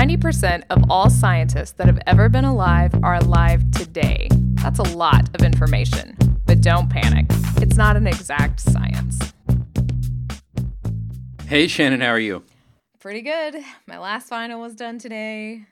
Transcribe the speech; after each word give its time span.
90% 0.00 0.62
of 0.70 0.82
all 0.88 1.10
scientists 1.10 1.72
that 1.72 1.86
have 1.86 2.00
ever 2.06 2.30
been 2.30 2.46
alive 2.46 2.90
are 3.02 3.16
alive 3.16 3.70
today. 3.70 4.28
That's 4.54 4.78
a 4.78 4.96
lot 4.96 5.28
of 5.34 5.44
information. 5.44 6.16
But 6.46 6.62
don't 6.62 6.88
panic, 6.88 7.26
it's 7.56 7.76
not 7.76 7.98
an 7.98 8.06
exact 8.06 8.60
science. 8.60 9.18
Hey, 11.44 11.66
Shannon, 11.66 12.00
how 12.00 12.12
are 12.12 12.18
you? 12.18 12.42
Pretty 12.98 13.20
good. 13.20 13.56
My 13.86 13.98
last 13.98 14.28
final 14.28 14.58
was 14.62 14.74
done 14.74 14.98
today. 14.98 15.66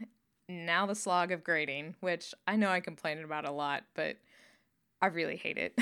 Now 0.46 0.84
the 0.84 0.94
slog 0.94 1.32
of 1.32 1.42
grading, 1.42 1.94
which 2.00 2.34
I 2.46 2.56
know 2.56 2.68
I 2.68 2.80
complain 2.80 3.24
about 3.24 3.48
a 3.48 3.50
lot, 3.50 3.84
but 3.94 4.18
I 5.00 5.06
really 5.06 5.36
hate 5.36 5.56
it. 5.56 5.78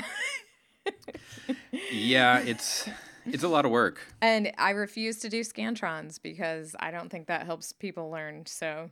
yeah, 1.91 2.39
it's 2.39 2.87
it's 3.27 3.43
a 3.43 3.47
lot 3.47 3.65
of 3.65 3.71
work. 3.71 3.99
And 4.21 4.51
I 4.57 4.71
refuse 4.71 5.19
to 5.19 5.29
do 5.29 5.41
Scantrons 5.41 6.21
because 6.21 6.75
I 6.79 6.91
don't 6.91 7.09
think 7.09 7.27
that 7.27 7.45
helps 7.45 7.71
people 7.71 8.09
learn. 8.09 8.45
So 8.45 8.89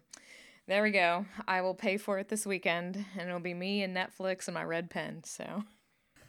there 0.67 0.84
we 0.84 0.91
go. 0.91 1.26
I 1.48 1.62
will 1.62 1.76
pay 1.76 1.98
for 1.98 2.17
it 2.20 2.30
this 2.30 2.45
weekend, 2.45 3.05
and 3.17 3.27
it'll 3.27 3.40
be 3.40 3.53
me 3.53 3.84
and 3.84 3.95
Netflix 3.95 4.48
and 4.48 4.55
my 4.55 4.63
red 4.63 4.90
pen. 4.90 5.23
So. 5.23 5.63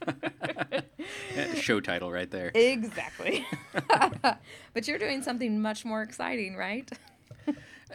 Show 1.55 1.81
title 1.81 2.13
right 2.13 2.31
there. 2.31 2.53
Exactly. 2.55 3.47
but 4.73 4.87
you're 4.87 4.99
doing 4.99 5.23
something 5.23 5.61
much 5.61 5.85
more 5.85 6.03
exciting, 6.03 6.55
right? 6.55 6.91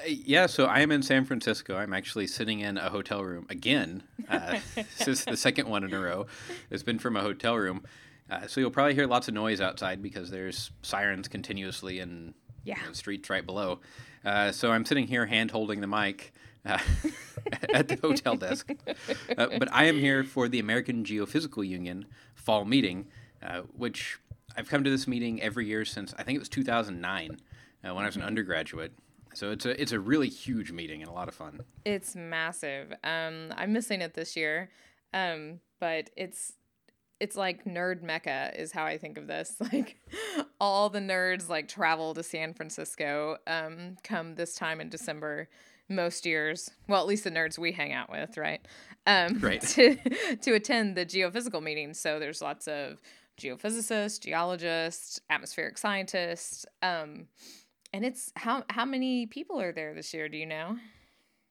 Yeah, 0.08 0.46
so 0.46 0.66
I 0.66 0.80
am 0.80 0.92
in 0.92 1.04
San 1.04 1.26
Francisco. 1.26 1.76
I'm 1.76 1.94
actually 1.94 2.26
sitting 2.26 2.62
in 2.62 2.78
a 2.78 2.90
hotel 2.90 3.24
room 3.24 3.46
again. 3.50 4.04
Uh, 4.30 4.60
this 4.76 5.08
is 5.08 5.26
the 5.26 5.38
second 5.38 5.68
one 5.68 5.84
in 5.84 5.94
a 5.94 6.00
row. 6.00 6.28
It's 6.70 6.84
been 6.84 6.98
from 6.98 7.18
a 7.18 7.22
hotel 7.22 7.58
room. 7.58 7.84
Uh, 8.32 8.48
so 8.48 8.62
you'll 8.62 8.72
probably 8.72 8.96
hear 8.96 9.06
lots 9.06 9.28
of 9.28 9.34
noise 9.34 9.60
outside 9.60 10.02
because 10.02 10.32
there's 10.32 10.72
sirens 10.82 11.28
continuously 11.28 12.00
in 12.00 12.34
yeah. 12.64 12.80
you 12.80 12.88
know, 12.88 12.94
streets 12.94 13.30
right 13.30 13.46
below. 13.46 13.82
Uh, 14.24 14.52
so 14.52 14.72
I'm 14.72 14.86
sitting 14.86 15.06
here 15.06 15.26
hand 15.26 15.52
holding 15.52 15.82
the 15.82 15.88
mic 15.88 16.34
uh, 16.66 16.78
at 17.74 17.90
the 17.90 17.96
hotel 18.02 18.36
desk. 18.38 18.72
Uh, 19.38 19.48
but 19.60 19.68
I 19.74 19.86
am 19.86 20.00
here 20.00 20.24
for 20.24 20.48
the 20.48 20.60
American 20.60 21.04
Geophysical 21.04 21.68
Union 21.68 22.06
fall 22.34 22.64
meeting, 22.64 23.08
uh, 23.44 23.62
which 23.76 24.18
I've 24.56 24.70
come 24.70 24.84
to 24.86 24.90
this 24.90 25.08
meeting 25.08 25.42
every 25.42 25.66
year 25.68 25.84
since 25.84 26.14
I 26.18 26.24
think 26.24 26.38
it 26.38 26.40
was 26.40 26.50
2009 26.50 27.38
uh, 27.84 27.94
when 27.94 28.04
I 28.04 28.08
was 28.08 28.16
an 28.16 28.22
mm-hmm. 28.22 28.28
undergraduate. 28.28 28.94
So 29.34 29.52
it's 29.52 29.66
a 29.66 29.82
it's 29.82 29.94
a 29.94 30.00
really 30.00 30.28
huge 30.28 30.74
meeting 30.74 31.02
and 31.02 31.10
a 31.10 31.14
lot 31.14 31.30
of 31.30 31.34
fun. 31.34 31.62
It's 31.86 32.16
massive. 32.16 32.92
Um, 33.04 33.54
I'm 33.56 33.72
missing 33.72 34.02
it 34.02 34.14
this 34.14 34.36
year, 34.36 34.70
um, 35.14 35.62
but 35.80 36.10
it's 36.18 36.54
it's 37.22 37.38
like 37.38 37.66
nerd 37.66 38.02
mecca 38.02 38.52
is 38.56 38.72
how 38.72 38.84
I 38.84 38.98
think 38.98 39.18
of 39.18 39.28
this. 39.28 39.56
Like 39.72 39.98
all 40.60 40.90
the 40.90 41.00
nerds 41.00 41.48
like 41.48 41.68
travel 41.68 42.14
to 42.16 42.24
San 42.24 42.54
Francisco 42.54 43.38
um 43.48 43.96
come 44.04 44.36
this 44.36 44.56
time 44.56 44.82
in 44.82 44.90
December 44.90 45.48
most 45.88 46.26
years. 46.26 46.72
Well, 46.88 47.00
at 47.00 47.08
least 47.08 47.24
the 47.24 47.32
nerds 47.32 47.58
we 47.58 47.72
hang 47.72 47.94
out 47.94 48.12
with, 48.12 48.38
right? 48.38 48.66
Um 49.06 49.40
right. 49.40 49.62
to 49.62 49.96
to 50.42 50.54
attend 50.54 50.98
the 50.98 51.06
geophysical 51.06 51.62
meetings. 51.62 52.00
So 52.00 52.20
there's 52.20 52.42
lots 52.42 52.68
of 52.68 53.00
geophysicists, 53.40 54.20
geologists, 54.20 55.22
atmospheric 55.30 55.78
scientists. 55.78 56.66
Um 56.82 57.28
and 57.94 58.04
it's 58.04 58.34
how 58.36 58.64
how 58.70 58.86
many 58.86 59.28
people 59.28 59.62
are 59.62 59.72
there 59.72 59.94
this 59.94 60.12
year, 60.14 60.28
do 60.28 60.38
you 60.38 60.48
know? 60.48 60.78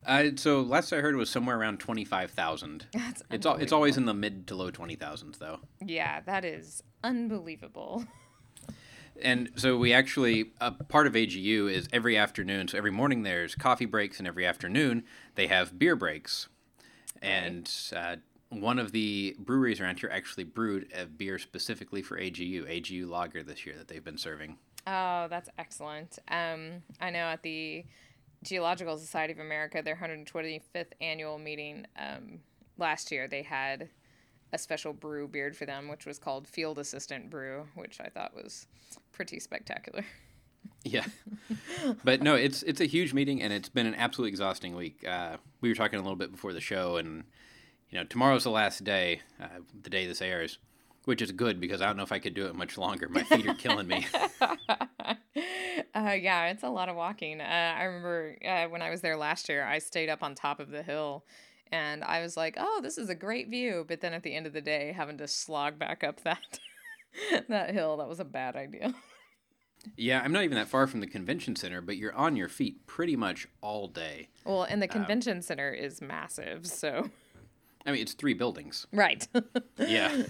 Uh, 0.07 0.31
so 0.37 0.63
last 0.63 0.93
I 0.93 1.01
heard 1.01 1.15
it 1.15 1.19
was 1.19 1.31
somewhere 1.31 1.59
around 1.59 1.79
twenty 1.79 2.05
five 2.05 2.31
thousand. 2.31 2.87
It's 3.31 3.47
al- 3.47 3.57
it's 3.57 3.73
always 3.73 3.97
in 3.97 4.07
the 4.07 4.15
mid 4.15 4.47
to 4.49 4.55
low 4.55 4.71
twenty 4.71 4.95
thousands 4.97 5.39
though. 5.39 5.61
Yeah, 5.85 6.21
that 6.27 6.45
is 6.45 6.83
unbelievable. 7.05 8.05
And 9.23 9.51
so 9.57 9.77
we 9.77 9.93
actually 9.93 10.53
a 10.63 10.71
part 10.71 11.07
of 11.07 11.13
AGU 11.13 11.71
is 11.71 11.89
every 11.93 12.17
afternoon. 12.17 12.69
So 12.69 12.79
every 12.79 12.93
morning 12.93 13.23
there's 13.23 13.55
coffee 13.55 13.85
breaks, 13.85 14.19
and 14.19 14.27
every 14.27 14.47
afternoon 14.47 15.05
they 15.35 15.47
have 15.49 15.79
beer 15.79 15.95
breaks. 15.95 16.49
And 17.21 17.71
uh, 17.95 18.17
one 18.49 18.79
of 18.79 18.93
the 18.93 19.37
breweries 19.39 19.79
around 19.79 20.01
here 20.01 20.09
actually 20.11 20.45
brewed 20.45 20.91
a 20.99 21.05
beer 21.05 21.39
specifically 21.39 22.01
for 22.01 22.19
AGU, 22.19 22.67
AGU 22.67 23.11
Lager 23.11 23.43
this 23.43 23.67
year 23.67 23.77
that 23.77 23.89
they've 23.89 24.05
been 24.05 24.17
serving. 24.17 24.57
Oh, 24.87 25.27
that's 25.29 25.51
excellent. 25.59 26.19
Um, 26.29 26.83
I 27.01 27.11
know 27.11 27.19
at 27.19 27.43
the 27.43 27.85
Geological 28.43 28.97
Society 28.99 29.33
of 29.33 29.39
America, 29.39 29.83
their 29.83 29.97
125th 29.97 30.93
annual 31.01 31.39
meeting 31.39 31.87
um, 31.99 32.41
last 32.79 33.13
year, 33.13 33.29
they 33.29 33.43
had 33.43 33.89
a 34.53 34.59
special 34.59 34.93
brew 34.93 35.29
beard 35.29 35.57
for 35.57 35.67
them, 35.67 35.89
which 35.89 36.07
was 36.07 36.19
called 36.19 36.49
Field 36.49 36.79
Assistant 36.79 37.31
Brew, 37.31 37.67
which 37.75 38.01
I 38.01 38.09
thought 38.09 38.35
was 38.35 38.67
pretty 39.13 39.39
spectacular. 39.39 40.05
Yeah, 40.85 41.05
but 42.05 42.23
no, 42.23 42.35
it's 42.35 42.63
it's 42.63 42.81
a 42.81 42.87
huge 42.87 43.13
meeting, 43.13 43.43
and 43.43 43.53
it's 43.53 43.69
been 43.69 43.87
an 43.87 43.95
absolutely 43.95 44.31
exhausting 44.31 44.75
week. 44.75 45.07
Uh, 45.07 45.37
we 45.61 45.69
were 45.69 45.75
talking 45.75 45.99
a 45.99 46.03
little 46.03 46.17
bit 46.17 46.33
before 46.33 46.53
the 46.53 46.61
show, 46.61 46.97
and 46.97 47.25
you 47.91 47.99
know, 47.99 48.05
tomorrow's 48.05 48.45
the 48.45 48.51
last 48.51 48.83
day, 48.83 49.21
uh, 49.41 49.61
the 49.83 49.91
day 49.91 50.07
this 50.07 50.23
airs, 50.23 50.59
which 51.05 51.23
is 51.23 51.33
good 51.33 51.61
because 51.61 51.81
I 51.81 51.87
don't 51.87 51.97
know 51.97 52.03
if 52.03 52.13
I 52.13 52.19
could 52.19 52.35
do 52.35 52.47
it 52.47 52.55
much 52.55 52.79
longer. 52.79 53.09
My 53.09 53.23
feet 53.23 53.47
are 53.47 53.55
killing 53.55 53.89
me. 53.89 54.07
Uh, 55.95 56.13
yeah, 56.13 56.49
it's 56.49 56.63
a 56.63 56.69
lot 56.69 56.89
of 56.89 56.97
walking. 56.97 57.41
Uh, 57.41 57.75
I 57.77 57.85
remember 57.85 58.37
uh, 58.47 58.67
when 58.67 58.81
I 58.81 58.91
was 58.91 59.01
there 59.01 59.17
last 59.17 59.49
year, 59.49 59.65
I 59.65 59.79
stayed 59.79 60.09
up 60.09 60.23
on 60.23 60.35
top 60.35 60.61
of 60.61 60.71
the 60.71 60.83
hill 60.83 61.25
and 61.73 62.05
I 62.05 62.21
was 62.21 62.37
like, 62.37 62.57
"Oh, 62.59 62.81
this 62.83 62.99
is 62.99 63.09
a 63.09 63.15
great 63.15 63.49
view." 63.49 63.85
But 63.87 64.01
then 64.01 64.13
at 64.13 64.23
the 64.23 64.35
end 64.35 64.47
of 64.47 64.53
the 64.53 64.61
day, 64.61 64.93
having 64.97 65.19
to 65.19 65.29
slog 65.29 65.79
back 65.79 66.05
up 66.05 66.23
that 66.23 66.61
that 67.49 67.71
hill, 67.71 67.97
that 67.99 68.09
was 68.09 68.21
a 68.21 68.25
bad 68.25 68.57
idea. 68.57 68.95
Yeah, 69.97 70.21
I'm 70.23 70.33
not 70.33 70.45
even 70.45 70.57
that 70.57 70.69
far 70.69 70.87
from 70.87 71.01
the 71.01 71.07
convention 71.07 71.57
center, 71.57 71.81
but 71.81 71.97
you're 71.97 72.15
on 72.15 72.37
your 72.37 72.49
feet 72.49 72.87
pretty 72.87 73.17
much 73.17 73.49
all 73.63 73.89
day. 73.89 74.29
Well, 74.45 74.65
and 74.65 74.83
the 74.83 74.89
um, 74.89 74.93
convention 74.93 75.39
um, 75.39 75.43
center 75.43 75.73
is 75.73 76.03
massive, 76.03 76.67
so 76.67 77.11
I 77.87 77.93
mean, 77.93 78.03
it's 78.03 78.13
three 78.13 78.35
buildings. 78.35 78.87
Right. 78.93 79.27
yeah. 79.79 80.25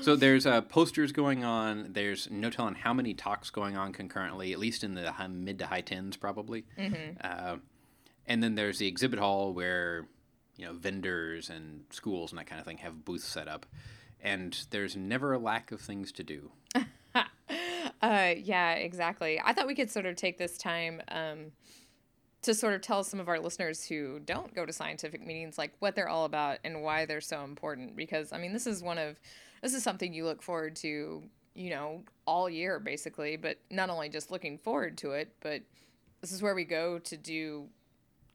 so 0.00 0.16
there's 0.16 0.46
uh, 0.46 0.62
posters 0.62 1.12
going 1.12 1.44
on. 1.44 1.92
There's 1.92 2.28
no 2.30 2.50
telling 2.50 2.74
how 2.74 2.92
many 2.92 3.14
talks 3.14 3.50
going 3.50 3.76
on 3.76 3.92
concurrently, 3.92 4.52
at 4.52 4.58
least 4.58 4.82
in 4.82 4.94
the 4.94 5.12
high, 5.12 5.28
mid 5.28 5.58
to 5.60 5.66
high 5.66 5.82
tens, 5.82 6.16
probably. 6.16 6.64
Mm-hmm. 6.78 7.18
Uh, 7.20 7.56
and 8.26 8.42
then 8.42 8.54
there's 8.54 8.78
the 8.78 8.88
exhibit 8.88 9.18
hall 9.18 9.52
where 9.52 10.06
you 10.56 10.66
know 10.66 10.72
vendors 10.72 11.50
and 11.50 11.84
schools 11.90 12.32
and 12.32 12.38
that 12.38 12.46
kind 12.46 12.58
of 12.58 12.66
thing 12.66 12.78
have 12.78 13.04
booths 13.04 13.26
set 13.26 13.48
up, 13.48 13.66
and 14.20 14.66
there's 14.70 14.96
never 14.96 15.32
a 15.32 15.38
lack 15.38 15.70
of 15.70 15.80
things 15.80 16.10
to 16.12 16.24
do. 16.24 16.50
uh, 17.14 18.34
yeah, 18.36 18.72
exactly. 18.72 19.40
I 19.44 19.52
thought 19.52 19.66
we 19.66 19.74
could 19.74 19.90
sort 19.90 20.06
of 20.06 20.16
take 20.16 20.38
this 20.38 20.58
time. 20.58 21.00
Um, 21.08 21.52
to 22.42 22.54
sort 22.54 22.74
of 22.74 22.80
tell 22.80 23.02
some 23.02 23.20
of 23.20 23.28
our 23.28 23.40
listeners 23.40 23.84
who 23.84 24.20
don't 24.20 24.54
go 24.54 24.64
to 24.64 24.72
scientific 24.72 25.24
meetings 25.26 25.58
like 25.58 25.72
what 25.80 25.96
they're 25.96 26.08
all 26.08 26.24
about 26.24 26.58
and 26.64 26.82
why 26.82 27.04
they're 27.06 27.20
so 27.20 27.42
important. 27.44 27.96
Because 27.96 28.32
i 28.32 28.38
mean 28.38 28.52
this 28.52 28.66
is 28.66 28.82
one 28.82 28.98
of 28.98 29.18
this 29.62 29.74
is 29.74 29.82
something 29.82 30.12
you 30.12 30.24
look 30.24 30.42
forward 30.42 30.76
to 30.76 31.22
you 31.54 31.70
know 31.70 32.02
all 32.26 32.48
year 32.48 32.78
basically. 32.78 33.36
But 33.36 33.58
not 33.70 33.90
only 33.90 34.08
just 34.08 34.30
looking 34.30 34.58
forward 34.58 34.96
to 34.98 35.12
it 35.12 35.32
but 35.40 35.62
this 36.20 36.32
is 36.32 36.42
where 36.42 36.54
we 36.54 36.64
go 36.64 36.98
to 36.98 37.16
do 37.16 37.68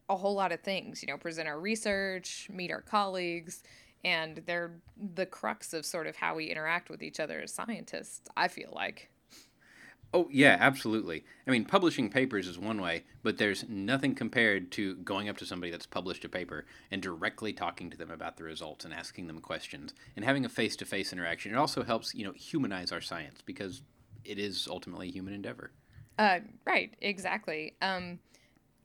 a 0.09 0.15
whole 0.15 0.33
lot 0.33 0.51
of 0.51 0.61
things 0.61 1.01
you 1.01 1.07
know 1.07 1.17
present 1.17 1.47
our 1.47 1.59
research 1.59 2.47
meet 2.51 2.71
our 2.71 2.81
colleagues 2.81 3.63
and 4.03 4.41
they're 4.45 4.71
the 5.15 5.25
crux 5.25 5.73
of 5.73 5.85
sort 5.85 6.07
of 6.07 6.15
how 6.15 6.35
we 6.35 6.45
interact 6.45 6.89
with 6.89 7.03
each 7.03 7.19
other 7.19 7.39
as 7.39 7.53
scientists 7.53 8.21
i 8.35 8.47
feel 8.47 8.71
like 8.73 9.10
Oh, 10.13 10.27
yeah, 10.29 10.57
absolutely. 10.59 11.23
I 11.47 11.51
mean, 11.51 11.63
publishing 11.63 12.09
papers 12.09 12.45
is 12.45 12.59
one 12.59 12.81
way, 12.81 13.03
but 13.23 13.37
there's 13.37 13.67
nothing 13.69 14.13
compared 14.13 14.69
to 14.73 14.95
going 14.95 15.29
up 15.29 15.37
to 15.37 15.45
somebody 15.45 15.71
that's 15.71 15.85
published 15.85 16.25
a 16.25 16.29
paper 16.29 16.65
and 16.91 17.01
directly 17.01 17.53
talking 17.53 17.89
to 17.89 17.97
them 17.97 18.11
about 18.11 18.35
the 18.35 18.43
results 18.43 18.83
and 18.83 18.93
asking 18.93 19.27
them 19.27 19.39
questions 19.39 19.93
and 20.17 20.25
having 20.25 20.43
a 20.43 20.49
face 20.49 20.75
to 20.77 20.85
face 20.85 21.13
interaction. 21.13 21.53
It 21.53 21.57
also 21.57 21.83
helps, 21.83 22.13
you 22.13 22.25
know, 22.25 22.33
humanize 22.33 22.91
our 22.91 22.99
science 22.99 23.41
because 23.45 23.83
it 24.25 24.37
is 24.37 24.67
ultimately 24.69 25.07
a 25.07 25.11
human 25.11 25.33
endeavor. 25.33 25.71
Uh, 26.19 26.39
right, 26.65 26.93
exactly. 26.99 27.75
Um, 27.81 28.19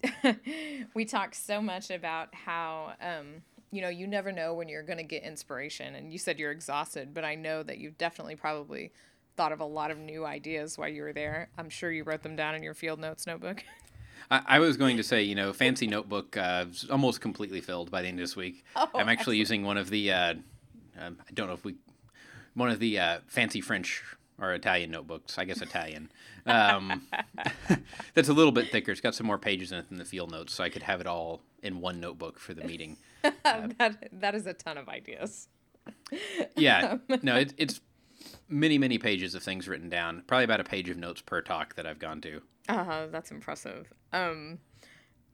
we 0.94 1.04
talk 1.04 1.34
so 1.34 1.60
much 1.60 1.90
about 1.90 2.34
how. 2.34 2.92
Um, 3.00 3.42
you 3.72 3.82
know, 3.82 3.88
you 3.88 4.06
never 4.06 4.30
know 4.30 4.54
when 4.54 4.68
you're 4.68 4.84
going 4.84 4.98
to 4.98 5.04
get 5.04 5.24
inspiration. 5.24 5.96
And 5.96 6.12
you 6.12 6.18
said 6.18 6.38
you're 6.38 6.52
exhausted, 6.52 7.12
but 7.12 7.24
I 7.24 7.34
know 7.34 7.64
that 7.64 7.78
you've 7.78 7.98
definitely 7.98 8.36
probably 8.36 8.92
thought 9.36 9.52
of 9.52 9.60
a 9.60 9.64
lot 9.64 9.90
of 9.90 9.98
new 9.98 10.24
ideas 10.24 10.78
while 10.78 10.88
you 10.88 11.02
were 11.02 11.12
there. 11.12 11.48
I'm 11.58 11.68
sure 11.68 11.90
you 11.90 12.04
wrote 12.04 12.22
them 12.22 12.36
down 12.36 12.54
in 12.54 12.62
your 12.62 12.74
field 12.74 12.98
notes 12.98 13.26
notebook. 13.26 13.62
I, 14.30 14.42
I 14.46 14.58
was 14.58 14.76
going 14.76 14.96
to 14.96 15.02
say, 15.02 15.22
you 15.22 15.34
know, 15.34 15.52
fancy 15.52 15.86
notebook 15.86 16.36
uh, 16.36 16.66
almost 16.90 17.20
completely 17.20 17.60
filled 17.60 17.90
by 17.90 18.02
the 18.02 18.08
end 18.08 18.18
of 18.18 18.22
this 18.22 18.36
week. 18.36 18.64
Oh, 18.74 18.88
I'm 18.94 19.08
actually 19.08 19.12
excellent. 19.12 19.38
using 19.38 19.64
one 19.64 19.76
of 19.76 19.90
the, 19.90 20.10
uh, 20.10 20.34
um, 21.00 21.18
I 21.20 21.32
don't 21.32 21.48
know 21.48 21.54
if 21.54 21.64
we, 21.64 21.76
one 22.54 22.70
of 22.70 22.80
the 22.80 22.98
uh, 22.98 23.18
fancy 23.26 23.60
French 23.60 24.02
or 24.40 24.52
Italian 24.54 24.90
notebooks. 24.90 25.38
I 25.38 25.44
guess 25.44 25.60
Italian. 25.62 26.10
Um, 26.46 27.06
that's 28.14 28.28
a 28.28 28.32
little 28.32 28.52
bit 28.52 28.70
thicker. 28.70 28.92
It's 28.92 29.00
got 29.00 29.14
some 29.14 29.26
more 29.26 29.38
pages 29.38 29.72
in 29.72 29.78
it 29.78 29.88
than 29.88 29.98
the 29.98 30.04
field 30.04 30.30
notes, 30.30 30.54
so 30.54 30.64
I 30.64 30.68
could 30.68 30.82
have 30.82 31.00
it 31.00 31.06
all 31.06 31.42
in 31.62 31.80
one 31.80 32.00
notebook 32.00 32.38
for 32.38 32.54
the 32.54 32.64
meeting. 32.64 32.96
that 33.44 34.08
that 34.12 34.34
is 34.34 34.46
a 34.46 34.54
ton 34.54 34.78
of 34.78 34.88
ideas. 34.88 35.48
yeah, 36.56 36.98
no, 37.22 37.36
it, 37.36 37.54
it's 37.56 37.80
many 38.48 38.78
many 38.78 38.98
pages 38.98 39.34
of 39.34 39.42
things 39.42 39.68
written 39.68 39.88
down 39.88 40.22
probably 40.26 40.44
about 40.44 40.60
a 40.60 40.64
page 40.64 40.88
of 40.88 40.96
notes 40.96 41.20
per 41.20 41.40
talk 41.40 41.74
that 41.74 41.86
i've 41.86 41.98
gone 41.98 42.20
to 42.20 42.40
uh-huh 42.68 43.06
that's 43.10 43.30
impressive 43.30 43.92
um 44.12 44.58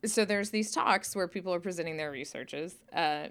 so 0.05 0.25
there's 0.25 0.51
these 0.51 0.73
talks 0.73 1.15
where 1.15 1.29
people 1.29 1.55
are 1.55 1.61
presenting 1.61 1.97
their 1.97 2.11
researches, 2.11 2.75
uh, 2.93 3.29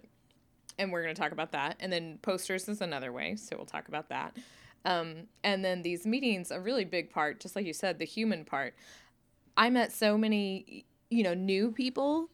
and 0.78 0.92
we're 0.92 1.04
going 1.04 1.14
to 1.14 1.22
talk 1.22 1.32
about 1.32 1.52
that. 1.52 1.76
And 1.80 1.92
then 1.92 2.18
posters 2.22 2.70
is 2.70 2.82
another 2.82 3.12
way, 3.12 3.36
so 3.36 3.58
we'll 3.58 3.66
talk 3.66 3.88
about 3.88 4.10
that. 4.10 4.38
Um, 4.86 5.28
and 5.44 5.64
then 5.64 5.82
these 5.82 6.06
meetings, 6.08 6.50
a 6.50 6.60
really 6.60 6.86
big 6.86 7.12
part, 7.12 7.40
just 7.40 7.56
like 7.56 7.66
you 7.66 7.74
said, 7.74 8.00
the 8.00 8.06
human 8.06 8.46
part. 8.46 8.74
I 9.58 9.70
met 9.70 9.92
so 9.92 10.18
many, 10.18 10.86
you 11.10 11.24
know, 11.24 11.34
new 11.34 11.72
people 11.72 12.30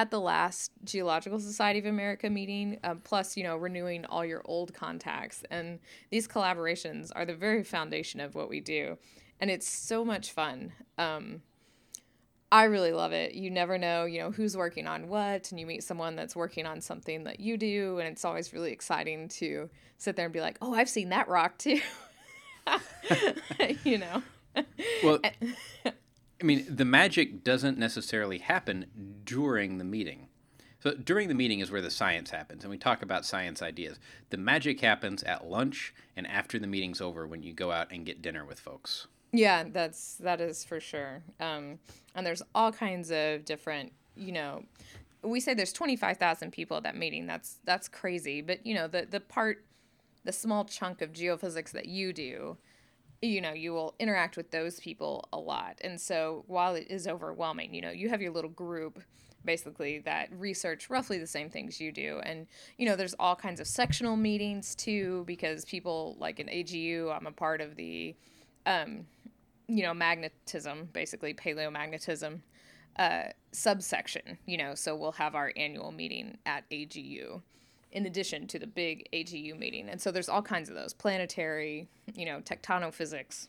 at 0.00 0.10
the 0.10 0.18
last 0.18 0.72
Geological 0.82 1.38
Society 1.38 1.78
of 1.78 1.84
America 1.84 2.30
meeting, 2.30 2.78
um, 2.84 3.02
plus, 3.04 3.36
you 3.36 3.42
know, 3.42 3.58
renewing 3.58 4.06
all 4.06 4.24
your 4.24 4.40
old 4.46 4.72
contacts. 4.72 5.44
And 5.50 5.78
these 6.08 6.26
collaborations 6.26 7.10
are 7.14 7.26
the 7.26 7.34
very 7.34 7.62
foundation 7.62 8.18
of 8.18 8.34
what 8.34 8.48
we 8.48 8.60
do. 8.60 8.96
And 9.40 9.50
it's 9.50 9.68
so 9.68 10.02
much 10.02 10.32
fun. 10.32 10.72
Um, 10.96 11.42
I 12.50 12.64
really 12.64 12.92
love 12.92 13.12
it. 13.12 13.34
You 13.34 13.50
never 13.50 13.76
know, 13.76 14.06
you 14.06 14.20
know, 14.20 14.30
who's 14.30 14.56
working 14.56 14.86
on 14.86 15.08
what, 15.08 15.50
and 15.50 15.60
you 15.60 15.66
meet 15.66 15.84
someone 15.84 16.16
that's 16.16 16.34
working 16.34 16.64
on 16.64 16.80
something 16.80 17.24
that 17.24 17.38
you 17.38 17.58
do, 17.58 17.98
and 17.98 18.08
it's 18.08 18.24
always 18.24 18.54
really 18.54 18.72
exciting 18.72 19.28
to 19.28 19.68
sit 19.98 20.16
there 20.16 20.24
and 20.24 20.32
be 20.32 20.40
like, 20.40 20.56
"Oh, 20.62 20.72
I've 20.74 20.88
seen 20.88 21.10
that 21.10 21.28
rock 21.28 21.58
too." 21.58 21.80
you 23.84 23.98
know. 23.98 24.22
Well, 25.04 25.20
I 26.40 26.44
mean, 26.44 26.64
the 26.68 26.84
magic 26.84 27.44
doesn't 27.44 27.78
necessarily 27.78 28.38
happen 28.38 29.20
during 29.24 29.78
the 29.78 29.84
meeting. 29.84 30.28
So 30.82 30.94
during 30.94 31.28
the 31.28 31.34
meeting 31.34 31.60
is 31.60 31.70
where 31.70 31.82
the 31.82 31.90
science 31.90 32.30
happens, 32.30 32.64
and 32.64 32.70
we 32.70 32.78
talk 32.78 33.02
about 33.02 33.26
science 33.26 33.60
ideas. 33.60 33.98
The 34.30 34.38
magic 34.38 34.80
happens 34.80 35.22
at 35.22 35.46
lunch 35.46 35.92
and 36.16 36.26
after 36.26 36.58
the 36.58 36.66
meeting's 36.66 37.02
over 37.02 37.26
when 37.26 37.42
you 37.42 37.52
go 37.52 37.70
out 37.70 37.92
and 37.92 38.06
get 38.06 38.22
dinner 38.22 38.46
with 38.46 38.58
folks. 38.58 39.06
Yeah, 39.32 39.64
that's 39.70 40.16
that 40.16 40.40
is 40.40 40.64
for 40.64 40.80
sure. 40.80 41.22
Um, 41.38 41.78
and 42.14 42.26
there's 42.26 42.42
all 42.54 42.72
kinds 42.72 43.10
of 43.12 43.44
different, 43.44 43.92
you 44.16 44.32
know, 44.32 44.64
we 45.22 45.38
say 45.40 45.52
there's 45.52 45.72
25,000 45.72 46.50
people 46.50 46.78
at 46.78 46.82
that 46.84 46.96
meeting. 46.96 47.26
That's 47.26 47.58
that's 47.64 47.86
crazy, 47.86 48.40
but 48.40 48.64
you 48.64 48.74
know, 48.74 48.88
the 48.88 49.06
the 49.08 49.20
part 49.20 49.64
the 50.24 50.32
small 50.32 50.64
chunk 50.64 51.02
of 51.02 51.12
geophysics 51.12 51.70
that 51.72 51.86
you 51.86 52.12
do, 52.12 52.56
you 53.22 53.40
know, 53.40 53.52
you 53.52 53.72
will 53.72 53.94
interact 53.98 54.36
with 54.36 54.50
those 54.50 54.80
people 54.80 55.28
a 55.32 55.38
lot. 55.38 55.78
And 55.82 56.00
so 56.00 56.44
while 56.46 56.74
it 56.74 56.86
is 56.90 57.06
overwhelming, 57.06 57.74
you 57.74 57.82
know, 57.82 57.90
you 57.90 58.08
have 58.08 58.22
your 58.22 58.32
little 58.32 58.50
group 58.50 59.00
basically 59.44 60.00
that 60.00 60.28
research 60.32 60.90
roughly 60.90 61.18
the 61.18 61.26
same 61.26 61.48
things 61.48 61.80
you 61.80 61.92
do. 61.92 62.20
And 62.24 62.46
you 62.76 62.86
know 62.86 62.94
there's 62.94 63.14
all 63.18 63.34
kinds 63.34 63.58
of 63.58 63.66
sectional 63.66 64.16
meetings 64.16 64.74
too 64.74 65.24
because 65.26 65.64
people 65.64 66.14
like 66.18 66.40
in 66.40 66.46
agu 66.48 67.10
i'm 67.16 67.26
a 67.26 67.32
part 67.32 67.62
of 67.62 67.74
the 67.76 68.14
um, 68.66 69.06
you 69.70 69.82
know, 69.82 69.94
magnetism, 69.94 70.88
basically 70.92 71.32
paleomagnetism 71.32 72.40
uh, 72.98 73.24
subsection, 73.52 74.36
you 74.46 74.58
know, 74.58 74.74
so 74.74 74.96
we'll 74.96 75.12
have 75.12 75.34
our 75.34 75.52
annual 75.56 75.92
meeting 75.92 76.36
at 76.44 76.68
AGU 76.70 77.40
in 77.92 78.06
addition 78.06 78.46
to 78.48 78.58
the 78.58 78.66
big 78.66 79.08
AGU 79.12 79.58
meeting. 79.58 79.88
And 79.88 80.00
so 80.00 80.10
there's 80.10 80.28
all 80.28 80.42
kinds 80.42 80.68
of 80.68 80.74
those 80.74 80.92
planetary, 80.92 81.88
you 82.14 82.24
know, 82.24 82.40
tectonophysics, 82.40 83.48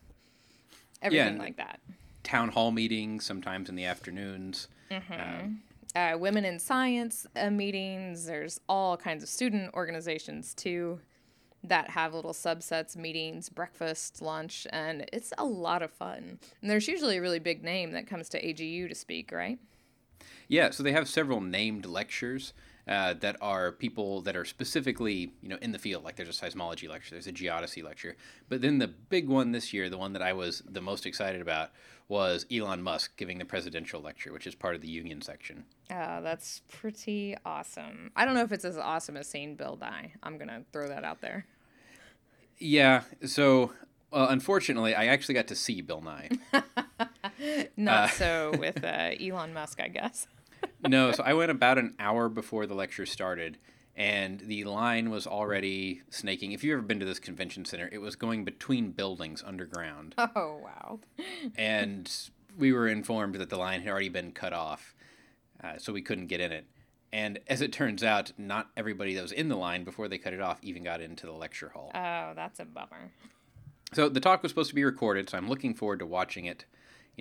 everything 1.01 1.35
yeah, 1.35 1.41
like 1.41 1.57
that. 1.57 1.79
Town 2.23 2.49
hall 2.49 2.71
meetings, 2.71 3.25
sometimes 3.25 3.69
in 3.69 3.75
the 3.75 3.85
afternoons. 3.85 4.67
Mm-hmm. 4.89 5.13
Um, 5.13 5.61
uh, 5.95 6.17
women 6.17 6.45
in 6.45 6.59
science 6.59 7.27
uh, 7.35 7.49
meetings. 7.49 8.25
There's 8.25 8.59
all 8.69 8.97
kinds 8.97 9.23
of 9.23 9.29
student 9.29 9.73
organizations 9.73 10.53
too 10.53 10.99
that 11.63 11.91
have 11.91 12.13
little 12.13 12.33
subsets, 12.33 12.95
meetings, 12.95 13.49
breakfast, 13.49 14.21
lunch, 14.21 14.65
and 14.71 15.05
it's 15.13 15.31
a 15.37 15.45
lot 15.45 15.83
of 15.83 15.91
fun. 15.91 16.39
And 16.61 16.71
there's 16.71 16.87
usually 16.87 17.17
a 17.17 17.21
really 17.21 17.39
big 17.39 17.63
name 17.63 17.91
that 17.91 18.07
comes 18.07 18.29
to 18.29 18.41
AGU 18.41 18.89
to 18.89 18.95
speak, 18.95 19.31
right? 19.31 19.59
Yeah, 20.47 20.71
so 20.71 20.81
they 20.81 20.91
have 20.91 21.07
several 21.07 21.39
named 21.39 21.85
lectures 21.85 22.53
uh, 22.91 23.13
that 23.13 23.37
are 23.39 23.71
people 23.71 24.19
that 24.21 24.35
are 24.35 24.43
specifically, 24.43 25.31
you 25.41 25.47
know, 25.47 25.57
in 25.61 25.71
the 25.71 25.79
field. 25.79 26.03
Like 26.03 26.17
there's 26.17 26.27
a 26.27 26.45
seismology 26.45 26.89
lecture, 26.89 27.15
there's 27.15 27.25
a 27.25 27.31
geodesy 27.31 27.81
lecture, 27.81 28.17
but 28.49 28.61
then 28.61 28.79
the 28.79 28.89
big 28.89 29.29
one 29.29 29.53
this 29.53 29.71
year, 29.71 29.89
the 29.89 29.97
one 29.97 30.11
that 30.11 30.21
I 30.21 30.33
was 30.33 30.61
the 30.69 30.81
most 30.81 31.05
excited 31.05 31.39
about, 31.39 31.71
was 32.09 32.45
Elon 32.51 32.83
Musk 32.83 33.15
giving 33.15 33.37
the 33.37 33.45
presidential 33.45 34.01
lecture, 34.01 34.33
which 34.33 34.45
is 34.45 34.55
part 34.55 34.75
of 34.75 34.81
the 34.81 34.89
union 34.89 35.21
section. 35.21 35.63
Oh, 35.89 36.21
that's 36.21 36.63
pretty 36.67 37.37
awesome. 37.45 38.11
I 38.17 38.25
don't 38.25 38.33
know 38.33 38.43
if 38.43 38.51
it's 38.51 38.65
as 38.65 38.77
awesome 38.77 39.15
as 39.15 39.29
seeing 39.29 39.55
Bill 39.55 39.77
Nye. 39.79 40.11
I'm 40.21 40.37
gonna 40.37 40.63
throw 40.73 40.89
that 40.89 41.05
out 41.05 41.21
there. 41.21 41.45
Yeah. 42.57 43.03
So, 43.25 43.71
uh, 44.11 44.27
unfortunately, 44.29 44.93
I 44.93 45.05
actually 45.05 45.35
got 45.35 45.47
to 45.47 45.55
see 45.55 45.79
Bill 45.79 46.01
Nye. 46.01 46.29
Not 47.77 48.03
uh, 48.03 48.07
so 48.09 48.53
with 48.59 48.83
uh, 48.83 49.11
Elon 49.17 49.53
Musk, 49.53 49.79
I 49.79 49.87
guess. 49.87 50.27
No, 50.87 51.11
so 51.11 51.23
I 51.23 51.33
went 51.33 51.51
about 51.51 51.77
an 51.77 51.95
hour 51.99 52.29
before 52.29 52.65
the 52.65 52.73
lecture 52.73 53.05
started, 53.05 53.57
and 53.95 54.39
the 54.39 54.63
line 54.63 55.09
was 55.09 55.27
already 55.27 56.01
snaking. 56.09 56.51
If 56.51 56.63
you've 56.63 56.77
ever 56.77 56.81
been 56.81 56.99
to 56.99 57.05
this 57.05 57.19
convention 57.19 57.65
center, 57.65 57.89
it 57.91 57.99
was 57.99 58.15
going 58.15 58.45
between 58.45 58.91
buildings 58.91 59.43
underground. 59.45 60.15
Oh, 60.17 60.61
wow. 60.63 60.99
and 61.57 62.11
we 62.57 62.71
were 62.73 62.87
informed 62.87 63.35
that 63.35 63.49
the 63.49 63.57
line 63.57 63.81
had 63.81 63.89
already 63.89 64.09
been 64.09 64.31
cut 64.31 64.53
off, 64.53 64.95
uh, 65.63 65.77
so 65.77 65.93
we 65.93 66.01
couldn't 66.01 66.27
get 66.27 66.39
in 66.39 66.51
it. 66.51 66.65
And 67.13 67.39
as 67.47 67.61
it 67.61 67.73
turns 67.73 68.03
out, 68.03 68.31
not 68.37 68.69
everybody 68.77 69.13
that 69.15 69.21
was 69.21 69.33
in 69.33 69.49
the 69.49 69.57
line 69.57 69.83
before 69.83 70.07
they 70.07 70.17
cut 70.17 70.33
it 70.33 70.41
off 70.41 70.59
even 70.61 70.83
got 70.83 71.01
into 71.01 71.25
the 71.25 71.33
lecture 71.33 71.69
hall. 71.69 71.91
Oh, 71.93 72.31
that's 72.35 72.59
a 72.59 72.65
bummer. 72.65 73.11
So 73.93 74.07
the 74.07 74.21
talk 74.21 74.41
was 74.41 74.51
supposed 74.51 74.69
to 74.69 74.75
be 74.75 74.85
recorded, 74.85 75.29
so 75.29 75.37
I'm 75.37 75.49
looking 75.49 75.73
forward 75.73 75.99
to 75.99 76.05
watching 76.05 76.45
it, 76.45 76.63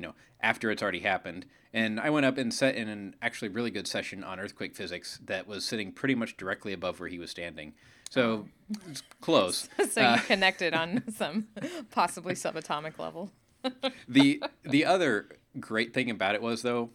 you 0.00 0.06
know, 0.06 0.14
after 0.40 0.70
it's 0.70 0.82
already 0.82 1.00
happened. 1.00 1.44
And 1.74 2.00
I 2.00 2.08
went 2.08 2.24
up 2.24 2.38
and 2.38 2.52
set 2.52 2.74
in 2.74 2.88
an 2.88 3.14
actually 3.20 3.48
really 3.48 3.70
good 3.70 3.86
session 3.86 4.24
on 4.24 4.40
earthquake 4.40 4.74
physics 4.74 5.20
that 5.26 5.46
was 5.46 5.64
sitting 5.64 5.92
pretty 5.92 6.14
much 6.14 6.38
directly 6.38 6.72
above 6.72 6.98
where 6.98 7.08
he 7.08 7.18
was 7.18 7.30
standing. 7.30 7.74
So 8.08 8.48
it's 8.88 9.02
close. 9.20 9.68
so 9.90 10.00
uh, 10.00 10.16
you 10.16 10.22
connected 10.22 10.72
on 10.72 11.04
some 11.14 11.48
possibly 11.90 12.32
subatomic 12.32 12.98
level. 12.98 13.30
the 14.08 14.42
the 14.64 14.86
other 14.86 15.28
great 15.60 15.92
thing 15.92 16.08
about 16.10 16.34
it 16.34 16.40
was 16.40 16.62
though, 16.62 16.90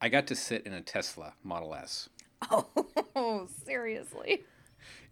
I 0.00 0.08
got 0.08 0.26
to 0.28 0.34
sit 0.34 0.66
in 0.66 0.72
a 0.72 0.80
Tesla 0.80 1.34
Model 1.44 1.74
S. 1.74 2.08
Oh, 3.14 3.46
seriously? 3.66 4.44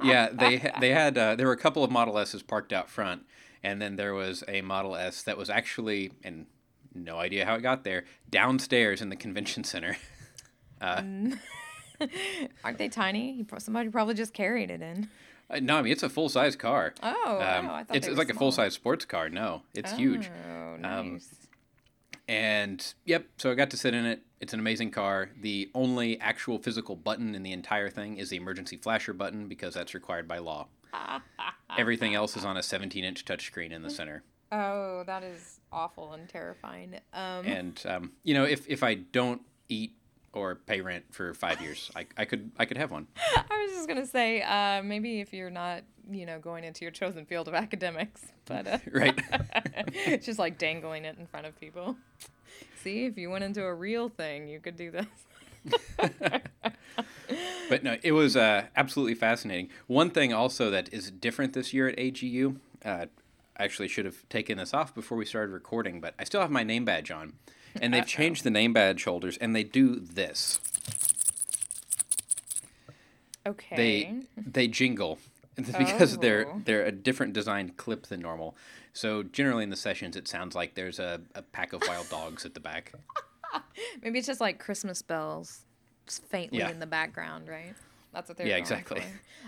yeah, 0.03 0.31
they 0.33 0.73
they 0.81 0.91
had 0.91 1.19
uh, 1.19 1.35
there 1.35 1.47
were 1.47 1.53
a 1.53 1.59
couple 1.59 1.85
of 1.85 1.91
Model 1.91 2.19
S's 2.19 2.43
parked 2.43 2.73
out 2.73 2.89
front, 2.89 3.27
and 3.63 3.83
then 3.83 3.97
there 3.97 4.15
was 4.15 4.43
a 4.49 4.63
Model 4.63 4.97
S 4.97 5.23
that 5.23 5.37
was 5.37 5.51
actually, 5.51 6.13
and 6.25 6.47
no 6.99 7.19
idea 7.19 7.45
how 7.45 7.55
it 7.55 7.63
got 7.63 7.85
there, 7.85 8.05
downstairs 8.31 9.01
in 9.01 9.09
the 9.09 9.17
convention 9.17 9.65
center. 9.65 9.97
Uh, 10.81 11.03
Aren't 12.63 12.79
they 12.79 12.89
tiny? 12.89 13.45
Somebody 13.59 13.89
probably 13.89 14.15
just 14.15 14.33
carried 14.33 14.71
it 14.71 14.81
in. 14.81 15.09
Uh, 15.51 15.59
no, 15.61 15.77
I 15.77 15.83
mean 15.83 15.93
it's 15.93 16.05
a 16.05 16.09
full 16.09 16.29
size 16.29 16.55
car. 16.55 16.95
Oh, 17.03 17.33
um, 17.33 17.67
wow. 17.67 17.75
I 17.75 17.85
thought 17.85 17.97
it's, 17.97 18.07
it's 18.07 18.17
like 18.17 18.29
small. 18.29 18.37
a 18.37 18.39
full 18.39 18.53
size 18.53 18.75
sports 18.75 19.05
car. 19.05 19.29
No, 19.29 19.63
it's 19.75 19.93
oh, 19.93 19.97
huge. 19.97 20.31
Um, 20.49 20.83
nice. 20.83 21.01
Um, 21.01 21.21
and 22.29 22.95
yep, 23.07 23.27
so 23.39 23.51
I 23.51 23.55
got 23.55 23.71
to 23.71 23.77
sit 23.77 23.95
in 23.95 24.05
it. 24.05 24.21
It's 24.41 24.53
an 24.53 24.61
amazing 24.61 24.91
car. 24.91 25.31
The 25.41 25.71
only 25.75 26.21
actual 26.21 26.59
physical 26.59 26.95
button 26.95 27.35
in 27.35 27.43
the 27.43 27.53
entire 27.53 27.89
thing 27.89 28.19
is 28.19 28.29
the 28.29 28.37
emergency 28.37 28.77
flasher 28.77 29.15
button 29.15 29.49
because 29.49 29.75
that's 29.75 29.95
required 29.95 30.29
by 30.29 30.39
law. 30.39 30.69
Everything 31.79 32.15
else 32.15 32.37
is 32.37 32.45
on 32.45 32.57
a 32.57 32.63
17 32.63 33.03
inch 33.03 33.25
touchscreen 33.25 33.73
in 33.73 33.83
the 33.83 33.91
center. 33.91 34.23
Oh, 34.53 35.05
that 35.07 35.23
is 35.23 35.58
awful 35.73 36.13
and 36.13 36.29
terrifying. 36.29 36.95
Um. 37.13 37.47
And 37.47 37.83
um, 37.87 38.13
you 38.23 38.35
know, 38.35 38.45
if 38.45 38.69
if 38.69 38.83
I 38.83 38.95
don't 38.95 39.43
eat 39.69 39.95
or 40.33 40.55
pay 40.55 40.81
rent 40.81 41.05
for 41.11 41.35
five 41.35 41.61
years, 41.61 41.91
I, 41.97 42.07
I 42.17 42.25
could 42.25 42.51
I 42.59 42.65
could 42.65 42.77
have 42.77 42.91
one. 42.91 43.07
I 43.37 43.67
was 43.67 43.77
just 43.77 43.89
gonna 43.89 44.07
say 44.07 44.43
uh, 44.43 44.83
maybe 44.83 45.21
if 45.21 45.33
you're 45.33 45.51
not 45.51 45.83
you 46.11 46.27
know 46.27 46.39
going 46.39 46.65
into 46.65 46.85
your 46.85 46.93
chosen 46.93 47.25
field 47.25 47.49
of 47.49 47.55
academics, 47.55 48.27
but 48.45 48.67
uh, 48.67 48.79
right, 48.93 49.19
just 50.23 50.39
like 50.39 50.59
dangling 50.59 51.05
it 51.05 51.19
in 51.19 51.27
front 51.27 51.47
of 51.47 51.59
people. 51.59 51.97
See, 52.83 53.07
if 53.07 53.19
you 53.19 53.31
went 53.31 53.45
into 53.45 53.65
a 53.65 53.75
real 53.75 54.09
thing, 54.09 54.49
you 54.49 54.61
could 54.61 54.77
do 54.77 54.91
this. 54.91 55.07
but 57.69 57.83
no, 57.83 57.97
it 58.03 58.13
was 58.13 58.37
uh, 58.37 58.67
absolutely 58.77 59.15
fascinating. 59.15 59.69
One 59.87 60.11
thing 60.11 60.33
also 60.33 60.71
that 60.71 60.93
is 60.93 61.11
different 61.11 61.53
this 61.53 61.75
year 61.75 61.89
at 61.89 61.97
AGU, 61.97 62.57
uh, 62.85 63.07
actually 63.59 63.89
should 63.89 64.05
have 64.05 64.29
taken 64.29 64.59
this 64.59 64.73
off 64.73 64.95
before 64.95 65.19
we 65.19 65.25
started 65.25 65.53
recording, 65.53 66.01
but 66.01 66.15
I 66.19 66.25
still 66.25 66.41
have 66.41 66.51
my 66.51 66.63
name 66.63 66.85
badge 66.85 67.11
on. 67.11 67.35
And 67.81 67.93
they've 67.93 68.07
changed 68.07 68.45
the 68.45 68.51
name 68.51 68.73
badge 68.73 69.05
holders, 69.05 69.37
and 69.37 69.55
they 69.55 69.63
do 69.63 69.97
this. 69.97 70.59
Okay. 73.47 73.77
They 73.77 74.23
they 74.37 74.69
jingle 74.69 75.19
because 75.57 76.17
oh. 76.17 76.21
they're 76.21 76.47
they're 76.65 76.85
a 76.85 76.93
different 76.93 77.33
designed 77.33 77.77
clip 77.77 78.07
than 78.07 78.21
normal. 78.21 78.57
So 78.93 79.23
generally 79.23 79.65
in 79.65 79.71
the 79.71 79.77
sessions, 79.77 80.17
it 80.17 80.27
sounds 80.27 80.55
like 80.55 80.75
there's 80.75 80.99
a, 80.99 81.21
a 81.35 81.43
pack 81.43 81.73
of 81.73 81.83
wild 81.87 82.09
dogs 82.09 82.45
at 82.45 82.55
the 82.55 82.61
back. 82.61 82.93
Maybe 84.03 84.19
it's 84.19 84.27
just 84.27 84.41
like 84.41 84.59
Christmas 84.59 85.03
bells, 85.03 85.61
faintly 86.07 86.59
yeah. 86.59 86.71
in 86.71 86.81
the 86.81 86.87
background, 86.87 87.49
right? 87.49 87.75
That's 88.13 88.29
what 88.29 88.39
they're. 88.39 88.47
Yeah, 88.47 88.57
exactly. 88.57 89.03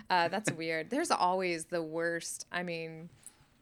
Uh, 0.08 0.28
that's 0.28 0.52
weird. 0.52 0.90
There's 0.90 1.10
always 1.10 1.66
the 1.66 1.82
worst. 1.82 2.46
I 2.52 2.62
mean, 2.62 3.08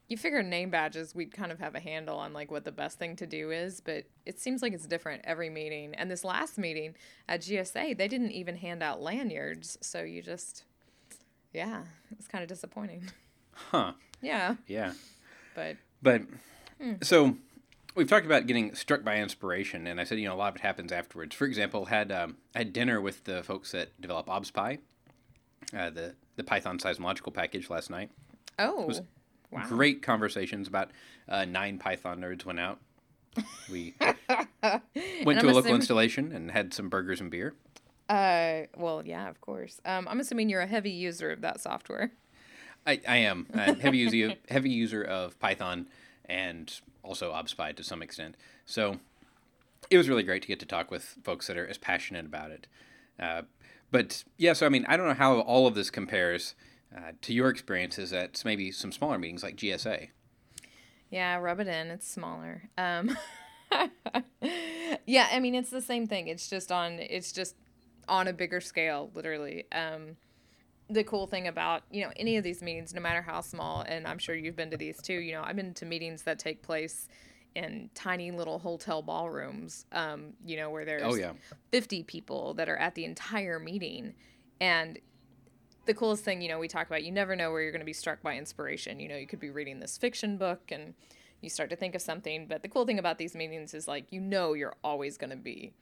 you 0.09 0.17
figure 0.17 0.41
name 0.43 0.71
badges 0.71 1.15
we'd 1.15 1.33
kind 1.33 1.51
of 1.51 1.59
have 1.59 1.75
a 1.75 1.79
handle 1.79 2.17
on 2.17 2.33
like 2.33 2.51
what 2.51 2.65
the 2.65 2.71
best 2.71 2.97
thing 2.97 3.15
to 3.15 3.25
do 3.25 3.51
is 3.51 3.79
but 3.79 4.03
it 4.25 4.39
seems 4.39 4.61
like 4.61 4.73
it's 4.73 4.85
different 4.85 5.21
every 5.23 5.49
meeting. 5.49 5.93
And 5.95 6.11
this 6.11 6.23
last 6.23 6.57
meeting 6.57 6.95
at 7.29 7.41
gsa 7.41 7.97
they 7.97 8.07
didn't 8.07 8.31
even 8.31 8.57
hand 8.57 8.83
out 8.83 9.01
lanyards 9.01 9.77
so 9.81 10.01
you 10.01 10.21
just 10.21 10.65
yeah 11.53 11.83
it's 12.11 12.27
kind 12.27 12.41
of 12.41 12.49
disappointing. 12.49 13.09
Huh. 13.71 13.93
Yeah. 14.21 14.55
Yeah. 14.67 14.93
But 15.53 15.77
but 16.01 16.21
hmm. 16.81 16.93
so 17.01 17.35
we've 17.95 18.07
talked 18.07 18.25
about 18.25 18.47
getting 18.47 18.73
struck 18.73 19.03
by 19.03 19.17
inspiration 19.17 19.85
and 19.85 19.99
i 19.99 20.03
said 20.03 20.17
you 20.17 20.27
know 20.27 20.33
a 20.33 20.37
lot 20.37 20.49
of 20.49 20.55
it 20.55 20.61
happens 20.61 20.91
afterwards. 20.91 21.35
For 21.35 21.45
example 21.45 21.85
had 21.85 22.11
um, 22.11 22.37
had 22.55 22.73
dinner 22.73 22.99
with 22.99 23.25
the 23.25 23.43
folks 23.43 23.71
that 23.73 23.89
develop 24.01 24.27
obspy 24.27 24.79
uh, 25.77 25.89
the 25.91 26.15
the 26.35 26.43
python 26.43 26.79
seismological 26.79 27.33
package 27.33 27.69
last 27.69 27.89
night. 27.89 28.09
Oh 28.57 28.89
Wow. 29.51 29.65
Great 29.67 30.01
conversations 30.01 30.67
about 30.67 30.91
uh, 31.27 31.45
nine 31.45 31.79
Python 31.79 32.19
nerds 32.19 32.45
went 32.45 32.59
out. 32.59 32.79
We 33.71 33.95
went 34.01 35.39
to 35.39 35.45
a 35.45 35.47
local 35.47 35.59
assuming... 35.59 35.75
installation 35.75 36.31
and 36.31 36.51
had 36.51 36.73
some 36.73 36.89
burgers 36.89 37.21
and 37.21 37.31
beer. 37.31 37.55
Uh, 38.09 38.61
well, 38.75 39.03
yeah, 39.05 39.29
of 39.29 39.39
course. 39.41 39.79
Um, 39.85 40.07
I'm 40.07 40.19
assuming 40.19 40.49
you're 40.49 40.61
a 40.61 40.67
heavy 40.67 40.91
user 40.91 41.31
of 41.31 41.41
that 41.41 41.61
software. 41.61 42.11
I, 42.85 42.99
I 43.07 43.17
am 43.17 43.47
a 43.53 43.75
heavy 43.75 43.99
user 43.99 44.35
heavy 44.49 44.69
user 44.69 45.03
of 45.03 45.39
Python 45.39 45.87
and 46.25 46.73
also 47.03 47.31
ObSpy 47.31 47.75
to 47.75 47.83
some 47.83 48.01
extent. 48.01 48.35
So 48.65 48.99
it 49.89 49.97
was 49.97 50.09
really 50.09 50.23
great 50.23 50.41
to 50.43 50.47
get 50.47 50.59
to 50.59 50.65
talk 50.65 50.91
with 50.91 51.17
folks 51.23 51.47
that 51.47 51.57
are 51.57 51.67
as 51.67 51.77
passionate 51.77 52.25
about 52.25 52.51
it. 52.51 52.67
Uh, 53.19 53.43
but 53.91 54.23
yeah, 54.37 54.53
so 54.53 54.65
I 54.65 54.69
mean, 54.69 54.85
I 54.87 54.97
don't 54.97 55.07
know 55.07 55.13
how 55.13 55.39
all 55.41 55.67
of 55.67 55.75
this 55.75 55.89
compares 55.89 56.55
uh, 56.95 57.11
to 57.21 57.33
your 57.33 57.49
experiences 57.49 58.13
at 58.13 58.41
maybe 58.45 58.71
some 58.71 58.91
smaller 58.91 59.17
meetings 59.17 59.43
like 59.43 59.55
GSA. 59.55 60.09
Yeah, 61.09 61.37
rub 61.37 61.59
it 61.59 61.67
in. 61.67 61.87
It's 61.87 62.07
smaller. 62.07 62.69
Um, 62.77 63.17
yeah, 65.05 65.27
I 65.31 65.39
mean 65.39 65.55
it's 65.55 65.69
the 65.69 65.81
same 65.81 66.07
thing. 66.07 66.27
It's 66.27 66.49
just 66.49 66.71
on. 66.71 66.93
It's 66.99 67.31
just 67.31 67.55
on 68.07 68.27
a 68.27 68.33
bigger 68.33 68.61
scale, 68.61 69.11
literally. 69.13 69.65
Um, 69.71 70.17
the 70.89 71.03
cool 71.03 71.27
thing 71.27 71.47
about 71.47 71.83
you 71.91 72.03
know 72.03 72.11
any 72.15 72.37
of 72.37 72.43
these 72.43 72.61
meetings, 72.61 72.93
no 72.93 73.01
matter 73.01 73.21
how 73.21 73.41
small, 73.41 73.81
and 73.81 74.07
I'm 74.07 74.17
sure 74.17 74.35
you've 74.35 74.55
been 74.55 74.71
to 74.71 74.77
these 74.77 75.01
too. 75.01 75.13
You 75.13 75.33
know, 75.33 75.43
I've 75.43 75.55
been 75.55 75.73
to 75.75 75.85
meetings 75.85 76.23
that 76.23 76.39
take 76.39 76.61
place 76.61 77.07
in 77.55 77.89
tiny 77.95 78.31
little 78.31 78.59
hotel 78.59 79.01
ballrooms. 79.01 79.85
Um, 79.91 80.33
you 80.45 80.57
know, 80.57 80.69
where 80.69 80.85
there's 80.85 81.03
oh, 81.03 81.15
yeah. 81.15 81.33
50 81.71 82.03
people 82.03 82.53
that 82.55 82.69
are 82.69 82.77
at 82.77 82.95
the 82.95 83.05
entire 83.05 83.59
meeting, 83.59 84.13
and 84.59 84.99
the 85.89 85.95
coolest 85.95 86.23
thing, 86.23 86.39
you 86.39 86.49
know, 86.49 86.59
we 86.59 86.67
talk 86.67 86.85
about 86.85 87.03
you 87.03 87.11
never 87.11 87.35
know 87.35 87.51
where 87.51 87.63
you're 87.63 87.71
going 87.71 87.81
to 87.81 87.85
be 87.85 87.93
struck 87.93 88.21
by 88.21 88.37
inspiration. 88.37 88.99
You 88.99 89.09
know, 89.09 89.17
you 89.17 89.25
could 89.25 89.39
be 89.39 89.49
reading 89.49 89.79
this 89.79 89.97
fiction 89.97 90.37
book 90.37 90.61
and 90.69 90.93
you 91.41 91.49
start 91.49 91.71
to 91.71 91.75
think 91.75 91.95
of 91.95 92.01
something. 92.03 92.45
But 92.45 92.61
the 92.61 92.69
cool 92.69 92.85
thing 92.85 92.99
about 92.99 93.17
these 93.17 93.33
meetings 93.33 93.73
is 93.73 93.87
like, 93.87 94.05
you 94.11 94.21
know, 94.21 94.53
you're 94.53 94.75
always 94.83 95.17
going 95.17 95.31
to 95.31 95.35
be 95.35 95.73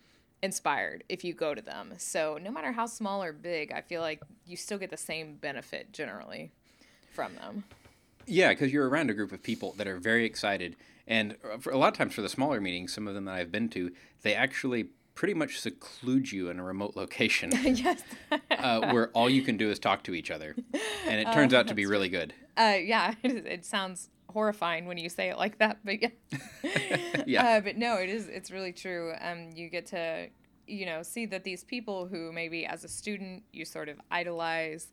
inspired 0.42 1.04
if 1.10 1.26
you 1.26 1.34
go 1.34 1.54
to 1.54 1.62
them. 1.62 1.94
So 1.98 2.40
no 2.42 2.52
matter 2.52 2.72
how 2.72 2.86
small 2.86 3.22
or 3.22 3.34
big, 3.34 3.74
I 3.74 3.82
feel 3.82 4.00
like 4.00 4.22
you 4.46 4.56
still 4.56 4.78
get 4.78 4.92
the 4.92 4.98
same 4.98 5.36
benefit 5.36 5.92
generally 5.92 6.54
from 7.12 7.36
them. 7.36 7.66
Yeah, 8.26 8.50
because 8.50 8.72
you're 8.72 8.88
around 8.88 9.10
a 9.10 9.14
group 9.14 9.34
of 9.34 9.44
people 9.44 9.74
that 9.76 9.88
are 9.88 9.98
very 9.98 10.24
excited. 10.24 10.78
And 11.06 11.36
uh, 11.44 11.58
for, 11.58 11.74
a 11.74 11.78
lot 11.78 11.90
of 11.90 11.98
times 11.98 12.14
for 12.14 12.22
the 12.22 12.30
smaller 12.30 12.62
meetings, 12.62 12.94
some 12.94 13.10
of 13.10 13.14
them 13.14 13.26
that 13.26 13.36
I've 13.36 13.52
been 13.52 13.68
to, 13.70 13.92
they 14.22 14.34
actually 14.36 14.88
pretty 15.18 15.34
much 15.34 15.60
seclude 15.60 16.32
you 16.32 16.50
in 16.50 16.60
a 16.60 16.64
remote 16.64 16.96
location. 16.96 17.52
yes. 17.64 18.04
uh, 18.52 18.92
where 18.92 19.10
all 19.10 19.28
you 19.28 19.42
can 19.42 19.58
do 19.58 19.70
is 19.70 19.80
talk 19.80 20.04
to 20.04 20.14
each 20.14 20.30
other. 20.30 20.56
And 21.08 21.20
it 21.20 21.34
turns 21.34 21.54
uh, 21.54 21.58
out 21.58 21.68
to 21.70 21.74
be 21.74 21.88
really 21.88 22.08
good. 22.08 22.34
Uh, 22.56 22.78
yeah, 22.80 23.16
it, 23.24 23.46
it, 23.46 23.66
sounds 23.66 24.10
horrifying 24.30 24.86
when 24.86 24.98
you 24.98 25.10
say 25.10 25.30
it 25.30 25.38
like 25.38 25.58
that, 25.58 25.80
but 25.84 26.02
yeah. 26.02 26.10
yeah. 27.26 27.44
Uh, 27.44 27.62
but 27.62 27.78
no, 27.78 27.96
it 27.96 28.10
is, 28.10 28.28
it's 28.28 28.52
really 28.52 28.72
true. 28.72 29.14
Um, 29.20 29.50
you 29.56 29.70
get 29.70 29.88
to, 29.88 30.28
you 30.68 30.86
know, 30.86 31.02
see 31.02 31.26
that 31.26 31.44
these 31.44 31.64
people 31.64 32.06
who 32.06 32.32
maybe 32.32 32.68
as 32.68 32.84
a 32.84 32.88
student 32.88 33.42
you 33.52 33.66
sort 33.66 33.90
of 33.90 34.00
idolize 34.12 34.92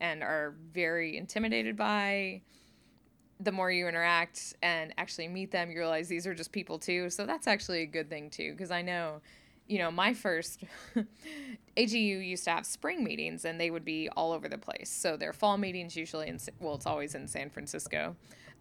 and 0.00 0.22
are 0.22 0.54
very 0.72 1.16
intimidated 1.16 1.76
by, 1.76 2.42
the 3.40 3.50
more 3.50 3.72
you 3.72 3.88
interact 3.88 4.54
and 4.62 4.94
actually 4.98 5.26
meet 5.26 5.50
them, 5.50 5.68
you 5.68 5.78
realize 5.78 6.06
these 6.06 6.28
are 6.28 6.34
just 6.34 6.52
people 6.52 6.78
too. 6.78 7.10
So 7.10 7.26
that's 7.26 7.48
actually 7.48 7.82
a 7.82 7.86
good 7.86 8.08
thing 8.08 8.30
too, 8.30 8.52
because 8.52 8.70
I 8.70 8.80
know 8.80 9.20
you 9.66 9.78
know, 9.78 9.90
my 9.90 10.12
first 10.12 10.62
AGU 11.76 12.26
used 12.26 12.44
to 12.44 12.50
have 12.50 12.66
spring 12.66 13.02
meetings 13.02 13.44
and 13.44 13.60
they 13.60 13.70
would 13.70 13.84
be 13.84 14.08
all 14.10 14.32
over 14.32 14.48
the 14.48 14.58
place. 14.58 14.90
So 14.90 15.16
their 15.16 15.32
fall 15.32 15.56
meetings 15.56 15.96
usually 15.96 16.28
in 16.28 16.38
well, 16.60 16.74
it's 16.74 16.86
always 16.86 17.14
in 17.14 17.26
San 17.26 17.50
Francisco. 17.50 18.16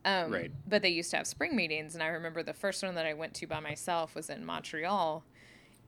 Um, 0.05 0.31
right. 0.31 0.51
But 0.67 0.81
they 0.81 0.89
used 0.89 1.11
to 1.11 1.17
have 1.17 1.27
spring 1.27 1.55
meetings, 1.55 1.93
and 1.93 2.03
I 2.03 2.07
remember 2.07 2.43
the 2.43 2.53
first 2.53 2.83
one 2.83 2.95
that 2.95 3.05
I 3.05 3.13
went 3.13 3.33
to 3.35 3.47
by 3.47 3.61
myself 3.61 4.15
was 4.15 4.29
in 4.29 4.45
Montreal, 4.45 5.23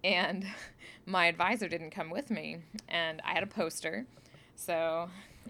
and 0.05 0.45
my 1.05 1.25
advisor 1.25 1.67
didn't 1.67 1.91
come 1.91 2.09
with 2.09 2.29
me, 2.29 2.59
and 2.87 3.21
I 3.25 3.33
had 3.33 3.43
a 3.43 3.47
poster, 3.47 4.05
so 4.55 5.09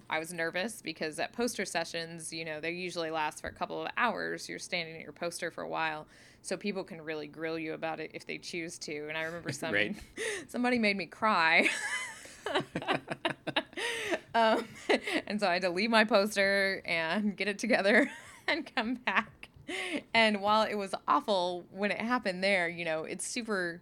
I 0.10 0.18
was 0.18 0.34
nervous 0.34 0.82
because 0.82 1.20
at 1.20 1.34
poster 1.34 1.64
sessions, 1.64 2.34
you 2.34 2.44
know, 2.44 2.60
they 2.60 2.72
usually 2.72 3.12
last 3.12 3.42
for 3.42 3.48
a 3.48 3.54
couple 3.54 3.84
of 3.84 3.92
hours. 3.98 4.50
You're 4.50 4.58
standing 4.58 4.96
at 4.96 5.02
your 5.02 5.12
poster 5.12 5.52
for 5.52 5.64
a 5.64 5.70
while 5.70 6.08
so 6.46 6.56
people 6.56 6.84
can 6.84 7.02
really 7.02 7.26
grill 7.26 7.58
you 7.58 7.74
about 7.74 8.00
it 8.00 8.12
if 8.14 8.28
they 8.28 8.38
choose 8.38 8.78
to. 8.78 9.08
And 9.10 9.18
I 9.18 9.24
remember 9.24 9.52
some, 9.52 9.74
right. 9.74 9.96
somebody 10.48 10.78
made 10.78 10.96
me 10.96 11.08
cry. 11.08 11.70
um, 14.36 14.68
and 15.26 15.40
so 15.40 15.48
I 15.48 15.54
had 15.54 15.64
to 15.64 15.72
leave 15.72 15.90
my 15.90 16.04
poster 16.04 16.84
and 16.86 17.36
get 17.36 17.48
it 17.48 17.58
together 17.58 18.12
and 18.48 18.70
come 18.76 18.96
back. 18.96 19.50
And 20.14 20.42
while 20.42 20.62
it 20.62 20.76
was 20.76 20.94
awful 21.08 21.66
when 21.72 21.90
it 21.90 22.00
happened 22.00 22.44
there, 22.44 22.70
you 22.70 22.86
know, 22.86 23.06
it's 23.06 23.26
super 23.26 23.82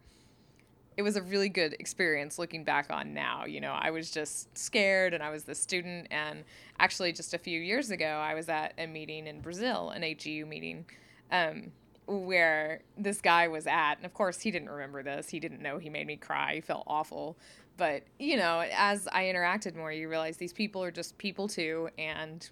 it 0.95 1.01
was 1.01 1.15
a 1.15 1.23
really 1.23 1.49
good 1.49 1.75
experience 1.79 2.37
looking 2.37 2.63
back 2.63 2.85
on 2.91 3.15
now. 3.15 3.45
You 3.45 3.59
know, 3.59 3.71
I 3.71 3.89
was 3.89 4.11
just 4.11 4.55
scared 4.55 5.15
and 5.15 5.23
I 5.23 5.31
was 5.31 5.43
the 5.43 5.55
student. 5.55 6.07
And 6.11 6.43
actually, 6.79 7.11
just 7.13 7.33
a 7.33 7.39
few 7.39 7.59
years 7.59 7.89
ago, 7.89 8.05
I 8.05 8.35
was 8.35 8.47
at 8.47 8.73
a 8.77 8.85
meeting 8.85 9.25
in 9.25 9.41
Brazil, 9.41 9.89
an 9.89 10.03
AGU 10.03 10.47
meeting. 10.47 10.85
Um, 11.31 11.71
where 12.05 12.81
this 12.97 13.21
guy 13.21 13.47
was 13.47 13.67
at. 13.67 13.95
And 13.95 14.05
of 14.05 14.13
course, 14.13 14.41
he 14.41 14.51
didn't 14.51 14.69
remember 14.69 15.03
this. 15.03 15.29
He 15.29 15.39
didn't 15.39 15.61
know 15.61 15.77
he 15.77 15.89
made 15.89 16.07
me 16.07 16.17
cry. 16.17 16.55
He 16.55 16.61
felt 16.61 16.83
awful. 16.87 17.37
But, 17.77 18.03
you 18.19 18.37
know, 18.37 18.63
as 18.75 19.07
I 19.11 19.23
interacted 19.25 19.75
more, 19.75 19.91
you 19.91 20.09
realize 20.09 20.37
these 20.37 20.53
people 20.53 20.83
are 20.83 20.91
just 20.91 21.17
people 21.17 21.47
too. 21.47 21.89
And, 21.97 22.47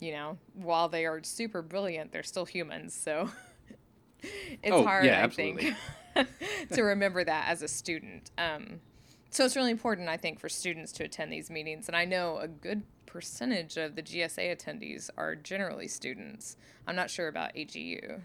you 0.00 0.12
know, 0.12 0.38
while 0.54 0.88
they 0.88 1.06
are 1.06 1.22
super 1.22 1.62
brilliant, 1.62 2.12
they're 2.12 2.22
still 2.22 2.44
humans. 2.44 2.94
So 2.94 3.30
it's 4.20 4.72
oh, 4.72 4.84
hard, 4.84 5.06
yeah, 5.06 5.24
I 5.24 5.28
think, 5.28 5.74
to 6.72 6.82
remember 6.82 7.24
that 7.24 7.48
as 7.48 7.62
a 7.62 7.68
student. 7.68 8.30
Um, 8.36 8.80
so 9.30 9.44
it's 9.44 9.56
really 9.56 9.70
important, 9.70 10.08
I 10.08 10.16
think, 10.16 10.40
for 10.40 10.48
students 10.48 10.92
to 10.92 11.04
attend 11.04 11.32
these 11.32 11.50
meetings. 11.50 11.88
And 11.88 11.96
I 11.96 12.04
know 12.04 12.38
a 12.38 12.48
good 12.48 12.82
percentage 13.06 13.76
of 13.76 13.96
the 13.96 14.02
GSA 14.02 14.56
attendees 14.56 15.08
are 15.16 15.34
generally 15.34 15.88
students. 15.88 16.56
I'm 16.86 16.96
not 16.96 17.10
sure 17.10 17.28
about 17.28 17.54
AGU. 17.54 18.20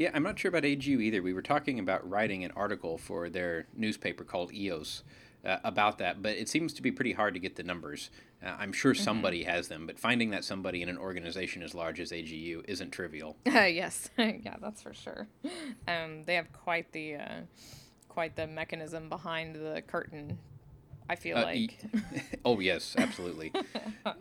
Yeah, 0.00 0.08
I'm 0.14 0.22
not 0.22 0.38
sure 0.38 0.48
about 0.48 0.62
AGU 0.62 1.02
either. 1.02 1.20
We 1.20 1.34
were 1.34 1.42
talking 1.42 1.78
about 1.78 2.08
writing 2.08 2.42
an 2.42 2.52
article 2.56 2.96
for 2.96 3.28
their 3.28 3.66
newspaper 3.76 4.24
called 4.24 4.50
EOS 4.50 5.02
uh, 5.44 5.58
about 5.62 5.98
that, 5.98 6.22
but 6.22 6.38
it 6.38 6.48
seems 6.48 6.72
to 6.72 6.80
be 6.80 6.90
pretty 6.90 7.12
hard 7.12 7.34
to 7.34 7.40
get 7.40 7.56
the 7.56 7.62
numbers. 7.62 8.08
Uh, 8.42 8.56
I'm 8.58 8.72
sure 8.72 8.94
mm-hmm. 8.94 9.04
somebody 9.04 9.42
has 9.44 9.68
them, 9.68 9.86
but 9.86 9.98
finding 9.98 10.30
that 10.30 10.42
somebody 10.42 10.80
in 10.80 10.88
an 10.88 10.96
organization 10.96 11.62
as 11.62 11.74
large 11.74 12.00
as 12.00 12.12
AGU 12.12 12.64
isn't 12.66 12.92
trivial. 12.92 13.36
Uh, 13.46 13.60
yes, 13.64 14.08
yeah, 14.16 14.56
that's 14.58 14.80
for 14.80 14.94
sure. 14.94 15.28
Um, 15.86 16.22
they 16.24 16.36
have 16.36 16.50
quite 16.50 16.90
the 16.92 17.16
uh, 17.16 17.40
quite 18.08 18.36
the 18.36 18.46
mechanism 18.46 19.10
behind 19.10 19.54
the 19.54 19.82
curtain 19.86 20.38
I 21.10 21.16
feel 21.16 21.38
uh, 21.38 21.42
like. 21.42 21.76
oh 22.44 22.60
yes, 22.60 22.94
absolutely. 22.96 23.52
I 24.06 24.14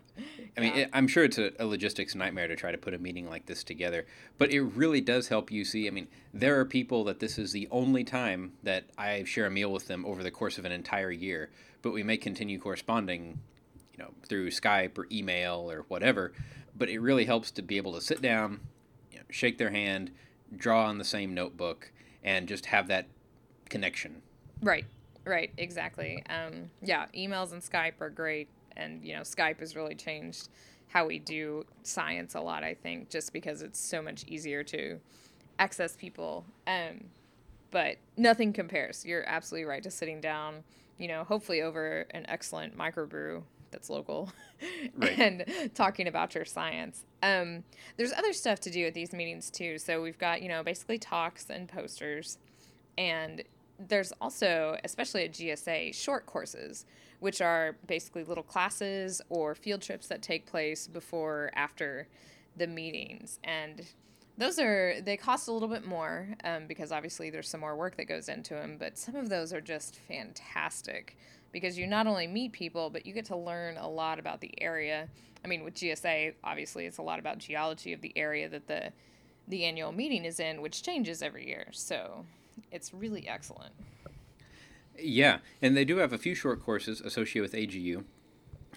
mean, 0.60 0.74
it, 0.74 0.89
I'm 0.91 1.08
sure 1.08 1.24
it's 1.24 1.38
a, 1.38 1.51
a, 1.60 1.65
logistics 1.65 2.15
nightmare 2.15 2.48
to 2.48 2.55
try 2.55 2.72
to 2.72 2.79
put 2.79 2.96
a 2.96 2.98
meeting 2.98 3.29
like 3.29 3.46
this 3.46 3.63
together, 3.63 4.08
but 4.39 4.51
it 4.51 4.62
really 4.62 5.00
does 5.00 5.27
help 5.27 5.51
you 5.51 5.63
see. 5.63 5.86
I 5.86 5.91
mean, 5.91 6.08
there 6.34 6.60
are 6.60 6.65
people 6.65 7.03
that 7.03 7.19
this 7.19 7.38
is 7.38 7.51
the 7.51 7.67
only 7.69 8.03
time 8.03 8.53
that 8.63 8.86
I 8.98 9.24
share 9.24 9.46
a 9.46 9.51
meal 9.51 9.72
with 9.72 9.86
them 9.86 10.03
over 10.03 10.24
the 10.24 10.31
course 10.31 10.58
of 10.58 10.65
an 10.65 10.72
entire 10.72 11.12
year, 11.12 11.51
but 11.84 11.93
we 11.93 12.01
may 12.01 12.17
continue 12.17 12.58
corresponding, 12.58 13.39
you 13.93 14.03
know, 14.03 14.10
through 14.27 14.50
Skype 14.50 14.98
or 14.98 15.05
email 15.12 15.69
or 15.69 15.86
whatever. 15.89 16.34
But 16.75 16.89
it 16.89 16.98
really 16.98 17.25
helps 17.25 17.51
to 17.51 17.62
be 17.62 17.77
able 17.77 17.93
to 17.93 18.01
sit 18.01 18.19
down, 18.19 18.62
you 19.12 19.19
know, 19.19 19.25
shake 19.29 19.60
their 19.60 19.69
hand, 19.69 20.10
draw 20.58 20.88
on 20.88 20.98
the 20.98 21.05
same 21.05 21.36
notebook, 21.36 21.91
and 22.24 22.48
just 22.48 22.65
have 22.65 22.88
that 22.88 23.05
connection. 23.69 24.24
Right. 24.60 24.86
Right, 25.25 25.51
exactly. 25.57 26.23
Um, 26.29 26.69
yeah, 26.81 27.05
emails 27.15 27.51
and 27.51 27.61
Skype 27.61 28.01
are 28.01 28.09
great, 28.09 28.47
and 28.75 29.03
you 29.03 29.13
know, 29.13 29.21
Skype 29.21 29.59
has 29.59 29.75
really 29.75 29.95
changed 29.95 30.49
how 30.88 31.05
we 31.05 31.19
do 31.19 31.65
science 31.83 32.35
a 32.35 32.39
lot. 32.39 32.63
I 32.63 32.73
think 32.73 33.09
just 33.09 33.33
because 33.33 33.61
it's 33.61 33.79
so 33.79 34.01
much 34.01 34.23
easier 34.27 34.63
to 34.63 34.99
access 35.59 35.95
people. 35.95 36.45
Um, 36.65 37.05
but 37.71 37.97
nothing 38.17 38.53
compares. 38.53 39.05
You're 39.05 39.27
absolutely 39.27 39.65
right 39.65 39.83
to 39.83 39.91
sitting 39.91 40.21
down. 40.21 40.63
You 40.97 41.07
know, 41.07 41.23
hopefully 41.23 41.61
over 41.61 42.05
an 42.11 42.25
excellent 42.27 42.77
microbrew 42.77 43.43
that's 43.71 43.89
local 43.89 44.31
right. 44.97 45.19
and 45.19 45.45
talking 45.75 46.07
about 46.07 46.33
your 46.35 46.45
science. 46.45 47.05
Um, 47.21 47.63
there's 47.97 48.11
other 48.11 48.33
stuff 48.33 48.59
to 48.61 48.71
do 48.71 48.85
at 48.88 48.93
these 48.93 49.13
meetings 49.13 49.49
too. 49.49 49.77
So 49.77 50.01
we've 50.01 50.17
got, 50.17 50.41
you 50.41 50.49
know, 50.49 50.63
basically 50.63 50.97
talks 50.97 51.49
and 51.49 51.67
posters. 51.67 52.38
And 52.97 53.43
there's 53.88 54.12
also, 54.19 54.77
especially 54.83 55.24
at 55.24 55.31
GSA, 55.31 55.95
short 55.95 56.25
courses, 56.25 56.86
which 57.19 57.41
are 57.41 57.77
basically 57.88 58.24
little 58.24 58.43
classes 58.43 59.21
or 59.29 59.55
field 59.55 59.81
trips 59.81 60.07
that 60.07 60.21
take 60.21 60.45
place 60.45 60.88
before, 60.88 61.51
after 61.55 62.07
the 62.57 62.67
meetings. 62.67 63.39
And 63.43 63.86
those 64.39 64.57
are 64.57 65.01
they 65.01 65.17
cost 65.17 65.50
a 65.50 65.51
little 65.51 65.67
bit 65.67 65.86
more 65.86 66.29
um, 66.45 66.65
because 66.65 66.91
obviously 66.91 67.29
there's 67.29 67.50
some 67.50 67.59
more 67.59 67.75
work 67.75 67.98
that 67.98 68.05
goes 68.05 68.29
into 68.29 68.53
them 68.53 68.77
but 68.79 68.98
some 68.98 69.15
of 69.15 69.27
those 69.29 69.51
are 69.51 69.59
just 69.59 70.00
fantastic 70.07 71.17
because 71.51 71.77
you 71.77 71.86
not 71.86 72.07
only 72.07 72.25
meet 72.25 72.53
people 72.53 72.89
but 72.89 73.05
you 73.05 73.13
get 73.13 73.25
to 73.25 73.36
learn 73.36 73.77
a 73.77 73.88
lot 73.88 74.17
about 74.17 74.39
the 74.39 74.50
area 74.62 75.09
i 75.43 75.48
mean 75.48 75.63
with 75.63 75.75
gsa 75.75 76.33
obviously 76.43 76.86
it's 76.86 77.00
a 77.00 77.01
lot 77.01 77.19
about 77.19 77.38
geology 77.38 77.91
of 77.91 78.00
the 78.00 78.13
area 78.17 78.48
that 78.48 78.65
the 78.67 78.91
the 79.50 79.65
annual 79.65 79.91
meeting 79.91 80.24
is 80.24 80.39
in 80.39 80.62
which 80.62 80.83
changes 80.83 81.21
every 81.21 81.45
year 81.45 81.67
so 81.71 82.25
it's 82.71 82.93
really 82.93 83.27
excellent 83.27 83.73
yeah 84.97 85.39
and 85.61 85.75
they 85.77 85.85
do 85.85 85.97
have 85.97 86.13
a 86.13 86.17
few 86.17 86.35
short 86.35 86.63
courses 86.63 87.01
associated 87.01 87.41
with 87.41 87.53
agu 87.53 88.03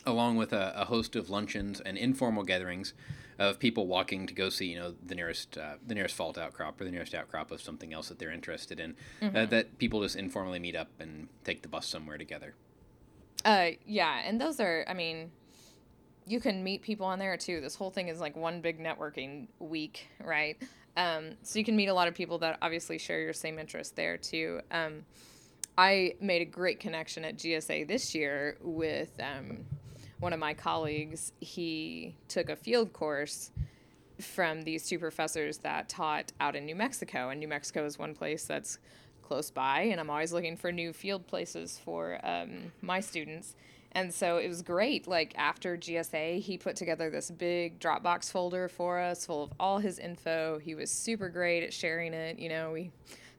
along 0.06 0.36
with 0.36 0.52
a, 0.52 0.72
a 0.76 0.84
host 0.86 1.16
of 1.16 1.30
luncheons 1.30 1.80
and 1.80 1.96
informal 1.96 2.42
gatherings 2.42 2.94
of 3.38 3.58
people 3.58 3.86
walking 3.86 4.26
to 4.26 4.34
go 4.34 4.48
see, 4.48 4.66
you 4.66 4.78
know, 4.78 4.94
the 5.04 5.14
nearest 5.14 5.58
uh, 5.58 5.74
the 5.86 5.94
nearest 5.94 6.14
fault 6.14 6.38
outcrop 6.38 6.80
or 6.80 6.84
the 6.84 6.90
nearest 6.90 7.14
outcrop 7.14 7.50
of 7.50 7.60
something 7.60 7.92
else 7.92 8.08
that 8.08 8.18
they're 8.18 8.30
interested 8.30 8.78
in. 8.78 8.94
Uh, 9.20 9.24
mm-hmm. 9.24 9.36
Uh, 9.36 9.46
that 9.46 9.78
people 9.78 10.02
just 10.02 10.16
informally 10.16 10.58
meet 10.58 10.76
up 10.76 10.88
and 11.00 11.28
take 11.44 11.62
the 11.62 11.68
bus 11.68 11.86
somewhere 11.86 12.18
together. 12.18 12.54
Uh, 13.44 13.70
yeah, 13.84 14.20
and 14.24 14.40
those 14.40 14.60
are, 14.60 14.84
I 14.86 14.94
mean, 14.94 15.32
you 16.26 16.38
can 16.38 16.62
meet 16.62 16.82
people 16.82 17.06
on 17.06 17.18
there 17.18 17.36
too. 17.36 17.60
This 17.60 17.74
whole 17.74 17.90
thing 17.90 18.08
is 18.08 18.20
like 18.20 18.36
one 18.36 18.60
big 18.60 18.78
networking 18.78 19.48
week, 19.58 20.08
right? 20.22 20.56
Um, 20.96 21.32
so 21.42 21.58
you 21.58 21.64
can 21.64 21.76
meet 21.76 21.88
a 21.88 21.94
lot 21.94 22.08
of 22.08 22.14
people 22.14 22.38
that 22.38 22.58
obviously 22.60 22.98
share 22.98 23.20
your 23.20 23.32
same 23.32 23.58
interest 23.58 23.96
there 23.96 24.16
too. 24.16 24.60
Um, 24.70 25.04
I 25.78 26.14
made 26.20 26.42
a 26.42 26.46
great 26.46 26.80
connection 26.80 27.24
at 27.24 27.38
GSA 27.38 27.88
this 27.88 28.14
year 28.14 28.58
with 28.60 29.10
um, 29.20 29.64
one 30.22 30.32
of 30.32 30.38
my 30.38 30.54
colleagues, 30.54 31.32
he 31.40 32.14
took 32.28 32.48
a 32.48 32.54
field 32.54 32.92
course 32.92 33.50
from 34.20 34.62
these 34.62 34.88
two 34.88 35.00
professors 35.00 35.58
that 35.58 35.88
taught 35.88 36.30
out 36.38 36.54
in 36.54 36.64
New 36.64 36.76
Mexico. 36.76 37.30
And 37.30 37.40
New 37.40 37.48
Mexico 37.48 37.84
is 37.84 37.98
one 37.98 38.14
place 38.14 38.44
that's 38.44 38.78
close 39.22 39.50
by, 39.50 39.80
and 39.82 39.98
I'm 40.00 40.10
always 40.10 40.32
looking 40.32 40.56
for 40.56 40.70
new 40.70 40.92
field 40.92 41.26
places 41.26 41.80
for 41.84 42.20
um, 42.22 42.70
my 42.82 43.00
students. 43.00 43.56
And 43.94 44.12
so 44.12 44.38
it 44.38 44.48
was 44.48 44.62
great. 44.62 45.06
Like 45.06 45.34
after 45.36 45.76
GSA, 45.76 46.40
he 46.40 46.56
put 46.58 46.76
together 46.76 47.10
this 47.10 47.30
big 47.30 47.78
Dropbox 47.78 48.30
folder 48.30 48.68
for 48.68 48.98
us 48.98 49.26
full 49.26 49.44
of 49.44 49.52
all 49.60 49.78
his 49.78 49.98
info. 49.98 50.58
He 50.58 50.74
was 50.74 50.90
super 50.90 51.28
great 51.28 51.62
at 51.62 51.72
sharing 51.72 52.14
it. 52.14 52.38
You 52.38 52.48
know, 52.48 52.72
we 52.72 52.90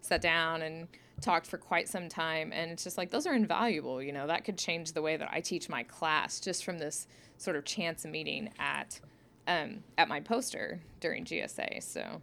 sat 0.01 0.22
down 0.22 0.62
and 0.62 0.88
talked 1.22 1.48
for 1.48 1.57
quite 1.57 1.88
some 1.88 2.10
time 2.10 2.51
and 2.51 2.72
it's 2.72 2.83
just 2.83 2.98
like 2.98 3.10
those 3.10 3.25
are 3.25 3.33
invaluable 3.33 4.01
you 4.01 4.12
know 4.12 4.27
that 4.27 4.43
could 4.43 4.57
change 4.57 4.91
the 4.91 5.01
way 5.01 5.15
that 5.15 5.29
i 5.31 5.39
teach 5.39 5.69
my 5.69 5.81
class 5.83 6.39
just 6.39 6.65
from 6.65 6.79
this 6.79 7.07
sort 7.38 7.55
of 7.55 7.63
chance 7.63 8.03
meeting 8.03 8.50
at 8.60 9.00
um, 9.48 9.83
at 9.98 10.10
my 10.10 10.19
poster 10.19 10.81
during 11.00 11.24
gsa 11.24 11.81
so 11.81 12.22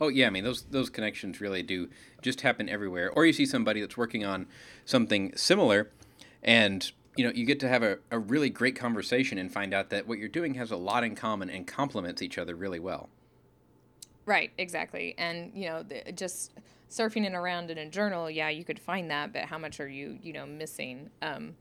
Oh 0.00 0.08
yeah, 0.08 0.26
I 0.26 0.30
mean 0.30 0.44
those 0.44 0.62
those 0.64 0.90
connections 0.90 1.40
really 1.40 1.62
do 1.62 1.88
just 2.20 2.40
happen 2.40 2.68
everywhere. 2.68 3.10
Or 3.10 3.24
you 3.24 3.32
see 3.32 3.46
somebody 3.46 3.80
that's 3.80 3.96
working 3.96 4.24
on 4.24 4.46
something 4.84 5.32
similar, 5.36 5.88
and 6.44 6.92
you 7.16 7.24
know 7.24 7.32
you 7.34 7.44
get 7.44 7.60
to 7.60 7.68
have 7.68 7.82
a, 7.82 7.98
a 8.10 8.18
really 8.18 8.50
great 8.50 8.76
conversation 8.76 9.38
and 9.38 9.52
find 9.52 9.72
out 9.72 9.90
that 9.90 10.06
what 10.06 10.18
you're 10.18 10.28
doing 10.28 10.54
has 10.54 10.70
a 10.70 10.76
lot 10.76 11.04
in 11.04 11.14
common 11.14 11.50
and 11.50 11.66
complements 11.66 12.22
each 12.22 12.38
other 12.38 12.54
really 12.54 12.80
well. 12.80 13.08
Right, 14.26 14.52
exactly, 14.56 15.14
and 15.18 15.52
you 15.54 15.68
know 15.68 15.84
just 16.14 16.52
surfing 16.94 17.26
it 17.26 17.34
around 17.34 17.70
in 17.70 17.78
a 17.78 17.88
journal, 17.88 18.30
yeah, 18.30 18.48
you 18.48 18.64
could 18.64 18.78
find 18.78 19.10
that, 19.10 19.32
but 19.32 19.42
how 19.42 19.58
much 19.58 19.80
are 19.80 19.88
you, 19.88 20.18
you 20.22 20.32
know, 20.32 20.46
missing? 20.46 21.10
Um, 21.22 21.56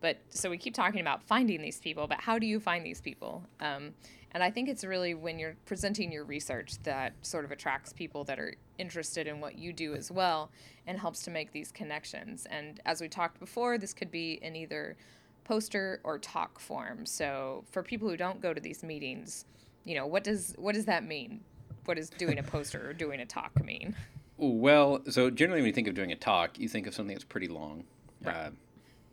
but 0.00 0.18
so 0.30 0.48
we 0.48 0.56
keep 0.56 0.74
talking 0.74 1.00
about 1.00 1.22
finding 1.22 1.60
these 1.60 1.78
people, 1.78 2.06
but 2.06 2.20
how 2.20 2.38
do 2.38 2.46
you 2.46 2.58
find 2.58 2.86
these 2.86 3.00
people? 3.00 3.42
Um, 3.60 3.94
and 4.32 4.42
I 4.42 4.50
think 4.50 4.68
it's 4.68 4.84
really 4.84 5.14
when 5.14 5.38
you're 5.38 5.56
presenting 5.64 6.12
your 6.12 6.24
research 6.24 6.74
that 6.82 7.14
sort 7.22 7.44
of 7.44 7.50
attracts 7.50 7.92
people 7.92 8.24
that 8.24 8.38
are 8.38 8.54
interested 8.78 9.26
in 9.26 9.40
what 9.40 9.58
you 9.58 9.72
do 9.72 9.94
as 9.94 10.10
well 10.10 10.50
and 10.86 10.98
helps 10.98 11.22
to 11.22 11.30
make 11.30 11.52
these 11.52 11.72
connections. 11.72 12.46
And 12.50 12.80
as 12.84 13.00
we 13.00 13.08
talked 13.08 13.40
before, 13.40 13.78
this 13.78 13.94
could 13.94 14.10
be 14.10 14.38
in 14.42 14.54
either 14.54 14.96
poster 15.44 16.00
or 16.04 16.18
talk 16.18 16.60
form. 16.60 17.06
So 17.06 17.64
for 17.70 17.82
people 17.82 18.08
who 18.08 18.16
don't 18.16 18.40
go 18.40 18.52
to 18.52 18.60
these 18.60 18.82
meetings, 18.82 19.46
you 19.84 19.94
know, 19.94 20.06
what 20.06 20.24
does 20.24 20.54
what 20.58 20.74
does 20.74 20.84
that 20.84 21.04
mean? 21.04 21.40
What 21.86 21.96
does 21.96 22.10
doing 22.10 22.38
a 22.38 22.42
poster 22.42 22.90
or 22.90 22.92
doing 22.92 23.20
a 23.20 23.26
talk 23.26 23.64
mean? 23.64 23.96
Well, 24.36 25.00
so 25.08 25.30
generally 25.30 25.62
when 25.62 25.68
you 25.68 25.72
think 25.72 25.88
of 25.88 25.94
doing 25.94 26.12
a 26.12 26.16
talk, 26.16 26.58
you 26.58 26.68
think 26.68 26.86
of 26.86 26.94
something 26.94 27.14
that's 27.14 27.24
pretty 27.24 27.48
long, 27.48 27.84
right. 28.22 28.36
uh, 28.36 28.50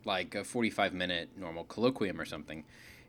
like 0.04 0.34
a 0.34 0.44
45 0.44 0.92
minute 0.92 1.30
normal 1.38 1.64
colloquium 1.64 2.18
or 2.18 2.26
something. 2.26 2.64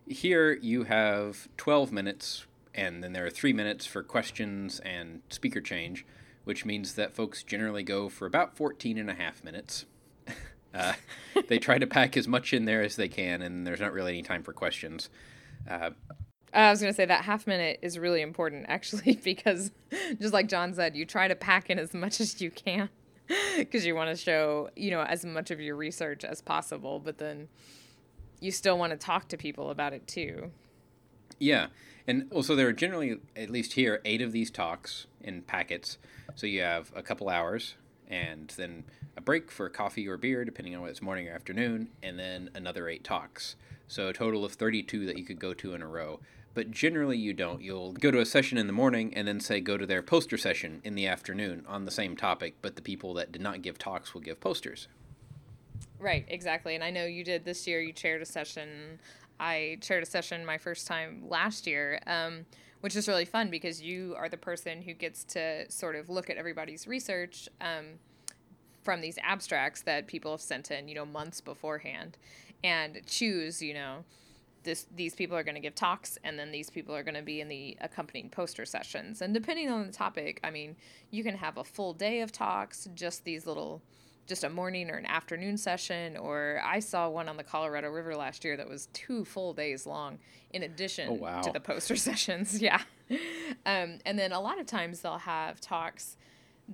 Here 0.08 0.54
you 0.54 0.84
have 0.84 1.48
12 1.56 1.92
minutes, 1.92 2.46
and 2.74 3.02
then 3.02 3.12
there 3.12 3.26
are 3.26 3.30
three 3.30 3.52
minutes 3.52 3.86
for 3.86 4.02
questions 4.02 4.80
and 4.80 5.22
speaker 5.28 5.60
change, 5.60 6.06
which 6.44 6.64
means 6.64 6.94
that 6.94 7.14
folks 7.14 7.42
generally 7.42 7.82
go 7.82 8.08
for 8.08 8.26
about 8.26 8.56
14 8.56 8.96
and 8.98 9.10
a 9.10 9.14
half 9.14 9.44
minutes. 9.44 9.84
uh, 10.74 10.94
they 11.48 11.58
try 11.58 11.78
to 11.78 11.86
pack 11.86 12.16
as 12.16 12.26
much 12.26 12.52
in 12.52 12.64
there 12.64 12.82
as 12.82 12.96
they 12.96 13.08
can, 13.08 13.42
and 13.42 13.66
there's 13.66 13.80
not 13.80 13.92
really 13.92 14.12
any 14.12 14.22
time 14.22 14.42
for 14.42 14.52
questions. 14.52 15.10
Uh, 15.68 15.90
I 16.52 16.70
was 16.70 16.80
going 16.80 16.92
to 16.92 16.96
say 16.96 17.04
that 17.04 17.24
half 17.24 17.46
minute 17.46 17.78
is 17.82 17.98
really 17.98 18.22
important 18.22 18.66
actually 18.68 19.16
because 19.24 19.70
just 20.20 20.32
like 20.32 20.48
John 20.48 20.72
said, 20.74 20.96
you 20.96 21.04
try 21.04 21.28
to 21.28 21.36
pack 21.36 21.70
in 21.70 21.78
as 21.78 21.94
much 21.94 22.20
as 22.20 22.40
you 22.40 22.50
can 22.50 22.88
because 23.56 23.84
you 23.84 23.94
want 23.94 24.10
to 24.10 24.16
show, 24.16 24.70
you 24.74 24.90
know, 24.90 25.02
as 25.02 25.24
much 25.24 25.50
of 25.50 25.60
your 25.60 25.76
research 25.76 26.24
as 26.24 26.40
possible, 26.40 26.98
but 26.98 27.18
then 27.18 27.48
you 28.40 28.50
still 28.50 28.78
want 28.78 28.92
to 28.92 28.96
talk 28.96 29.28
to 29.28 29.36
people 29.36 29.70
about 29.70 29.92
it 29.92 30.06
too. 30.06 30.50
Yeah. 31.38 31.68
And 32.06 32.30
also 32.32 32.56
there 32.56 32.68
are 32.68 32.72
generally 32.72 33.18
at 33.36 33.50
least 33.50 33.74
here 33.74 34.00
8 34.04 34.22
of 34.22 34.32
these 34.32 34.50
talks 34.50 35.06
in 35.20 35.42
packets. 35.42 35.98
So 36.34 36.46
you 36.46 36.62
have 36.62 36.92
a 36.94 37.02
couple 37.02 37.28
hours 37.28 37.74
and 38.08 38.52
then 38.56 38.84
a 39.16 39.20
break 39.20 39.50
for 39.50 39.68
coffee 39.68 40.08
or 40.08 40.16
beer 40.16 40.44
depending 40.44 40.74
on 40.74 40.80
whether 40.80 40.90
it's 40.90 41.02
morning 41.02 41.28
or 41.28 41.32
afternoon 41.32 41.90
and 42.02 42.18
then 42.18 42.50
another 42.54 42.88
8 42.88 43.04
talks. 43.04 43.56
So 43.86 44.08
a 44.08 44.12
total 44.12 44.44
of 44.44 44.52
32 44.52 45.06
that 45.06 45.18
you 45.18 45.24
could 45.24 45.38
go 45.38 45.54
to 45.54 45.74
in 45.74 45.82
a 45.82 45.86
row 45.86 46.20
but 46.58 46.72
generally 46.72 47.16
you 47.16 47.32
don't. 47.32 47.62
You'll 47.62 47.92
go 47.92 48.10
to 48.10 48.20
a 48.20 48.26
session 48.26 48.58
in 48.58 48.66
the 48.66 48.72
morning 48.72 49.14
and 49.14 49.28
then 49.28 49.38
say 49.38 49.60
go 49.60 49.76
to 49.76 49.86
their 49.86 50.02
poster 50.02 50.36
session 50.36 50.80
in 50.82 50.96
the 50.96 51.06
afternoon 51.06 51.64
on 51.68 51.84
the 51.84 51.92
same 51.92 52.16
topic, 52.16 52.56
but 52.62 52.74
the 52.74 52.82
people 52.82 53.14
that 53.14 53.30
did 53.30 53.40
not 53.40 53.62
give 53.62 53.78
talks 53.78 54.12
will 54.12 54.22
give 54.22 54.40
posters. 54.40 54.88
Right, 56.00 56.24
exactly. 56.28 56.74
And 56.74 56.84
I 56.84 56.90
know 56.90 57.04
you 57.04 57.24
did 57.24 57.44
this 57.44 57.66
year, 57.66 57.80
you 57.80 57.92
chaired 57.92 58.22
a 58.22 58.26
session. 58.26 59.00
I 59.40 59.78
chaired 59.80 60.02
a 60.02 60.06
session 60.06 60.44
my 60.44 60.58
first 60.58 60.86
time 60.86 61.24
last 61.28 61.66
year, 61.66 62.00
um, 62.06 62.46
which 62.80 62.94
is 62.94 63.08
really 63.08 63.24
fun 63.24 63.50
because 63.50 63.82
you 63.82 64.14
are 64.16 64.28
the 64.28 64.36
person 64.36 64.82
who 64.82 64.94
gets 64.94 65.24
to 65.24 65.70
sort 65.70 65.96
of 65.96 66.08
look 66.08 66.30
at 66.30 66.36
everybody's 66.36 66.86
research 66.86 67.48
um, 67.60 67.84
from 68.82 69.00
these 69.00 69.18
abstracts 69.22 69.82
that 69.82 70.06
people 70.06 70.30
have 70.30 70.40
sent 70.40 70.70
in, 70.70 70.88
you 70.88 70.94
know, 70.94 71.06
months 71.06 71.40
beforehand 71.40 72.16
and 72.62 73.00
choose, 73.06 73.60
you 73.60 73.74
know, 73.74 74.04
this 74.64 74.86
these 74.94 75.14
people 75.14 75.36
are 75.36 75.42
going 75.42 75.54
to 75.54 75.60
give 75.60 75.74
talks 75.74 76.18
and 76.24 76.38
then 76.38 76.50
these 76.50 76.68
people 76.68 76.94
are 76.94 77.02
going 77.02 77.14
to 77.14 77.22
be 77.22 77.40
in 77.40 77.48
the 77.48 77.76
accompanying 77.80 78.28
poster 78.28 78.64
sessions 78.64 79.22
and 79.22 79.32
depending 79.32 79.70
on 79.70 79.86
the 79.86 79.92
topic 79.92 80.40
i 80.42 80.50
mean 80.50 80.76
you 81.10 81.22
can 81.22 81.36
have 81.36 81.56
a 81.56 81.64
full 81.64 81.92
day 81.92 82.20
of 82.20 82.32
talks 82.32 82.88
just 82.94 83.24
these 83.24 83.46
little 83.46 83.80
just 84.28 84.44
a 84.44 84.48
morning 84.48 84.90
or 84.90 84.94
an 84.94 85.06
afternoon 85.06 85.56
session 85.56 86.16
or 86.16 86.60
i 86.64 86.78
saw 86.78 87.08
one 87.08 87.28
on 87.28 87.36
the 87.36 87.42
colorado 87.42 87.88
river 87.88 88.14
last 88.14 88.44
year 88.44 88.56
that 88.56 88.68
was 88.68 88.86
two 88.92 89.24
full 89.24 89.52
days 89.52 89.86
long 89.86 90.18
in 90.50 90.62
addition 90.62 91.08
oh, 91.10 91.14
wow. 91.14 91.40
to 91.40 91.50
the 91.50 91.60
poster 91.60 91.96
sessions 92.08 92.60
yeah 92.60 92.82
um, 93.66 93.98
and 94.04 94.18
then 94.18 94.32
a 94.32 94.40
lot 94.40 94.60
of 94.60 94.66
times 94.66 95.00
they'll 95.00 95.18
have 95.18 95.60
talks 95.60 96.16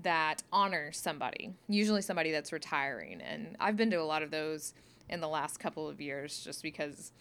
that 0.03 0.43
honor 0.53 0.91
somebody 0.91 1.55
usually 1.69 2.03
somebody 2.03 2.33
that's 2.33 2.53
retiring 2.53 3.21
and 3.21 3.57
i've 3.61 3.77
been 3.77 3.91
to 3.91 3.97
a 3.97 4.03
lot 4.03 4.23
of 4.23 4.31
those 4.31 4.75
in 5.09 5.21
the 5.21 5.29
last 5.29 5.59
couple 5.61 5.89
of 5.89 6.01
years 6.01 6.43
just 6.43 6.63
because 6.63 7.13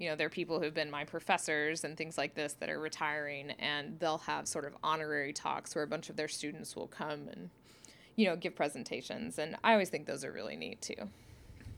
you 0.00 0.08
know, 0.08 0.16
there 0.16 0.26
are 0.26 0.30
people 0.30 0.58
who've 0.58 0.72
been 0.72 0.90
my 0.90 1.04
professors 1.04 1.84
and 1.84 1.94
things 1.94 2.16
like 2.16 2.34
this 2.34 2.54
that 2.54 2.70
are 2.70 2.80
retiring, 2.80 3.50
and 3.58 4.00
they'll 4.00 4.16
have 4.18 4.48
sort 4.48 4.64
of 4.64 4.74
honorary 4.82 5.34
talks 5.34 5.74
where 5.74 5.84
a 5.84 5.86
bunch 5.86 6.08
of 6.08 6.16
their 6.16 6.26
students 6.26 6.74
will 6.74 6.86
come 6.86 7.28
and, 7.30 7.50
you 8.16 8.26
know, 8.26 8.36
give 8.36 8.54
presentations. 8.54 9.38
And 9.38 9.56
I 9.64 9.72
always 9.72 9.88
think 9.88 10.06
those 10.06 10.24
are 10.24 10.32
really 10.32 10.56
neat 10.56 10.80
too. 10.80 11.08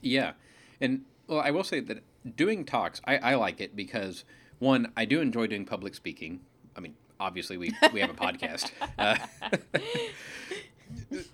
Yeah. 0.01 0.33
And 0.81 1.01
well, 1.27 1.39
I 1.39 1.51
will 1.51 1.63
say 1.63 1.79
that 1.79 2.03
doing 2.35 2.65
talks, 2.65 3.01
I, 3.05 3.17
I 3.17 3.35
like 3.35 3.61
it 3.61 3.75
because 3.75 4.25
one, 4.59 4.91
I 4.97 5.05
do 5.05 5.21
enjoy 5.21 5.47
doing 5.47 5.65
public 5.65 5.95
speaking. 5.95 6.41
I 6.75 6.79
mean, 6.79 6.95
obviously 7.19 7.57
we, 7.57 7.73
we 7.93 7.99
have 8.01 8.09
a 8.09 8.13
podcast. 8.13 8.71
Uh, 8.97 9.17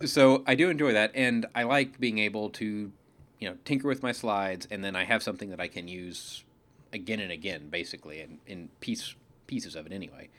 so 0.06 0.44
I 0.48 0.56
do 0.56 0.70
enjoy 0.70 0.94
that. 0.94 1.12
And 1.14 1.46
I 1.54 1.64
like 1.64 2.00
being 2.00 2.18
able 2.20 2.50
to 2.52 2.92
you 3.40 3.50
know, 3.50 3.58
tinker 3.66 3.88
with 3.88 4.04
my 4.04 4.12
slides, 4.12 4.68
and 4.70 4.84
then 4.84 4.96
I 4.96 5.06
have 5.06 5.24
something 5.24 5.50
that 5.50 5.60
I 5.60 5.68
can 5.68 5.88
use 5.88 6.44
again 6.92 7.20
and 7.20 7.32
again, 7.32 7.70
basically, 7.70 8.20
and 8.22 8.40
in 8.46 8.70
piece 8.82 9.16
pieces 9.48 9.76
of 9.76 9.86
it 9.86 9.94
anyway. 9.94 10.30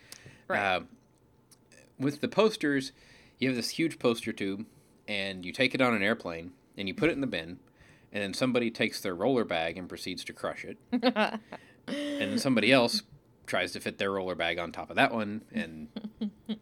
Right. 0.46 0.76
Uh, 0.76 0.80
with 1.98 2.20
the 2.20 2.28
posters, 2.28 2.92
you 3.40 3.48
have 3.48 3.56
this 3.56 3.70
huge 3.70 3.98
poster 3.98 4.32
tube, 4.32 4.64
and 5.08 5.44
you 5.44 5.52
take 5.52 5.74
it 5.74 5.80
on 5.80 5.94
an 5.94 6.02
airplane, 6.02 6.52
and 6.78 6.86
you 6.86 6.94
put 6.94 7.08
it 7.08 7.14
in 7.14 7.20
the 7.20 7.26
bin, 7.26 7.58
and 8.12 8.22
then 8.22 8.34
somebody 8.34 8.70
takes 8.70 9.00
their 9.00 9.14
roller 9.14 9.44
bag 9.44 9.76
and 9.76 9.88
proceeds 9.88 10.22
to 10.24 10.32
crush 10.32 10.64
it, 10.64 10.78
and 10.92 11.40
then 11.86 12.38
somebody 12.38 12.70
else 12.70 13.02
tries 13.46 13.72
to 13.72 13.80
fit 13.80 13.98
their 13.98 14.12
roller 14.12 14.36
bag 14.36 14.58
on 14.58 14.70
top 14.70 14.90
of 14.90 14.96
that 14.96 15.12
one, 15.12 15.42
and 15.50 15.88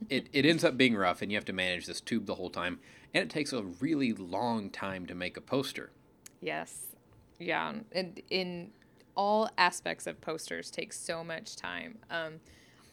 it, 0.09 0.29
it 0.33 0.47
ends 0.47 0.65
up 0.65 0.79
being 0.79 0.97
rough, 0.97 1.21
and 1.21 1.31
you 1.31 1.37
have 1.37 1.45
to 1.45 1.53
manage 1.53 1.85
this 1.85 2.01
tube 2.01 2.25
the 2.25 2.37
whole 2.37 2.49
time, 2.49 2.79
and 3.13 3.23
it 3.23 3.31
takes 3.31 3.53
a 3.53 3.63
really 3.63 4.15
long 4.15 4.71
time 4.71 5.05
to 5.05 5.15
make 5.15 5.37
a 5.37 5.43
poster. 5.43 5.91
Yes. 6.41 6.87
Yeah. 7.39 7.75
And 7.93 8.21
in 8.31 8.71
all 9.17 9.51
aspects 9.59 10.07
of 10.07 10.21
posters 10.21 10.71
take 10.71 10.93
so 10.93 11.25
much 11.25 11.57
time. 11.57 11.99
Um, 12.11 12.35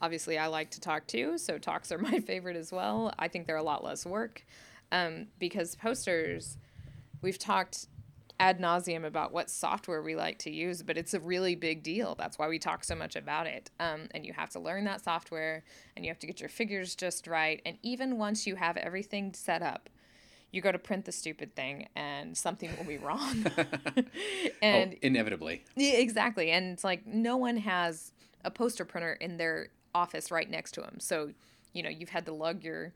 obviously, 0.05 0.37
I 0.37 0.47
like 0.47 0.69
to 0.71 0.79
talk 0.79 1.07
too, 1.07 1.39
so 1.39 1.57
talks 1.57 1.91
are 1.91 1.97
my 2.11 2.19
favorite 2.19 2.55
as 2.55 2.71
well. 2.71 3.11
I 3.17 3.27
think 3.27 3.47
they're 3.47 3.55
a 3.57 3.63
lot 3.63 3.83
less 3.83 4.05
work 4.05 4.45
um, 4.91 5.27
because 5.39 5.75
posters, 5.75 6.57
we've 7.21 7.39
talked 7.39 7.87
ad 8.39 8.59
nauseum 8.59 9.05
about 9.05 9.31
what 9.31 9.49
software 9.49 10.01
we 10.01 10.15
like 10.15 10.37
to 10.39 10.51
use, 10.51 10.83
but 10.83 10.97
it's 10.97 11.13
a 11.13 11.19
really 11.19 11.55
big 11.55 11.81
deal. 11.81 12.15
That's 12.15 12.37
why 12.37 12.47
we 12.47 12.59
talk 12.59 12.83
so 12.83 12.93
much 12.93 13.15
about 13.15 13.47
it. 13.47 13.71
Um, 13.79 14.07
and 14.11 14.25
you 14.25 14.33
have 14.33 14.49
to 14.51 14.59
learn 14.59 14.83
that 14.85 15.03
software 15.03 15.63
and 15.95 16.05
you 16.05 16.11
have 16.11 16.19
to 16.19 16.27
get 16.27 16.39
your 16.39 16.49
figures 16.49 16.95
just 16.95 17.27
right. 17.27 17.61
And 17.65 17.77
even 17.81 18.17
once 18.17 18.45
you 18.45 18.55
have 18.55 18.77
everything 18.77 19.33
set 19.33 19.61
up, 19.61 19.89
you 20.51 20.61
go 20.61 20.71
to 20.71 20.79
print 20.79 21.05
the 21.05 21.11
stupid 21.11 21.55
thing 21.55 21.87
and 21.95 22.37
something 22.37 22.69
will 22.77 22.85
be 22.85 22.97
wrong. 22.97 23.45
and 24.61 24.93
oh, 24.93 24.97
inevitably. 25.01 25.63
Yeah, 25.75 25.93
exactly. 25.93 26.51
And 26.51 26.73
it's 26.73 26.83
like 26.83 27.07
no 27.07 27.37
one 27.37 27.57
has 27.57 28.11
a 28.43 28.51
poster 28.51 28.85
printer 28.85 29.13
in 29.13 29.37
their 29.37 29.69
office 29.95 30.29
right 30.29 30.49
next 30.49 30.73
to 30.73 30.83
him. 30.83 30.99
So, 30.99 31.31
you 31.73 31.81
know, 31.81 31.89
you've 31.89 32.09
had 32.09 32.25
to 32.25 32.33
lug 32.33 32.63
your 32.63 32.93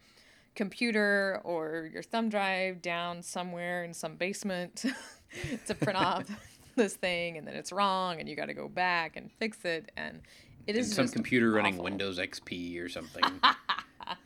computer 0.55 1.39
or 1.43 1.89
your 1.91 2.03
thumb 2.03 2.29
drive 2.29 2.81
down 2.81 3.23
somewhere 3.23 3.83
in 3.85 3.93
some 3.93 4.15
basement 4.15 4.83
to 5.65 5.73
print 5.73 5.97
off 5.99 6.25
this 6.75 6.95
thing 6.95 7.37
and 7.37 7.47
then 7.47 7.55
it's 7.55 7.71
wrong 7.71 8.19
and 8.19 8.27
you 8.27 8.35
got 8.35 8.47
to 8.47 8.53
go 8.53 8.67
back 8.67 9.15
and 9.15 9.31
fix 9.31 9.63
it 9.63 9.91
and 9.95 10.21
it 10.67 10.75
is 10.75 10.93
some 10.93 11.07
computer 11.07 11.47
awful. 11.47 11.63
running 11.63 11.77
Windows 11.77 12.19
XP 12.19 12.83
or 12.83 12.89
something. 12.89 13.23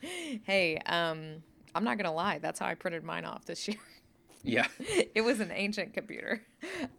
hey, 0.44 0.78
um 0.86 1.42
I'm 1.74 1.84
not 1.84 1.98
gonna 1.98 2.12
lie, 2.12 2.38
that's 2.38 2.58
how 2.60 2.66
I 2.66 2.74
printed 2.74 3.02
mine 3.02 3.24
off 3.24 3.44
this 3.44 3.66
year. 3.68 3.78
Yeah, 4.42 4.66
it 5.14 5.22
was 5.22 5.40
an 5.40 5.50
ancient 5.52 5.94
computer. 5.94 6.42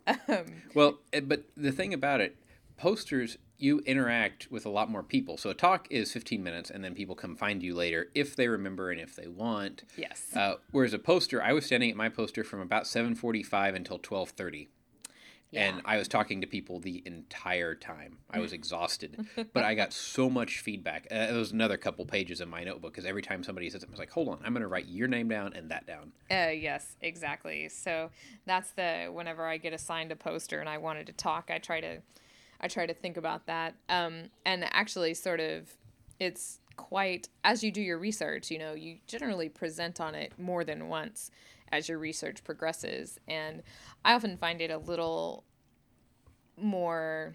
Um, 0.08 0.46
well, 0.74 0.98
eh, 1.14 1.20
but 1.20 1.44
the 1.56 1.72
thing 1.72 1.94
about 1.94 2.20
it, 2.20 2.36
posters 2.76 3.38
you 3.58 3.80
interact 3.80 4.52
with 4.52 4.66
a 4.66 4.70
lot 4.70 4.90
more 4.90 5.04
people. 5.04 5.38
So 5.38 5.50
a 5.50 5.54
talk 5.54 5.88
is 5.90 6.12
15 6.12 6.44
minutes, 6.44 6.70
and 6.70 6.84
then 6.84 6.94
people 6.94 7.16
come 7.16 7.36
find 7.36 7.64
you 7.64 7.76
later 7.76 8.10
if 8.14 8.36
they 8.36 8.48
remember 8.48 8.92
and 8.92 9.00
if 9.00 9.16
they 9.16 9.28
want. 9.28 9.84
Yes. 9.98 10.36
Uh, 10.36 10.56
whereas 10.72 10.94
a 10.94 11.00
poster, 11.00 11.42
I 11.42 11.54
was 11.54 11.66
standing 11.66 11.90
at 11.90 11.96
my 11.96 12.10
poster 12.10 12.44
from 12.44 12.60
about 12.60 12.84
7:45 12.84 13.76
until 13.76 14.00
12:30. 14.00 14.68
Yeah. 15.52 15.70
And 15.70 15.82
I 15.86 15.98
was 15.98 16.08
talking 16.08 16.42
to 16.42 16.48
people 16.48 16.80
the 16.80 17.02
entire 17.06 17.76
time. 17.76 18.18
I 18.30 18.40
was 18.40 18.52
exhausted, 18.60 19.26
but 19.54 19.64
I 19.64 19.74
got 19.74 19.94
so 19.94 20.30
much 20.30 20.60
feedback. 20.60 21.08
Uh, 21.10 21.16
it 21.16 21.34
was 21.34 21.52
another 21.52 21.78
couple 21.78 22.04
pages 22.06 22.42
in 22.42 22.50
my 22.50 22.64
notebook 22.64 22.92
because 22.94 23.06
every 23.06 23.22
time 23.22 23.44
somebody 23.44 23.70
says 23.70 23.82
something, 23.82 23.94
I 23.94 23.98
was 23.98 24.00
like, 24.00 24.12
"Hold 24.12 24.28
on, 24.30 24.40
I'm 24.44 24.54
going 24.54 24.64
to 24.64 24.68
write 24.68 24.88
your 24.88 25.08
name 25.08 25.30
down 25.30 25.54
and 25.54 25.72
that 25.72 25.88
down." 25.88 26.12
Uh, 26.30 26.50
yes, 26.50 26.98
exactly. 27.00 27.70
So 27.70 28.10
that's 28.46 28.72
the 28.72 29.10
whenever 29.14 29.46
I 29.46 29.58
get 29.58 29.72
assigned 29.72 30.12
a 30.12 30.16
poster 30.16 30.60
and 30.60 30.68
I 30.68 30.78
wanted 30.78 31.08
to 31.08 31.14
talk, 31.14 31.50
I 31.50 31.60
try 31.60 31.80
to, 31.80 32.02
I 32.62 32.68
try 32.68 32.86
to 32.86 32.94
think 32.94 33.18
about 33.18 33.46
that. 33.48 33.76
Um, 33.90 34.30
and 34.46 34.66
actually, 34.74 35.14
sort 35.14 35.40
of, 35.40 35.70
it's 36.20 36.60
quite 36.78 37.30
as 37.44 37.64
you 37.64 37.72
do 37.72 37.82
your 37.82 37.98
research. 37.98 38.52
You 38.52 38.60
know, 38.60 38.74
you 38.74 38.98
generally 39.08 39.50
present 39.50 40.00
on 40.00 40.16
it 40.16 40.34
more 40.38 40.64
than 40.64 40.88
once 40.88 41.32
as 41.72 41.90
your 41.90 41.98
research 41.98 42.44
progresses. 42.44 43.20
And 43.28 43.64
I 44.04 44.14
often 44.14 44.38
find 44.38 44.62
it 44.62 44.72
a 44.72 44.78
little 44.78 45.44
more. 46.58 47.34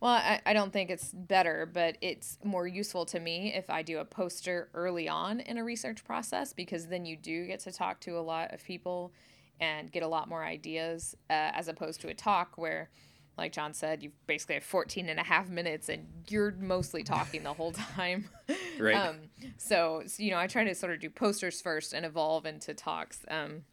Well, 0.00 0.12
I, 0.12 0.40
I 0.44 0.52
don't 0.52 0.72
think 0.72 0.90
it's 0.90 1.12
better, 1.12 1.68
but 1.72 1.96
it's 2.02 2.38
more 2.44 2.66
useful 2.66 3.06
to 3.06 3.20
me 3.20 3.54
if 3.54 3.70
I 3.70 3.82
do 3.82 3.98
a 3.98 4.04
poster 4.04 4.68
early 4.74 5.08
on 5.08 5.40
in 5.40 5.56
a 5.56 5.64
research 5.64 6.04
process 6.04 6.52
because 6.52 6.88
then 6.88 7.06
you 7.06 7.16
do 7.16 7.46
get 7.46 7.60
to 7.60 7.72
talk 7.72 8.00
to 8.00 8.18
a 8.18 8.20
lot 8.20 8.52
of 8.52 8.62
people 8.62 9.12
and 9.60 9.90
get 9.90 10.02
a 10.02 10.08
lot 10.08 10.28
more 10.28 10.44
ideas 10.44 11.16
uh, 11.30 11.52
as 11.54 11.68
opposed 11.68 12.00
to 12.02 12.08
a 12.08 12.14
talk 12.14 12.58
where 12.58 12.90
like 13.36 13.52
John 13.52 13.74
said, 13.74 14.02
you 14.02 14.12
basically 14.26 14.54
have 14.54 14.64
14 14.64 15.08
and 15.08 15.18
a 15.18 15.24
half 15.24 15.48
minutes 15.48 15.88
and 15.88 16.06
you're 16.28 16.52
mostly 16.52 17.02
talking 17.02 17.42
the 17.42 17.52
whole 17.52 17.72
time. 17.72 18.28
right. 18.78 18.94
Um, 18.94 19.16
so, 19.56 20.02
so, 20.06 20.22
you 20.22 20.30
know, 20.30 20.38
I 20.38 20.46
try 20.46 20.64
to 20.64 20.74
sort 20.74 20.92
of 20.92 21.00
do 21.00 21.10
posters 21.10 21.60
first 21.60 21.92
and 21.92 22.06
evolve 22.06 22.46
into 22.46 22.74
talks. 22.74 23.24
Um, 23.28 23.64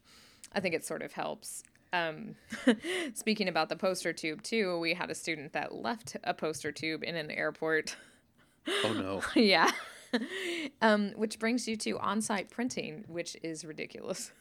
I 0.53 0.59
think 0.59 0.73
it 0.73 0.83
sort 0.83 1.03
of 1.03 1.13
helps. 1.13 1.63
Um, 1.93 2.35
speaking 3.13 3.47
about 3.47 3.69
the 3.69 3.75
poster 3.75 4.13
tube, 4.13 4.41
too, 4.41 4.79
we 4.79 4.95
had 4.95 5.11
a 5.11 5.15
student 5.15 5.53
that 5.53 5.75
left 5.75 6.17
a 6.23 6.33
poster 6.33 6.71
tube 6.71 7.03
in 7.03 7.15
an 7.15 7.29
airport. 7.29 7.95
Oh, 8.83 8.93
no. 8.93 9.21
yeah. 9.39 9.69
um, 10.81 11.11
which 11.15 11.37
brings 11.37 11.67
you 11.67 11.75
to 11.77 11.99
on 11.99 12.21
site 12.21 12.49
printing, 12.49 13.05
which 13.07 13.37
is 13.43 13.63
ridiculous. 13.63 14.31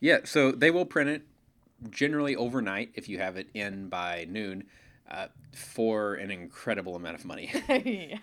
yeah, 0.00 0.20
so 0.24 0.50
they 0.50 0.70
will 0.70 0.86
print 0.86 1.10
it 1.10 1.22
generally 1.88 2.36
overnight 2.36 2.90
if 2.94 3.08
you 3.08 3.18
have 3.18 3.36
it 3.36 3.48
in 3.54 3.88
by 3.88 4.26
noon 4.28 4.64
uh, 5.10 5.26
for 5.52 6.14
an 6.14 6.30
incredible 6.30 6.94
amount 6.94 7.16
of 7.16 7.24
money. 7.24 7.50
yes. 7.68 8.18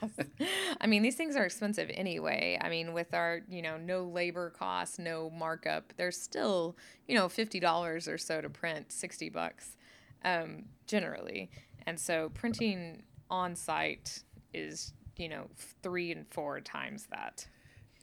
I 0.79 0.87
mean, 0.87 1.01
these 1.01 1.15
things 1.15 1.35
are 1.35 1.43
expensive 1.43 1.91
anyway. 1.93 2.57
I 2.61 2.69
mean, 2.69 2.93
with 2.93 3.13
our, 3.13 3.41
you 3.49 3.61
know, 3.61 3.77
no 3.77 4.03
labor 4.03 4.49
costs, 4.51 4.97
no 4.97 5.29
markup, 5.29 5.93
there's 5.97 6.19
still, 6.19 6.77
you 7.07 7.15
know, 7.15 7.27
$50 7.27 8.07
or 8.07 8.17
so 8.17 8.39
to 8.39 8.49
print, 8.49 8.91
60 8.91 9.29
bucks 9.29 9.75
um, 10.23 10.63
generally. 10.85 11.51
And 11.85 11.99
so 11.99 12.29
printing 12.33 13.03
on 13.29 13.55
site 13.55 14.23
is, 14.53 14.93
you 15.17 15.27
know, 15.27 15.47
three 15.83 16.11
and 16.11 16.25
four 16.29 16.61
times 16.61 17.07
that. 17.11 17.47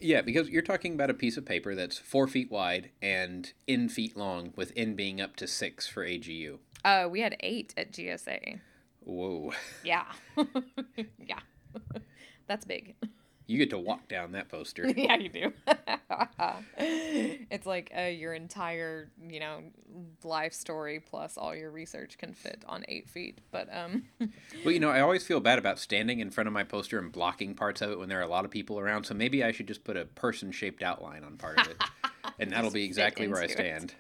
Yeah, 0.05 0.21
because 0.21 0.51
you're 0.51 0.61
talking 0.61 0.93
about 0.93 1.09
a 1.09 1.15
piece 1.15 1.39
of 1.39 1.47
paper 1.47 1.75
that's 1.75 1.97
four 1.97 2.29
feet 2.29 2.51
wide 2.51 2.91
and 3.01 3.51
in 3.67 3.89
feet 3.89 4.19
long, 4.19 4.53
with 4.55 4.71
n 4.77 4.95
being 4.95 5.19
up 5.19 5.35
to 5.37 5.47
six 5.47 5.89
for 5.89 6.07
AGU. 6.07 6.59
Uh, 6.85 7.09
we 7.11 7.23
had 7.23 7.37
eight 7.41 7.73
at 7.79 7.91
GSA. 7.91 8.61
Whoa. 9.01 9.53
Yeah. 9.83 10.05
yeah. 11.19 11.39
that's 12.47 12.67
big. 12.67 12.97
You 13.47 13.59
get 13.59 13.71
to 13.71 13.79
walk 13.79 14.09
down 14.09 14.33
that 14.33 14.49
poster. 14.49 14.89
yeah, 14.97 15.17
you 15.17 15.29
do. 15.29 15.53
it's 16.79 17.67
like 17.67 17.93
uh, 17.97 18.03
your 18.03 18.33
entire, 18.33 19.11
you 19.29 19.41
know, 19.41 19.61
life 20.23 20.55
story 20.55 21.01
plus 21.01 21.37
all 21.37 21.55
your 21.55 21.71
research 21.71 22.17
can 22.17 22.33
fit 22.33 22.65
on 22.67 22.85
eight 22.89 23.09
feet. 23.09 23.41
But 23.51 23.69
um. 23.75 24.05
well, 24.65 24.73
you 24.73 24.81
know, 24.81 24.91
I 24.91 25.01
always 25.01 25.27
feel 25.27 25.41
bad 25.41 25.59
about 25.59 25.79
standing 25.79 26.21
in 26.21 26.31
front 26.31 26.49
of 26.49 26.55
my 26.55 26.65
poster 26.65 26.99
and 26.99 27.13
blocking 27.13 27.55
parts 27.55 27.83
of 27.83 27.91
it 27.91 27.99
when 27.99 28.09
there 28.09 28.19
are 28.19 28.23
a 28.23 28.29
lot 28.29 28.45
of 28.45 28.51
people 28.51 28.79
around. 28.79 29.05
So 29.05 29.15
maybe 29.15 29.45
I 29.45 29.53
should 29.53 29.69
just 29.69 29.85
put 29.85 29.97
a 29.97 30.07
person-shaped 30.07 30.83
outline 30.83 31.23
on 31.23 31.37
part 31.37 31.61
of 31.61 31.69
it, 31.69 31.77
and 32.39 32.51
that'll 32.51 32.71
be 32.71 32.85
exactly 32.85 33.29
where 33.29 33.43
I 33.43 33.49
stand. 33.49 33.95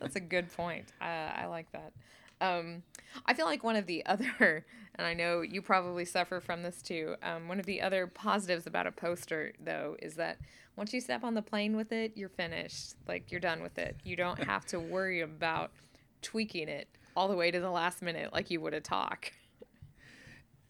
That's 0.00 0.16
a 0.16 0.20
good 0.20 0.52
point. 0.52 0.86
Uh, 1.00 1.04
I 1.04 1.46
like 1.46 1.70
that. 1.72 1.92
Um, 2.40 2.82
I 3.26 3.34
feel 3.34 3.46
like 3.46 3.64
one 3.64 3.76
of 3.76 3.86
the 3.86 4.04
other, 4.06 4.64
and 4.94 5.06
I 5.06 5.14
know 5.14 5.40
you 5.40 5.62
probably 5.62 6.04
suffer 6.04 6.40
from 6.40 6.62
this 6.62 6.82
too. 6.82 7.16
Um, 7.22 7.48
one 7.48 7.60
of 7.60 7.66
the 7.66 7.80
other 7.80 8.06
positives 8.06 8.66
about 8.66 8.86
a 8.86 8.92
poster, 8.92 9.52
though, 9.62 9.96
is 10.00 10.14
that 10.14 10.38
once 10.76 10.92
you 10.92 11.00
step 11.00 11.24
on 11.24 11.34
the 11.34 11.42
plane 11.42 11.76
with 11.76 11.92
it, 11.92 12.12
you're 12.14 12.28
finished. 12.28 12.94
Like 13.06 13.30
you're 13.32 13.40
done 13.40 13.62
with 13.62 13.78
it. 13.78 13.96
You 14.04 14.16
don't 14.16 14.42
have 14.44 14.64
to 14.66 14.78
worry 14.78 15.20
about 15.20 15.72
tweaking 16.22 16.68
it 16.68 16.88
all 17.16 17.28
the 17.28 17.36
way 17.36 17.50
to 17.50 17.60
the 17.60 17.70
last 17.70 18.00
minute 18.00 18.32
like 18.32 18.50
you 18.50 18.60
would 18.60 18.74
a 18.74 18.80
talk. 18.80 19.32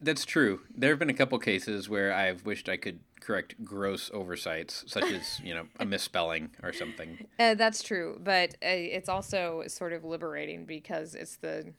That's 0.00 0.24
true. 0.24 0.60
There 0.74 0.90
have 0.90 0.98
been 0.98 1.10
a 1.10 1.14
couple 1.14 1.38
cases 1.38 1.88
where 1.88 2.12
I've 2.12 2.46
wished 2.46 2.68
I 2.68 2.76
could 2.76 3.00
correct 3.20 3.64
gross 3.64 4.10
oversights, 4.14 4.84
such 4.86 5.10
as 5.10 5.40
you 5.40 5.54
know 5.54 5.66
a 5.80 5.84
misspelling 5.84 6.50
or 6.62 6.72
something. 6.72 7.26
Uh, 7.40 7.54
that's 7.54 7.84
true, 7.84 8.20
but 8.22 8.54
uh, 8.54 8.66
it's 8.66 9.08
also 9.08 9.62
sort 9.68 9.92
of 9.92 10.04
liberating 10.04 10.64
because 10.64 11.14
it's 11.14 11.36
the, 11.36 11.72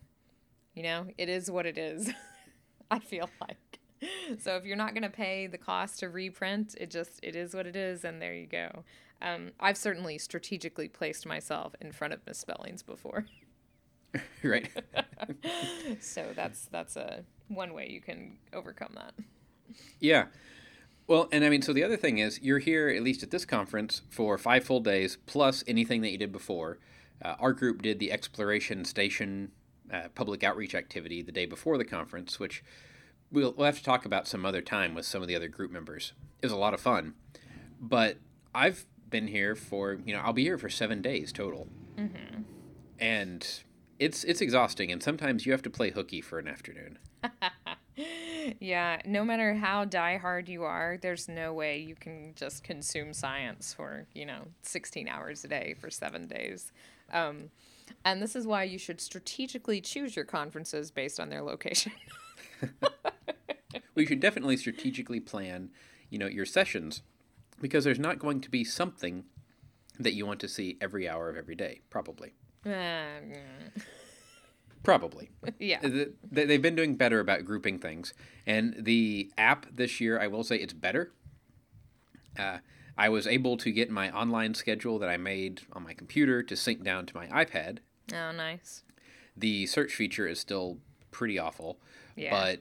you 0.74 0.82
know, 0.82 1.06
it 1.18 1.28
is 1.28 1.52
what 1.52 1.66
it 1.66 1.78
is. 1.78 2.14
I 2.92 3.00
feel 3.00 3.30
like. 3.42 3.80
So 4.40 4.56
if 4.56 4.64
you're 4.64 4.78
not 4.78 4.94
going 4.94 5.04
to 5.04 5.10
pay 5.10 5.48
the 5.48 5.58
cost 5.58 6.00
to 6.00 6.10
reprint, 6.10 6.76
it 6.80 6.90
just 6.90 7.20
it 7.22 7.36
is 7.36 7.54
what 7.54 7.68
it 7.68 7.76
is, 7.76 8.06
and 8.06 8.22
there 8.22 8.34
you 8.34 8.48
go. 8.48 8.84
Um, 9.22 9.52
I've 9.60 9.78
certainly 9.78 10.18
strategically 10.18 10.88
placed 10.88 11.26
myself 11.26 11.76
in 11.82 11.92
front 11.92 12.14
of 12.14 12.26
misspellings 12.26 12.82
before. 12.82 13.26
right. 14.44 14.70
so 16.00 16.28
that's 16.36 16.66
that's 16.72 16.96
a 16.96 17.26
one 17.50 17.74
way 17.74 17.90
you 17.90 18.02
can 18.02 18.38
overcome 18.54 18.94
that. 18.96 19.14
Yeah. 20.00 20.26
Well, 21.08 21.28
and 21.32 21.44
I 21.44 21.50
mean, 21.50 21.62
so 21.62 21.74
the 21.74 21.84
other 21.84 21.98
thing 21.98 22.20
is, 22.20 22.40
you're 22.42 22.60
here 22.60 22.88
at 22.88 23.02
least 23.02 23.24
at 23.24 23.32
this 23.32 23.44
conference 23.44 24.04
for 24.10 24.38
five 24.38 24.64
full 24.64 24.80
days 24.80 25.18
plus 25.26 25.64
anything 25.68 26.02
that 26.02 26.12
you 26.12 26.18
did 26.18 26.32
before. 26.32 26.78
Uh, 27.22 27.36
our 27.40 27.52
group 27.52 27.82
did 27.82 28.00
the 28.00 28.12
exploration 28.12 28.86
station 28.86 29.52
uh, 29.92 30.08
public 30.14 30.44
outreach 30.44 30.76
activity 30.76 31.22
the 31.22 31.32
day 31.32 31.46
before 31.46 31.78
the 31.78 31.86
conference, 31.86 32.40
which 32.40 32.64
we'll, 33.32 33.54
we'll 33.54 33.66
have 33.66 33.78
to 33.78 33.84
talk 33.84 34.06
about 34.06 34.28
some 34.28 34.46
other 34.46 34.62
time 34.62 34.94
with 34.94 35.06
some 35.06 35.22
of 35.22 35.28
the 35.28 35.36
other 35.36 35.48
group 35.48 35.72
members. 35.72 36.14
It 36.42 36.46
was 36.46 36.54
a 36.54 36.58
lot 36.58 36.74
of 36.74 36.80
fun, 36.80 37.16
but 37.82 38.18
I've 38.54 38.86
been 39.10 39.28
here 39.28 39.56
for 39.56 39.94
you 40.06 40.14
know 40.14 40.22
I'll 40.22 40.34
be 40.34 40.44
here 40.44 40.58
for 40.58 40.70
seven 40.70 41.02
days 41.02 41.34
total, 41.34 41.68
mm-hmm. 41.98 42.42
and 43.00 43.64
it's 44.00 44.24
it's 44.24 44.42
exhausting, 44.42 44.92
and 44.92 45.04
sometimes 45.04 45.46
you 45.46 45.52
have 45.52 45.62
to 45.64 45.70
play 45.70 45.92
hooky 45.92 46.22
for 46.22 46.40
an 46.40 46.48
afternoon. 46.48 46.98
yeah, 48.60 49.02
no 49.06 49.26
matter 49.26 49.54
how 49.54 49.86
diehard 49.86 50.48
you 50.48 50.64
are, 50.64 50.98
there's 51.02 51.28
no 51.28 51.54
way 51.54 51.78
you 51.78 51.96
can 51.96 52.34
just 52.36 52.64
consume 52.64 53.14
science 53.14 53.74
for 53.74 54.08
you 54.14 54.26
know 54.26 54.48
16 54.64 55.08
hours 55.08 55.44
a 55.44 55.50
day 55.50 55.76
for 55.80 55.90
seven 55.90 56.28
days. 56.28 56.72
Um, 57.12 57.50
and 58.06 58.22
this 58.22 58.36
is 58.36 58.48
why 58.48 58.64
you 58.64 58.78
should 58.78 59.02
strategically 59.02 59.82
choose 59.82 60.16
your 60.16 60.26
conferences 60.26 60.92
based 60.92 61.20
on 61.20 61.30
their 61.30 61.42
location. 61.42 61.92
we 63.96 64.06
should 64.06 64.20
definitely 64.20 64.58
strategically 64.58 65.20
plan, 65.20 65.72
you 66.10 66.18
know, 66.18 66.28
your 66.28 66.46
sessions 66.46 67.02
because 67.60 67.84
there's 67.84 68.00
not 68.00 68.20
going 68.20 68.42
to 68.42 68.50
be 68.50 68.64
something 68.64 69.26
that 70.00 70.14
you 70.14 70.26
want 70.26 70.40
to 70.40 70.48
see 70.48 70.78
every 70.80 71.10
hour 71.10 71.30
of 71.30 71.36
every 71.36 71.56
day, 71.56 71.82
probably. 71.90 72.34
Uh, 72.66 73.80
probably. 74.84 75.30
Yeah. 75.60 75.80
They've 76.32 76.62
been 76.62 76.76
doing 76.76 76.96
better 76.96 77.20
about 77.20 77.46
grouping 77.46 77.80
things. 77.80 78.14
And 78.46 78.76
the 78.78 79.32
app 79.38 79.66
this 79.72 80.00
year, 80.00 80.20
I 80.20 80.28
will 80.28 80.44
say 80.44 80.58
it's 80.58 80.74
better. 80.74 81.12
Uh, 82.38 82.60
I 82.98 83.10
was 83.10 83.28
able 83.28 83.58
to 83.58 83.72
get 83.72 83.90
my 83.90 84.12
online 84.12 84.54
schedule 84.54 85.00
that 85.00 85.10
I 85.10 85.18
made 85.18 85.62
on 85.74 85.84
my 85.84 85.94
computer 85.94 86.44
to 86.44 86.56
sync 86.56 86.84
down 86.84 87.06
to 87.08 87.16
my 87.16 87.28
iPad. 87.28 87.80
Oh, 88.14 88.32
nice. 88.32 88.84
The 89.38 89.66
search 89.68 89.94
feature 89.94 90.28
is 90.28 90.40
still 90.40 90.80
pretty 91.12 91.40
awful, 91.40 91.80
yeah. 92.16 92.30
but 92.30 92.60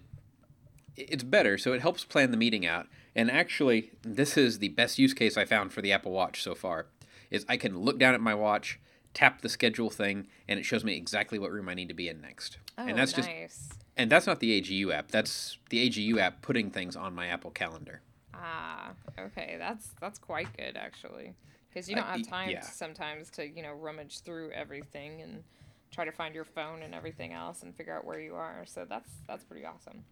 it's 0.96 1.24
better, 1.24 1.58
so 1.58 1.72
it 1.72 1.80
helps 1.80 2.04
plan 2.04 2.30
the 2.30 2.36
meeting 2.36 2.64
out. 2.64 2.86
And 3.16 3.30
actually, 3.30 3.90
this 4.02 4.36
is 4.36 4.58
the 4.58 4.68
best 4.68 4.98
use 4.98 5.12
case 5.14 5.36
I 5.36 5.44
found 5.44 5.72
for 5.72 5.82
the 5.82 5.92
Apple 5.92 6.12
Watch 6.12 6.42
so 6.42 6.54
far. 6.54 6.86
Is 7.30 7.44
I 7.48 7.56
can 7.56 7.78
look 7.78 7.98
down 7.98 8.14
at 8.14 8.20
my 8.20 8.34
watch, 8.34 8.78
tap 9.14 9.42
the 9.42 9.48
schedule 9.48 9.90
thing, 9.90 10.26
and 10.46 10.58
it 10.58 10.64
shows 10.64 10.84
me 10.84 10.96
exactly 10.96 11.38
what 11.38 11.50
room 11.50 11.68
I 11.68 11.74
need 11.74 11.88
to 11.88 11.94
be 11.94 12.08
in 12.08 12.20
next. 12.20 12.58
Oh, 12.76 12.86
and 12.86 12.96
that's 12.96 13.16
nice. 13.16 13.68
just 13.68 13.84
and 13.96 14.10
that's 14.10 14.26
not 14.26 14.40
the 14.40 14.60
AGU 14.60 14.92
app. 14.92 15.10
That's 15.10 15.58
the 15.70 15.88
AGU 15.88 16.18
app 16.18 16.40
putting 16.42 16.70
things 16.70 16.96
on 16.96 17.14
my 17.14 17.26
Apple 17.26 17.50
Calendar. 17.50 18.00
Ah, 18.32 18.92
okay, 19.18 19.56
that's 19.58 19.90
that's 20.00 20.18
quite 20.18 20.48
good 20.56 20.76
actually, 20.76 21.34
because 21.68 21.88
you 21.88 21.96
don't 21.96 22.06
have 22.06 22.26
time 22.26 22.50
yeah. 22.50 22.60
sometimes 22.60 23.30
to 23.30 23.46
you 23.46 23.62
know 23.62 23.72
rummage 23.72 24.20
through 24.20 24.52
everything 24.52 25.22
and 25.22 25.42
try 25.90 26.04
to 26.04 26.12
find 26.12 26.34
your 26.34 26.44
phone 26.44 26.82
and 26.82 26.94
everything 26.94 27.32
else 27.32 27.62
and 27.62 27.74
figure 27.74 27.96
out 27.96 28.04
where 28.04 28.20
you 28.20 28.34
are. 28.34 28.64
So 28.66 28.86
that's 28.88 29.10
that's 29.26 29.44
pretty 29.44 29.64
awesome. 29.64 30.04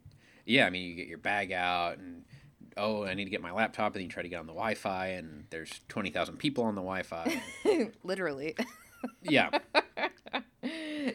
Yeah, 0.45 0.67
I 0.67 0.71
mean 0.71 0.89
you 0.89 0.95
get 0.97 1.07
your 1.07 1.19
bag 1.19 1.53
out 1.53 1.99
and 1.99 2.25
oh 2.77 3.05
I 3.05 3.15
need 3.15 3.25
to 3.25 3.31
get 3.31 3.41
my 3.41 3.53
laptop 3.53 3.93
and 3.93 3.97
then 3.97 4.03
you 4.03 4.09
try 4.09 4.23
to 4.23 4.29
get 4.29 4.41
on 4.41 4.47
the 4.47 4.53
Wi-Fi 4.53 5.07
and 5.09 5.45
there's 5.51 5.81
twenty 5.89 6.11
thousand 6.11 6.39
people 6.39 6.65
on 6.65 6.75
the 6.75 6.83
Wi-Fi. 6.83 7.41
Literally. 8.03 8.57
yeah. 9.23 9.51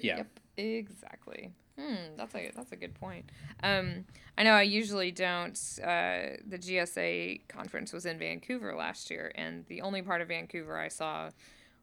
Yeah. 0.01 0.17
Yep. 0.17 0.27
Exactly. 0.57 1.51
Hmm, 1.77 2.15
that's 2.15 2.33
a 2.35 2.51
that's 2.55 2.71
a 2.71 2.75
good 2.75 2.93
point. 2.95 3.29
Um, 3.63 4.05
I 4.37 4.43
know 4.43 4.53
I 4.53 4.61
usually 4.61 5.11
don't. 5.11 5.57
Uh, 5.81 6.37
the 6.47 6.57
GSA 6.57 7.47
conference 7.47 7.91
was 7.91 8.05
in 8.05 8.17
Vancouver 8.19 8.75
last 8.75 9.09
year, 9.09 9.31
and 9.35 9.65
the 9.67 9.81
only 9.81 10.01
part 10.01 10.21
of 10.21 10.27
Vancouver 10.27 10.77
I 10.77 10.87
saw 10.87 11.29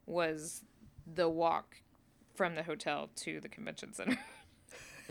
was 0.06 0.62
the 1.12 1.28
walk 1.28 1.76
from 2.34 2.54
the 2.54 2.62
hotel 2.62 3.10
to 3.16 3.40
the 3.40 3.48
convention 3.48 3.92
center. 3.92 4.18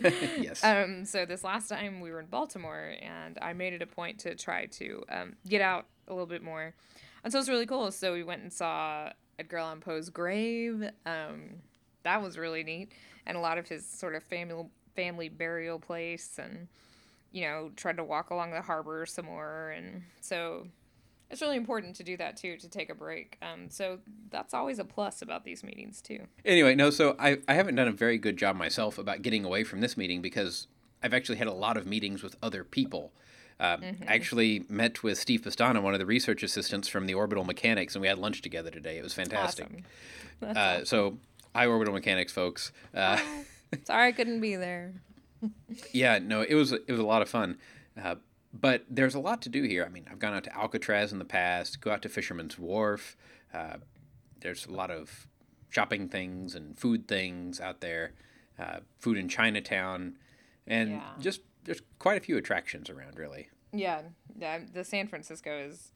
yes. 0.00 0.62
Um, 0.64 1.04
so 1.04 1.26
this 1.26 1.44
last 1.44 1.68
time 1.68 2.00
we 2.00 2.10
were 2.10 2.20
in 2.20 2.26
Baltimore, 2.26 2.94
and 3.00 3.38
I 3.42 3.52
made 3.52 3.72
it 3.74 3.82
a 3.82 3.86
point 3.86 4.20
to 4.20 4.34
try 4.34 4.66
to 4.66 5.04
um, 5.10 5.36
get 5.46 5.60
out 5.60 5.86
a 6.06 6.12
little 6.12 6.26
bit 6.26 6.42
more, 6.42 6.74
and 7.22 7.32
so 7.32 7.38
it 7.38 7.42
was 7.42 7.48
really 7.48 7.66
cool. 7.66 7.90
So 7.90 8.12
we 8.12 8.22
went 8.22 8.42
and 8.42 8.52
saw 8.52 9.10
Edgar 9.38 9.58
Allan 9.58 9.80
Poe's 9.80 10.10
grave. 10.10 10.90
Um, 11.06 11.62
that 12.02 12.22
was 12.22 12.38
really 12.38 12.64
neat, 12.64 12.92
and 13.26 13.36
a 13.36 13.40
lot 13.40 13.58
of 13.58 13.68
his 13.68 13.86
sort 13.86 14.14
of 14.14 14.22
family 14.22 14.66
family 14.94 15.28
burial 15.28 15.78
place, 15.78 16.38
and 16.42 16.68
you 17.32 17.42
know 17.42 17.70
tried 17.76 17.96
to 17.96 18.04
walk 18.04 18.30
along 18.30 18.50
the 18.50 18.62
harbor 18.62 19.06
some 19.06 19.26
more, 19.26 19.70
and 19.70 20.02
so 20.20 20.66
it's 21.30 21.42
really 21.42 21.56
important 21.56 21.94
to 21.96 22.02
do 22.02 22.16
that 22.16 22.36
too 22.36 22.56
to 22.56 22.68
take 22.68 22.90
a 22.90 22.94
break. 22.94 23.36
Um, 23.42 23.68
so 23.68 23.98
that's 24.30 24.54
always 24.54 24.78
a 24.78 24.84
plus 24.84 25.22
about 25.22 25.44
these 25.44 25.62
meetings 25.62 26.00
too. 26.00 26.26
Anyway, 26.44 26.74
no, 26.74 26.90
so 26.90 27.14
I 27.18 27.38
I 27.46 27.54
haven't 27.54 27.76
done 27.76 27.88
a 27.88 27.92
very 27.92 28.18
good 28.18 28.36
job 28.36 28.56
myself 28.56 28.98
about 28.98 29.22
getting 29.22 29.44
away 29.44 29.64
from 29.64 29.80
this 29.80 29.96
meeting 29.96 30.22
because 30.22 30.66
I've 31.02 31.14
actually 31.14 31.38
had 31.38 31.46
a 31.46 31.52
lot 31.52 31.76
of 31.76 31.86
meetings 31.86 32.22
with 32.22 32.36
other 32.42 32.64
people. 32.64 33.12
Uh, 33.60 33.76
mm-hmm. 33.76 34.04
I 34.08 34.14
actually 34.14 34.64
met 34.68 35.02
with 35.02 35.18
Steve 35.18 35.42
Pestana, 35.42 35.82
one 35.82 35.92
of 35.92 35.98
the 35.98 36.06
research 36.06 36.42
assistants 36.42 36.86
from 36.86 37.06
the 37.06 37.14
Orbital 37.14 37.44
Mechanics, 37.44 37.94
and 37.94 38.02
we 38.02 38.08
had 38.08 38.18
lunch 38.18 38.40
together 38.40 38.70
today. 38.70 38.98
It 38.98 39.02
was 39.02 39.14
fantastic. 39.14 39.66
Awesome. 39.66 39.84
Uh, 40.40 40.54
awesome. 40.56 40.84
So 40.84 41.18
Hi, 41.54 41.66
Orbital 41.66 41.94
Mechanics, 41.94 42.32
folks. 42.32 42.70
Uh, 42.94 43.18
Sorry 43.84 44.08
I 44.08 44.12
couldn't 44.12 44.40
be 44.40 44.54
there. 44.54 44.94
yeah, 45.92 46.20
no, 46.20 46.42
it 46.42 46.54
was 46.54 46.70
it 46.70 46.88
was 46.88 47.00
a 47.00 47.04
lot 47.04 47.20
of 47.20 47.28
fun. 47.28 47.58
Uh, 48.00 48.14
but 48.52 48.84
there's 48.88 49.16
a 49.16 49.18
lot 49.18 49.42
to 49.42 49.48
do 49.48 49.64
here. 49.64 49.84
I 49.84 49.88
mean, 49.88 50.06
I've 50.08 50.20
gone 50.20 50.34
out 50.34 50.44
to 50.44 50.56
Alcatraz 50.56 51.12
in 51.12 51.18
the 51.18 51.24
past, 51.24 51.80
go 51.80 51.90
out 51.90 52.02
to 52.02 52.08
Fisherman's 52.08 52.58
Wharf. 52.58 53.16
Uh, 53.52 53.78
there's 54.40 54.66
a 54.66 54.72
lot 54.72 54.92
of 54.92 55.26
shopping 55.68 56.08
things 56.08 56.54
and 56.54 56.78
food 56.78 57.08
things 57.08 57.60
out 57.60 57.80
there, 57.80 58.12
uh, 58.58 58.78
food 58.98 59.18
in 59.18 59.28
Chinatown, 59.28 60.16
and 60.66 60.90
yeah. 60.92 61.02
just 61.18 61.40
there's 61.68 61.82
quite 61.98 62.16
a 62.16 62.24
few 62.24 62.38
attractions 62.38 62.88
around, 62.88 63.18
really. 63.18 63.48
Yeah, 63.72 64.00
yeah. 64.38 64.60
The 64.72 64.84
San 64.84 65.06
Francisco 65.06 65.66
is 65.68 65.92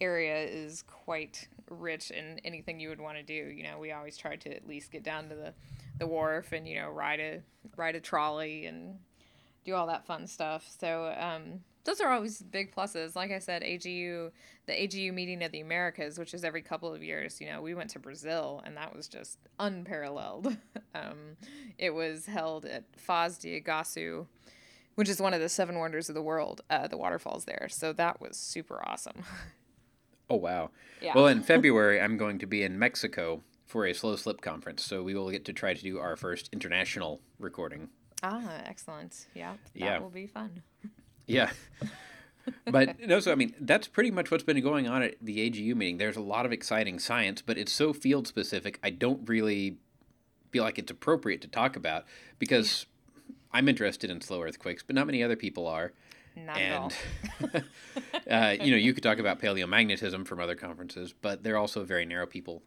area 0.00 0.42
is 0.44 0.82
quite 0.82 1.46
rich 1.68 2.10
in 2.10 2.40
anything 2.42 2.80
you 2.80 2.88
would 2.88 3.02
want 3.02 3.18
to 3.18 3.22
do. 3.22 3.52
You 3.52 3.64
know, 3.64 3.78
we 3.78 3.92
always 3.92 4.16
try 4.16 4.36
to 4.36 4.56
at 4.56 4.66
least 4.66 4.90
get 4.90 5.02
down 5.02 5.28
to 5.28 5.34
the, 5.34 5.52
the 5.98 6.06
wharf 6.06 6.52
and 6.52 6.66
you 6.66 6.76
know 6.76 6.88
ride 6.88 7.20
a 7.20 7.42
ride 7.76 7.96
a 7.96 8.00
trolley 8.00 8.64
and 8.64 8.98
do 9.66 9.74
all 9.74 9.86
that 9.88 10.06
fun 10.06 10.26
stuff. 10.26 10.66
So 10.80 11.14
um, 11.18 11.60
those 11.84 12.00
are 12.00 12.10
always 12.10 12.40
big 12.40 12.74
pluses. 12.74 13.14
Like 13.14 13.30
I 13.30 13.38
said, 13.38 13.62
AGU, 13.62 14.30
the 14.66 14.72
AGU 14.72 15.12
meeting 15.12 15.42
of 15.42 15.52
the 15.52 15.60
Americas, 15.60 16.18
which 16.18 16.32
is 16.32 16.44
every 16.44 16.62
couple 16.62 16.92
of 16.94 17.02
years. 17.02 17.40
You 17.40 17.48
know, 17.48 17.60
we 17.60 17.74
went 17.74 17.90
to 17.90 17.98
Brazil, 17.98 18.62
and 18.64 18.74
that 18.78 18.96
was 18.96 19.06
just 19.06 19.38
unparalleled. 19.58 20.56
um, 20.94 21.36
it 21.78 21.94
was 21.94 22.24
held 22.24 22.64
at 22.64 22.84
Foz 22.96 23.38
de 23.38 23.60
Iguaçu, 23.60 24.26
which 25.00 25.08
is 25.08 25.18
one 25.18 25.32
of 25.32 25.40
the 25.40 25.48
seven 25.48 25.78
wonders 25.78 26.10
of 26.10 26.14
the 26.14 26.20
world. 26.20 26.60
Uh, 26.68 26.86
the 26.86 26.98
waterfalls 26.98 27.46
there, 27.46 27.68
so 27.70 27.90
that 27.90 28.20
was 28.20 28.36
super 28.36 28.86
awesome. 28.86 29.24
Oh 30.28 30.36
wow. 30.36 30.72
Yeah. 31.00 31.12
Well, 31.14 31.26
in 31.26 31.42
February, 31.54 31.98
I'm 31.98 32.18
going 32.18 32.38
to 32.40 32.46
be 32.46 32.62
in 32.62 32.78
Mexico 32.78 33.42
for 33.64 33.86
a 33.86 33.94
slow 33.94 34.14
slip 34.16 34.42
conference, 34.42 34.84
so 34.84 35.02
we 35.02 35.14
will 35.14 35.30
get 35.30 35.46
to 35.46 35.54
try 35.54 35.72
to 35.72 35.82
do 35.82 35.98
our 35.98 36.16
first 36.16 36.50
international 36.52 37.22
recording. 37.38 37.88
Ah, 38.22 38.42
excellent. 38.66 39.26
Yeah. 39.34 39.54
That 39.72 39.80
yeah. 39.80 39.98
will 40.00 40.10
be 40.10 40.26
fun. 40.26 40.62
Yeah. 41.26 41.50
but 42.66 43.00
no, 43.06 43.20
so 43.20 43.32
I 43.32 43.36
mean, 43.36 43.54
that's 43.58 43.88
pretty 43.88 44.10
much 44.10 44.30
what's 44.30 44.44
been 44.44 44.60
going 44.60 44.86
on 44.86 45.02
at 45.02 45.14
the 45.22 45.38
AGU 45.50 45.74
meeting. 45.74 45.96
There's 45.96 46.16
a 46.16 46.20
lot 46.20 46.44
of 46.44 46.52
exciting 46.52 46.98
science, 46.98 47.40
but 47.40 47.56
it's 47.56 47.72
so 47.72 47.94
field 47.94 48.28
specific. 48.28 48.78
I 48.82 48.90
don't 48.90 49.26
really 49.26 49.78
feel 50.52 50.62
like 50.62 50.78
it's 50.78 50.90
appropriate 50.90 51.40
to 51.40 51.48
talk 51.48 51.74
about 51.74 52.04
because 52.38 52.84
I'm 53.52 53.68
interested 53.68 54.10
in 54.10 54.20
slow 54.20 54.42
earthquakes, 54.42 54.82
but 54.82 54.94
not 54.94 55.06
many 55.06 55.22
other 55.22 55.36
people 55.36 55.66
are. 55.66 55.92
Not 56.36 56.56
and, 56.56 56.96
uh, 58.30 58.56
you 58.60 58.70
know, 58.70 58.76
you 58.76 58.94
could 58.94 59.02
talk 59.02 59.18
about 59.18 59.40
paleomagnetism 59.40 60.26
from 60.26 60.40
other 60.40 60.54
conferences, 60.54 61.12
but 61.20 61.42
they're 61.42 61.56
also 61.56 61.84
very 61.84 62.06
narrow 62.06 62.26
people, 62.26 62.62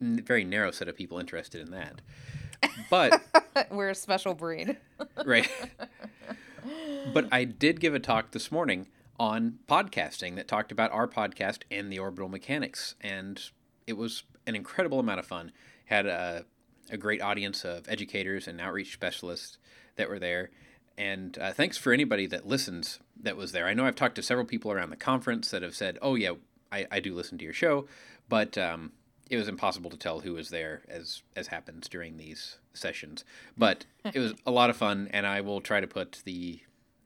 very 0.00 0.44
narrow 0.44 0.70
set 0.70 0.88
of 0.88 0.96
people 0.96 1.18
interested 1.18 1.60
in 1.60 1.70
that. 1.70 2.00
But 2.90 3.22
we're 3.70 3.90
a 3.90 3.94
special 3.94 4.34
breed, 4.34 4.76
right? 5.24 5.48
But 7.12 7.28
I 7.30 7.44
did 7.44 7.80
give 7.80 7.94
a 7.94 8.00
talk 8.00 8.32
this 8.32 8.50
morning 8.50 8.88
on 9.18 9.58
podcasting 9.68 10.34
that 10.36 10.48
talked 10.48 10.72
about 10.72 10.90
our 10.90 11.06
podcast 11.06 11.60
and 11.70 11.92
the 11.92 11.98
orbital 11.98 12.28
mechanics, 12.28 12.94
and 13.00 13.40
it 13.86 13.94
was 13.94 14.24
an 14.46 14.56
incredible 14.56 14.98
amount 14.98 15.20
of 15.20 15.26
fun. 15.26 15.52
Had 15.86 16.06
a, 16.06 16.46
a 16.90 16.96
great 16.96 17.22
audience 17.22 17.64
of 17.64 17.88
educators 17.88 18.48
and 18.48 18.60
outreach 18.60 18.92
specialists 18.92 19.58
that 19.96 20.08
were 20.08 20.18
there 20.18 20.50
and 20.96 21.38
uh, 21.38 21.52
thanks 21.52 21.76
for 21.76 21.92
anybody 21.92 22.26
that 22.26 22.46
listens 22.46 23.00
that 23.20 23.36
was 23.36 23.52
there. 23.52 23.66
I 23.66 23.74
know 23.74 23.86
I've 23.86 23.96
talked 23.96 24.16
to 24.16 24.22
several 24.22 24.46
people 24.46 24.70
around 24.70 24.90
the 24.90 24.96
conference 24.96 25.50
that 25.50 25.62
have 25.62 25.74
said, 25.74 25.98
"Oh 26.00 26.14
yeah, 26.14 26.32
I, 26.70 26.86
I 26.90 27.00
do 27.00 27.14
listen 27.14 27.38
to 27.38 27.44
your 27.44 27.52
show," 27.52 27.86
but 28.28 28.56
um, 28.56 28.92
it 29.30 29.36
was 29.36 29.48
impossible 29.48 29.90
to 29.90 29.96
tell 29.96 30.20
who 30.20 30.34
was 30.34 30.50
there 30.50 30.82
as 30.88 31.22
as 31.34 31.48
happens 31.48 31.88
during 31.88 32.16
these 32.16 32.58
sessions. 32.72 33.24
But 33.56 33.86
it 34.04 34.18
was 34.18 34.34
a 34.46 34.50
lot 34.50 34.70
of 34.70 34.76
fun, 34.76 35.08
and 35.12 35.26
I 35.26 35.40
will 35.40 35.60
try 35.60 35.80
to 35.80 35.86
put 35.86 36.22
the 36.24 36.60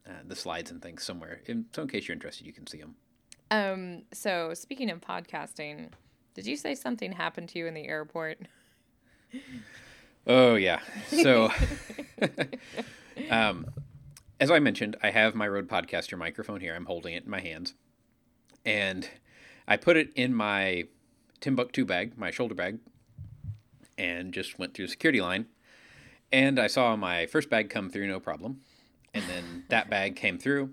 uh, 0.07 0.21
the 0.25 0.35
slides 0.35 0.69
and 0.69 0.81
things 0.81 1.03
somewhere. 1.03 1.41
In, 1.45 1.65
so 1.73 1.81
in 1.83 1.87
case 1.87 2.07
you're 2.07 2.13
interested, 2.13 2.45
you 2.45 2.53
can 2.53 2.67
see 2.67 2.79
them. 2.79 2.95
Um. 3.49 4.03
So 4.13 4.53
speaking 4.53 4.91
of 4.91 5.01
podcasting, 5.01 5.89
did 6.35 6.45
you 6.45 6.57
say 6.57 6.75
something 6.75 7.13
happened 7.13 7.49
to 7.49 7.59
you 7.59 7.65
in 7.65 7.73
the 7.73 7.87
airport? 7.87 8.39
Oh 10.29 10.53
yeah. 10.53 10.79
So, 11.07 11.51
um, 13.31 13.65
as 14.39 14.51
I 14.51 14.59
mentioned, 14.59 14.95
I 15.01 15.09
have 15.09 15.33
my 15.33 15.47
Rode 15.47 15.67
Podcaster 15.67 16.19
microphone 16.19 16.61
here. 16.61 16.75
I'm 16.75 16.85
holding 16.85 17.15
it 17.15 17.23
in 17.23 17.31
my 17.31 17.39
hands, 17.39 17.73
and 18.63 19.09
I 19.67 19.75
put 19.75 19.97
it 19.97 20.11
in 20.15 20.35
my 20.35 20.85
Timbuk2 21.41 21.87
bag, 21.87 22.15
my 22.15 22.29
shoulder 22.29 22.53
bag, 22.53 22.77
and 23.97 24.31
just 24.31 24.59
went 24.59 24.75
through 24.75 24.85
the 24.85 24.91
security 24.91 25.19
line. 25.19 25.47
And 26.31 26.59
I 26.59 26.67
saw 26.67 26.95
my 26.95 27.25
first 27.25 27.49
bag 27.49 27.71
come 27.71 27.89
through, 27.89 28.07
no 28.07 28.19
problem. 28.19 28.61
And 29.15 29.23
then 29.23 29.63
that 29.69 29.89
bag 29.89 30.15
came 30.15 30.37
through, 30.37 30.69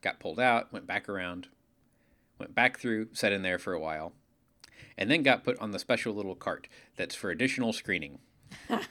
got 0.00 0.20
pulled 0.20 0.38
out, 0.38 0.72
went 0.72 0.86
back 0.86 1.08
around, 1.08 1.48
went 2.38 2.54
back 2.54 2.78
through, 2.78 3.08
sat 3.14 3.32
in 3.32 3.42
there 3.42 3.58
for 3.58 3.72
a 3.72 3.80
while, 3.80 4.12
and 4.96 5.10
then 5.10 5.24
got 5.24 5.42
put 5.42 5.58
on 5.58 5.72
the 5.72 5.80
special 5.80 6.14
little 6.14 6.36
cart 6.36 6.68
that's 6.96 7.16
for 7.16 7.30
additional 7.30 7.72
screening. 7.72 8.20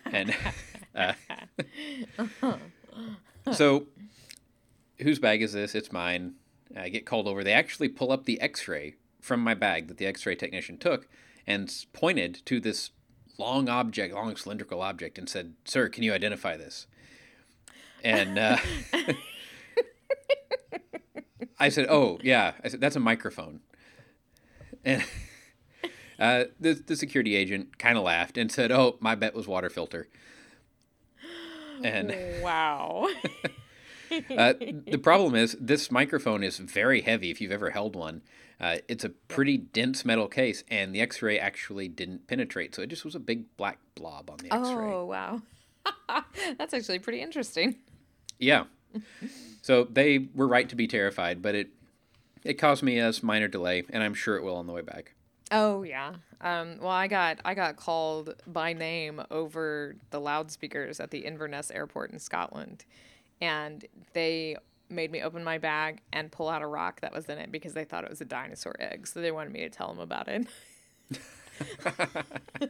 And 0.05 0.35
uh, 0.95 1.13
so, 3.51 3.87
whose 4.99 5.19
bag 5.19 5.41
is 5.41 5.53
this? 5.53 5.75
It's 5.75 5.91
mine. 5.91 6.35
I 6.75 6.89
get 6.89 7.05
called 7.05 7.27
over. 7.27 7.43
They 7.43 7.53
actually 7.53 7.89
pull 7.89 8.11
up 8.11 8.25
the 8.25 8.39
x 8.41 8.67
ray 8.67 8.95
from 9.21 9.41
my 9.41 9.53
bag 9.53 9.87
that 9.87 9.97
the 9.97 10.05
x 10.05 10.25
ray 10.25 10.35
technician 10.35 10.77
took 10.77 11.07
and 11.47 11.73
pointed 11.93 12.41
to 12.45 12.59
this 12.59 12.91
long 13.37 13.69
object, 13.69 14.13
long 14.13 14.35
cylindrical 14.35 14.81
object, 14.81 15.17
and 15.17 15.29
said, 15.29 15.53
Sir, 15.65 15.89
can 15.89 16.03
you 16.03 16.13
identify 16.13 16.57
this? 16.57 16.87
And 18.03 18.37
uh, 18.37 18.57
I 21.59 21.69
said, 21.69 21.87
"Oh 21.89 22.19
yeah." 22.21 22.53
I 22.63 22.67
said, 22.67 22.81
"That's 22.81 22.95
a 22.95 22.99
microphone." 22.99 23.61
And 24.83 25.03
uh, 26.19 26.45
the 26.59 26.73
the 26.73 26.95
security 26.95 27.35
agent 27.35 27.77
kind 27.77 27.97
of 27.97 28.03
laughed 28.03 28.37
and 28.37 28.51
said, 28.51 28.71
"Oh, 28.71 28.97
my 28.99 29.15
bet 29.15 29.35
was 29.35 29.47
water 29.47 29.69
filter." 29.69 30.07
And 31.83 32.15
wow. 32.41 33.09
uh, 34.37 34.53
the 34.87 34.97
problem 34.97 35.35
is 35.35 35.57
this 35.59 35.91
microphone 35.91 36.41
is 36.41 36.57
very 36.57 37.01
heavy. 37.01 37.31
If 37.31 37.41
you've 37.41 37.51
ever 37.51 37.71
held 37.71 37.97
one, 37.97 38.21
uh, 38.61 38.77
it's 38.87 39.03
a 39.03 39.09
pretty 39.09 39.57
dense 39.57 40.05
metal 40.05 40.29
case, 40.29 40.63
and 40.69 40.95
the 40.95 41.01
X-ray 41.01 41.37
actually 41.37 41.89
didn't 41.89 42.27
penetrate, 42.27 42.73
so 42.73 42.81
it 42.81 42.87
just 42.87 43.03
was 43.03 43.13
a 43.13 43.19
big 43.19 43.43
black 43.57 43.79
blob 43.93 44.29
on 44.29 44.37
the 44.37 44.53
X-ray. 44.53 44.93
Oh 44.93 45.05
wow, 45.05 45.41
that's 46.57 46.73
actually 46.73 46.99
pretty 46.99 47.21
interesting. 47.21 47.75
Yeah. 48.39 48.65
So 49.61 49.83
they 49.83 50.29
were 50.33 50.47
right 50.47 50.69
to 50.69 50.75
be 50.75 50.87
terrified, 50.87 51.41
but 51.41 51.55
it 51.55 51.69
it 52.43 52.53
caused 52.53 52.83
me 52.83 52.99
a 52.99 53.11
minor 53.21 53.47
delay, 53.47 53.83
and 53.89 54.01
I'm 54.01 54.13
sure 54.13 54.37
it 54.37 54.43
will 54.43 54.55
on 54.55 54.67
the 54.67 54.73
way 54.73 54.81
back. 54.81 55.14
Oh 55.51 55.83
yeah. 55.83 56.15
Um, 56.41 56.77
well, 56.79 56.89
I 56.91 57.07
got 57.07 57.39
I 57.45 57.53
got 57.53 57.75
called 57.75 58.35
by 58.47 58.73
name 58.73 59.21
over 59.31 59.95
the 60.09 60.19
loudspeakers 60.19 60.99
at 60.99 61.11
the 61.11 61.19
Inverness 61.19 61.71
Airport 61.71 62.11
in 62.11 62.19
Scotland, 62.19 62.85
and 63.41 63.85
they 64.13 64.57
made 64.89 65.11
me 65.11 65.21
open 65.21 65.43
my 65.43 65.57
bag 65.57 65.99
and 66.13 66.31
pull 66.31 66.49
out 66.49 66.61
a 66.61 66.67
rock 66.67 67.01
that 67.01 67.13
was 67.13 67.25
in 67.25 67.37
it 67.37 67.51
because 67.51 67.73
they 67.73 67.83
thought 67.83 68.03
it 68.03 68.09
was 68.09 68.21
a 68.21 68.25
dinosaur 68.25 68.75
egg. 68.79 69.07
So 69.07 69.21
they 69.21 69.31
wanted 69.31 69.53
me 69.53 69.61
to 69.61 69.69
tell 69.69 69.87
them 69.87 69.99
about 69.99 70.27
it. 70.27 70.47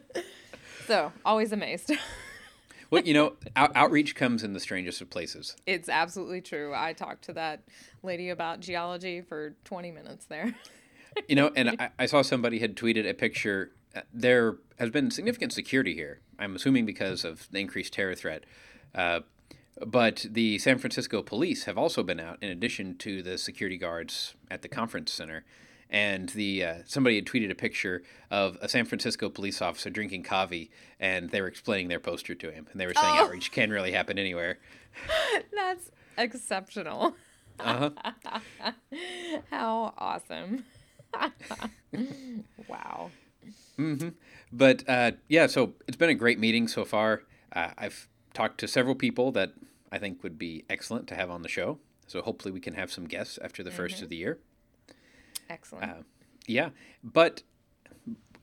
so 0.86 1.12
always 1.24 1.52
amazed. 1.52 1.92
well, 2.90 3.02
you 3.02 3.14
know, 3.14 3.34
out- 3.54 3.74
outreach 3.74 4.14
comes 4.14 4.42
in 4.42 4.52
the 4.54 4.60
strangest 4.60 5.00
of 5.00 5.10
places. 5.10 5.56
It's 5.66 5.88
absolutely 5.88 6.40
true. 6.40 6.72
I 6.74 6.92
talked 6.92 7.24
to 7.24 7.32
that 7.34 7.62
lady 8.02 8.30
about 8.30 8.60
geology 8.60 9.20
for 9.20 9.54
20 9.64 9.90
minutes 9.90 10.26
there. 10.26 10.54
you 11.28 11.36
know, 11.36 11.50
and 11.54 11.70
I, 11.78 11.90
I, 11.98 12.06
saw 12.06 12.22
somebody 12.22 12.58
had 12.58 12.76
tweeted 12.76 13.08
a 13.08 13.14
picture. 13.14 13.72
Uh, 13.94 14.02
there 14.12 14.56
has 14.78 14.90
been 14.90 15.10
significant 15.10 15.52
security 15.52 15.94
here. 15.94 16.20
I'm 16.38 16.56
assuming 16.56 16.86
because 16.86 17.24
of 17.24 17.48
the 17.50 17.58
increased 17.58 17.92
terror 17.92 18.14
threat. 18.14 18.44
Uh, 18.94 19.20
but 19.84 20.26
the 20.30 20.58
San 20.58 20.78
Francisco 20.78 21.22
police 21.22 21.64
have 21.64 21.76
also 21.76 22.02
been 22.02 22.20
out, 22.20 22.38
in 22.40 22.50
addition 22.50 22.96
to 22.98 23.22
the 23.22 23.36
security 23.36 23.76
guards 23.76 24.34
at 24.50 24.62
the 24.62 24.68
conference 24.68 25.12
center 25.12 25.44
and 25.90 26.30
the 26.30 26.64
uh, 26.64 26.74
somebody 26.86 27.16
had 27.16 27.26
tweeted 27.26 27.50
a 27.50 27.54
picture 27.54 28.02
of 28.30 28.58
a 28.60 28.68
San 28.68 28.84
Francisco 28.84 29.28
police 29.28 29.62
officer 29.62 29.90
drinking 29.90 30.22
coffee, 30.22 30.70
and 30.98 31.30
they 31.30 31.40
were 31.40 31.46
explaining 31.46 31.88
their 31.88 32.00
poster 32.00 32.34
to 32.34 32.50
him, 32.50 32.66
and 32.70 32.80
they 32.80 32.86
were 32.86 32.94
saying 32.94 33.16
oh. 33.18 33.24
outreach 33.24 33.52
can 33.52 33.70
really 33.70 33.92
happen 33.92 34.18
anywhere. 34.18 34.58
That's 35.54 35.90
exceptional. 36.18 37.16
Uh 37.58 37.90
huh. 37.90 38.72
How 39.50 39.94
awesome! 39.96 40.64
wow. 42.68 43.10
Mm-hmm. 43.78 44.08
But 44.52 44.84
uh, 44.88 45.12
yeah, 45.28 45.46
so 45.46 45.74
it's 45.86 45.96
been 45.96 46.10
a 46.10 46.14
great 46.14 46.38
meeting 46.38 46.68
so 46.68 46.84
far. 46.84 47.22
Uh, 47.52 47.70
I've 47.76 48.08
talked 48.34 48.58
to 48.58 48.68
several 48.68 48.94
people 48.94 49.32
that 49.32 49.52
I 49.90 49.98
think 49.98 50.22
would 50.22 50.38
be 50.38 50.64
excellent 50.68 51.06
to 51.08 51.14
have 51.14 51.30
on 51.30 51.42
the 51.42 51.48
show. 51.48 51.78
So 52.06 52.22
hopefully 52.22 52.52
we 52.52 52.60
can 52.60 52.74
have 52.74 52.92
some 52.92 53.06
guests 53.06 53.38
after 53.42 53.62
the 53.62 53.70
mm-hmm. 53.70 53.76
first 53.76 54.02
of 54.02 54.08
the 54.08 54.16
year. 54.16 54.38
Excellent. 55.50 55.84
Uh, 55.84 56.02
yeah, 56.46 56.70
but 57.02 57.42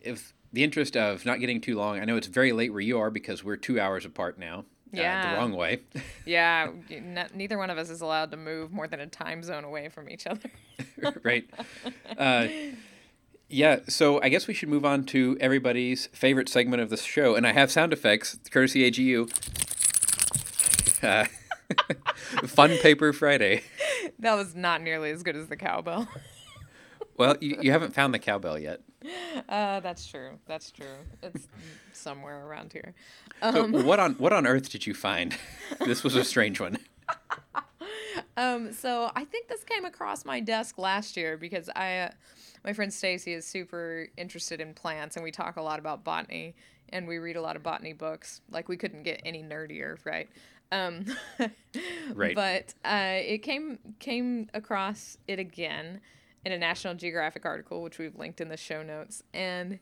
if 0.02 0.34
the 0.52 0.64
interest 0.64 0.96
of 0.96 1.26
not 1.26 1.40
getting 1.40 1.62
too 1.62 1.76
long, 1.76 2.00
I 2.00 2.06
know 2.06 2.18
it's 2.18 2.28
very 2.28 2.52
late 2.52 2.72
where 2.72 2.82
you 2.82 3.00
are 3.00 3.10
because 3.10 3.44
we're 3.44 3.56
two 3.56 3.80
hours 3.80 4.06
apart 4.06 4.38
now. 4.38 4.66
Yeah. 4.94 5.24
Uh, 5.26 5.32
the 5.32 5.38
wrong 5.38 5.54
way. 5.54 5.80
yeah. 6.26 6.70
Neither 7.34 7.58
one 7.58 7.70
of 7.70 7.78
us 7.78 7.90
is 7.90 8.02
allowed 8.02 8.32
to 8.32 8.38
move 8.38 8.72
more 8.72 8.88
than 8.88 9.00
a 9.00 9.08
time 9.08 9.44
zone 9.44 9.64
away 9.64 9.90
from 9.90 10.10
each 10.10 10.28
other. 10.28 10.50
right. 11.24 11.50
Uh, 12.18 12.48
yeah. 13.50 13.80
So 13.90 14.22
I 14.22 14.30
guess 14.30 14.48
we 14.48 14.54
should 14.54 14.70
move 14.70 14.86
on 14.86 15.04
to 15.06 15.38
everybody's 15.42 16.08
favorite 16.08 16.48
segment 16.48 16.82
of 16.82 16.90
the 16.90 16.98
show. 16.98 17.36
And 17.36 17.46
I 17.48 17.54
have 17.54 17.72
sound 17.72 17.92
effects, 17.92 18.38
courtesy 18.52 18.90
AGU. 18.90 19.30
Uh, 21.04 21.26
Fun 22.48 22.78
Paper 22.78 23.12
Friday. 23.14 23.64
That 24.20 24.36
was 24.36 24.56
not 24.56 24.82
nearly 24.82 25.10
as 25.12 25.24
good 25.24 25.36
as 25.36 25.48
the 25.48 25.58
cowbell. 25.58 26.08
Well, 27.18 27.38
you, 27.40 27.58
you 27.62 27.72
haven't 27.72 27.94
found 27.94 28.14
the 28.14 28.20
cowbell 28.20 28.58
yet. 28.58 28.82
Uh, 29.50 29.80
that's 29.82 30.06
true. 30.08 30.40
That's 30.46 30.72
true. 30.72 30.98
It's 31.22 31.48
somewhere 31.92 32.46
around 32.46 32.74
here. 32.74 32.94
Um, 33.42 33.74
so 33.74 33.84
what 33.84 34.00
on 34.00 34.14
what 34.14 34.34
on 34.34 34.48
earth 34.48 34.70
did 34.72 34.88
you 34.88 34.94
find? 34.94 35.36
this 35.86 36.04
was 36.04 36.16
a 36.16 36.24
strange 36.24 36.60
one. 36.60 36.78
um, 38.38 38.72
so 38.74 39.12
I 39.16 39.26
think 39.26 39.48
this 39.48 39.64
came 39.64 39.86
across 39.86 40.26
my 40.26 40.40
desk 40.40 40.78
last 40.78 41.18
year 41.18 41.38
because 41.38 41.70
I, 41.76 41.98
uh, 41.98 42.12
my 42.64 42.74
friend 42.74 42.92
Stacy 42.92 43.34
is 43.34 43.46
super 43.46 44.08
interested 44.18 44.62
in 44.62 44.74
plants, 44.74 45.16
and 45.16 45.24
we 45.24 45.32
talk 45.32 45.58
a 45.58 45.62
lot 45.62 45.80
about 45.80 46.04
botany, 46.04 46.56
and 46.90 47.08
we 47.08 47.18
read 47.18 47.36
a 47.36 47.42
lot 47.42 47.56
of 47.56 47.64
botany 47.64 47.94
books. 47.94 48.42
Like 48.50 48.70
we 48.70 48.78
couldn't 48.78 49.04
get 49.04 49.22
any 49.26 49.44
nerdier, 49.44 49.98
right? 50.06 50.30
Um, 50.72 51.06
right. 52.14 52.36
But 52.36 52.74
uh, 52.84 53.20
it 53.22 53.40
came 53.40 53.78
came 54.00 54.50
across 54.54 55.18
it 55.28 55.40
again 55.40 56.02
in 56.46 56.52
a 56.52 56.58
National 56.58 56.94
Geographic 56.94 57.46
article, 57.46 57.82
which 57.82 57.98
we've 57.98 58.16
linked 58.16 58.42
in 58.42 58.50
the 58.50 58.58
show 58.58 58.84
notes. 58.84 59.24
And 59.34 59.80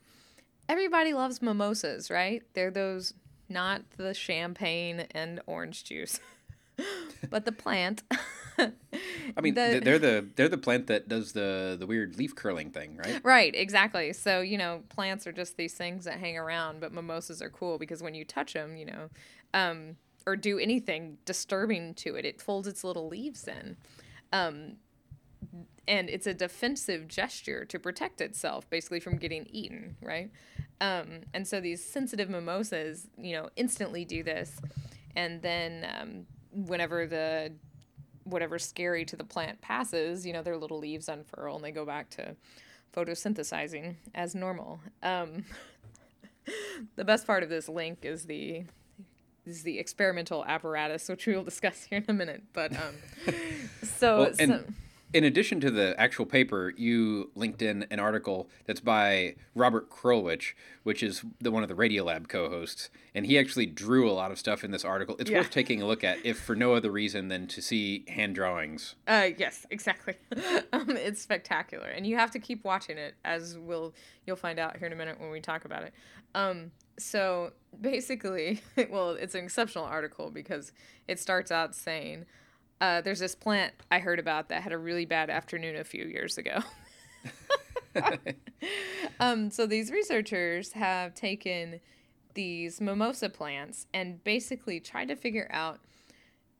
everybody 0.70 1.14
loves 1.14 1.42
mimosas, 1.42 2.10
right? 2.12 2.44
They're 2.54 2.72
those, 2.72 3.14
not 3.50 3.84
the 3.98 4.14
champagne 4.14 5.08
and 5.12 5.42
orange 5.46 5.84
juice, 5.84 6.20
but 7.30 7.46
the 7.46 7.52
plant. 7.52 8.04
I 8.58 9.42
mean, 9.42 9.56
the, 9.56 9.82
they're 9.84 9.98
the 9.98 10.28
they're 10.36 10.50
the 10.50 10.58
plant 10.58 10.88
that 10.88 11.08
does 11.08 11.32
the 11.32 11.78
the 11.80 11.88
weird 11.88 12.18
leaf 12.18 12.36
curling 12.36 12.70
thing, 12.70 12.98
right? 12.98 13.20
Right, 13.24 13.56
exactly. 13.56 14.14
So 14.14 14.42
you 14.42 14.58
know, 14.58 14.84
plants 14.90 15.26
are 15.26 15.32
just 15.32 15.58
these 15.58 15.74
things 15.74 16.06
that 16.06 16.20
hang 16.20 16.38
around, 16.38 16.80
but 16.80 16.94
mimosas 16.94 17.42
are 17.42 17.50
cool 17.50 17.80
because 17.80 18.04
when 18.04 18.14
you 18.14 18.26
touch 18.26 18.54
them, 18.54 18.76
you 18.76 18.86
know, 18.86 19.10
um, 19.54 19.96
or 20.28 20.36
do 20.36 20.60
anything 20.60 21.18
disturbing 21.26 21.94
to 21.96 22.16
it, 22.16 22.26
it 22.26 22.42
folds 22.42 22.68
its 22.68 22.84
little 22.84 23.08
leaves 23.08 23.48
in. 23.48 23.78
Um, 24.32 24.74
and 25.88 26.10
it's 26.10 26.28
a 26.28 26.34
defensive 26.34 27.08
gesture 27.08 27.66
to 27.66 27.80
protect 27.80 28.22
itself 28.22 28.70
basically 28.70 29.00
from 29.00 29.18
getting 29.18 29.46
eaten 29.52 29.96
right? 30.02 30.32
Um, 30.80 31.22
and 31.34 31.48
so 31.48 31.60
these 31.62 31.84
sensitive 31.84 32.30
mimosas 32.30 33.08
you 33.18 33.34
know 33.34 33.50
instantly 33.56 34.06
do 34.06 34.24
this. 34.24 34.60
And 35.16 35.42
then 35.42 35.86
um, 36.00 36.26
whenever 36.52 37.06
the 37.08 37.52
whatever 38.24 38.60
scary 38.60 39.04
to 39.06 39.16
the 39.16 39.24
plant 39.24 39.60
passes 39.62 40.26
you 40.26 40.34
know 40.34 40.42
their 40.44 40.58
little 40.58 40.78
leaves 40.80 41.10
unfurl 41.10 41.56
and 41.56 41.64
they 41.64 41.72
go 41.72 41.86
back 41.86 42.10
to 42.12 42.36
photosynthesizing 42.96 43.96
as 44.14 44.36
normal. 44.36 44.80
Um, 45.02 45.46
the 46.96 47.06
best 47.06 47.26
part 47.28 47.44
of 47.44 47.50
this 47.50 47.70
link 47.70 48.00
is 48.04 48.26
the 48.26 48.64
is 49.46 49.64
the 49.64 49.80
experimental 49.80 50.46
apparatus 50.46 51.10
which 51.10 51.26
we 51.26 51.36
will 51.36 51.44
discuss 51.44 51.84
here 51.84 51.98
in 52.00 52.06
a 52.08 52.14
minute 52.14 52.44
but 52.54 52.72
um, 52.76 52.96
so, 53.84 54.18
well, 54.20 54.32
and- 54.40 54.52
so 54.52 54.64
in 55.14 55.24
addition 55.24 55.60
to 55.62 55.72
the 55.72 56.00
actual 56.00 56.26
paper, 56.26 56.74
you 56.76 57.32
linked 57.36 57.62
in 57.62 57.86
an 57.92 58.00
article 58.00 58.50
that's 58.66 58.80
by 58.80 59.36
Robert 59.56 59.90
Krulwich, 59.90 60.54
which 60.84 61.04
is 61.04 61.24
the 61.40 61.52
one 61.52 61.64
of 61.64 61.70
the 61.70 61.76
Radiolab 61.76 62.28
co-hosts, 62.30 62.90
and 63.14 63.26
he 63.26 63.38
actually 63.38 63.66
drew 63.66 64.10
a 64.10 64.14
lot 64.14 64.32
of 64.32 64.40
stuff 64.40 64.64
in 64.64 64.72
this 64.72 64.86
article. 64.86 65.16
It's 65.20 65.30
yeah. 65.30 65.40
worth 65.40 65.52
taking 65.52 65.82
a 65.82 65.88
look 65.88 66.04
at, 66.04 66.26
if 66.26 66.40
for 66.40 66.56
no 66.56 66.74
other 66.74 66.92
reason 66.92 67.28
than 67.28 67.48
to 67.48 67.62
see 67.62 68.06
hand 68.08 68.36
drawings. 68.36 68.96
Uh, 69.08 69.30
yes, 69.38 69.66
exactly. 69.70 70.16
um, 70.74 70.92
it's 70.92 71.22
spectacular, 71.22 71.88
and 71.88 72.08
you 72.08 72.16
have 72.18 72.32
to 72.32 72.40
keep 72.40 72.64
watching 72.64 72.98
it, 72.98 73.16
as 73.26 73.58
will 73.58 73.94
you'll 74.26 74.36
find 74.36 74.60
out 74.60 74.78
here 74.78 74.88
in 74.88 74.94
a 74.94 74.98
minute 74.98 75.20
when 75.20 75.32
we 75.32 75.42
talk 75.42 75.66
about 75.66 75.84
it. 75.84 75.94
Um, 76.34 76.72
so 76.98 77.52
basically, 77.80 78.62
well, 78.90 79.12
it's 79.12 79.36
an 79.36 79.44
exceptional 79.44 79.86
article 79.86 80.32
because 80.32 80.72
it 81.08 81.20
starts 81.20 81.52
out 81.52 81.76
saying 81.76 82.26
uh, 82.82 83.00
there's 83.00 83.20
this 83.20 83.36
plant 83.36 83.74
I 83.92 84.00
heard 84.00 84.18
about 84.18 84.50
that 84.50 84.64
had 84.64 84.74
a 84.74 84.78
really 84.78 85.06
bad 85.06 85.30
afternoon 85.30 85.76
a 85.76 85.84
few 85.84 86.04
years 86.04 86.40
ago. 86.40 86.60
um, 89.20 89.52
so 89.52 89.68
these 89.68 89.92
researchers 89.92 90.74
have 90.74 91.14
taken 91.14 91.80
these 92.34 92.82
mimosa 92.82 93.30
plants 93.30 93.86
and 93.94 94.24
basically 94.24 94.80
tried 94.80 95.10
to 95.10 95.16
figure 95.16 95.48
out, 95.52 95.80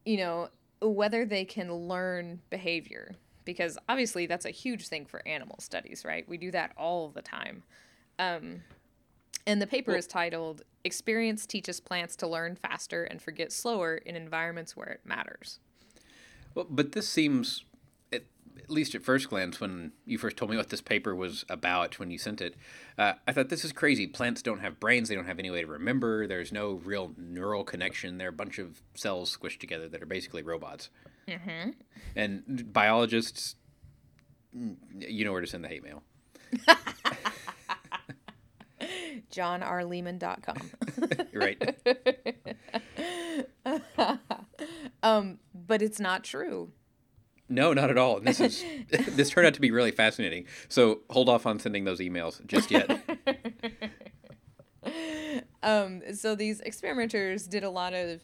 you 0.06 0.18
know, 0.18 0.50
whether 0.80 1.26
they 1.26 1.44
can 1.44 1.74
learn 1.74 2.40
behavior. 2.52 3.16
Because 3.44 3.80
obviously 3.90 4.28
that's 4.28 4.46
a 4.46 4.52
huge 4.52 4.88
thing 4.88 5.08
for 5.08 5.28
animal 5.28 5.56
studies, 5.60 6.06
right? 6.06 6.30
We 6.30 6.38
do 6.38 6.52
that 6.52 6.74
all 6.78 7.10
the 7.10 7.24
time. 7.24 7.64
Um, 8.20 8.62
and 9.48 9.60
the 9.60 9.66
paper 9.66 9.96
is 9.96 10.06
titled 10.06 10.62
Experience 10.84 11.48
Teaches 11.48 11.80
Plants 11.80 12.16
to 12.18 12.28
Learn 12.28 12.56
Faster 12.56 13.06
and 13.06 13.20
Forget 13.20 13.52
Slower 13.52 13.96
in 13.96 14.16
Environments 14.16 14.78
Where 14.78 14.90
It 14.90 15.02
Matters. 15.04 15.60
Well, 16.54 16.68
but 16.70 16.92
this 16.92 17.08
seems, 17.08 17.64
at, 18.12 18.24
at, 18.58 18.70
least 18.70 18.96
at 18.96 19.04
first 19.04 19.30
glance, 19.30 19.60
when 19.60 19.92
you 20.06 20.18
first 20.18 20.38
told 20.38 20.52
me 20.52 20.58
what 20.58 20.70
this 20.70 20.82
paper 20.82 21.16
was 21.16 21.46
about 21.50 22.00
when 22.00 22.12
you 22.12 22.18
sent 22.18 22.42
it, 22.42 22.56
uh, 22.98 23.14
I 23.28 23.32
thought 23.32 23.50
this 23.50 23.64
is 23.66 23.72
crazy. 23.72 24.08
Plants 24.08 24.42
don't 24.42 24.60
have 24.60 24.80
brains; 24.80 25.10
they 25.10 25.16
don't 25.16 25.26
have 25.26 25.40
any 25.40 25.52
way 25.52 25.62
to 25.62 25.68
remember. 25.68 26.28
There's 26.28 26.52
no 26.52 26.74
real 26.84 27.14
neural 27.18 27.64
connection. 27.64 28.18
They're 28.18 28.30
a 28.30 28.34
bunch 28.34 28.60
of 28.60 28.82
cells 28.96 29.36
squished 29.38 29.60
together 29.60 29.88
that 29.90 30.02
are 30.02 30.08
basically 30.08 30.44
robots. 30.44 30.90
Mm-hmm. 31.28 31.72
And 32.16 32.74
biologists, 32.74 33.56
mm, 34.56 34.76
you 34.96 35.24
know 35.26 35.32
where 35.32 35.42
to 35.42 35.48
send 35.48 35.64
the 35.64 35.70
hate 35.70 35.84
mail. 35.84 36.04
johnrleeman.com. 39.32 40.72
right. 41.34 41.62
um, 45.04 45.40
but 45.72 45.82
it's 45.82 46.02
not 46.02 46.26
true. 46.26 46.70
No, 47.48 47.72
not 47.72 47.90
at 47.90 47.98
all. 47.98 48.18
And 48.18 48.28
this 48.28 48.42
is 48.42 48.62
this 48.90 49.30
turned 49.30 49.48
out 49.48 49.54
to 49.54 49.62
be 49.62 49.72
really 49.72 49.92
fascinating. 49.92 50.48
So 50.68 51.00
hold 51.10 51.30
off 51.30 51.46
on 51.46 51.60
sending 51.60 51.86
those 51.86 52.02
emails 52.02 52.46
just 52.46 52.72
yet. 52.72 53.00
um, 55.64 56.02
so 56.14 56.36
these 56.36 56.60
experimenters 56.60 57.48
did 57.48 57.64
a 57.64 57.70
lot 57.70 57.94
of 57.94 58.20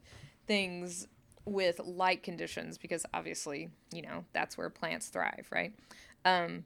things 0.46 1.08
with 1.46 1.80
light 1.80 2.22
conditions 2.22 2.78
because 2.78 3.06
obviously, 3.14 3.70
you 3.94 4.02
know, 4.02 4.26
that's 4.34 4.58
where 4.58 4.70
plants 4.70 5.08
thrive, 5.08 5.48
right? 5.50 5.74
Um, 6.26 6.66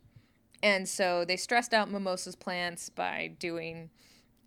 and 0.64 0.90
so 0.90 1.26
they 1.26 1.38
stressed 1.38 1.76
out 1.76 1.92
mimosas 1.92 2.36
plants 2.36 2.90
by 2.90 3.36
doing, 3.38 3.92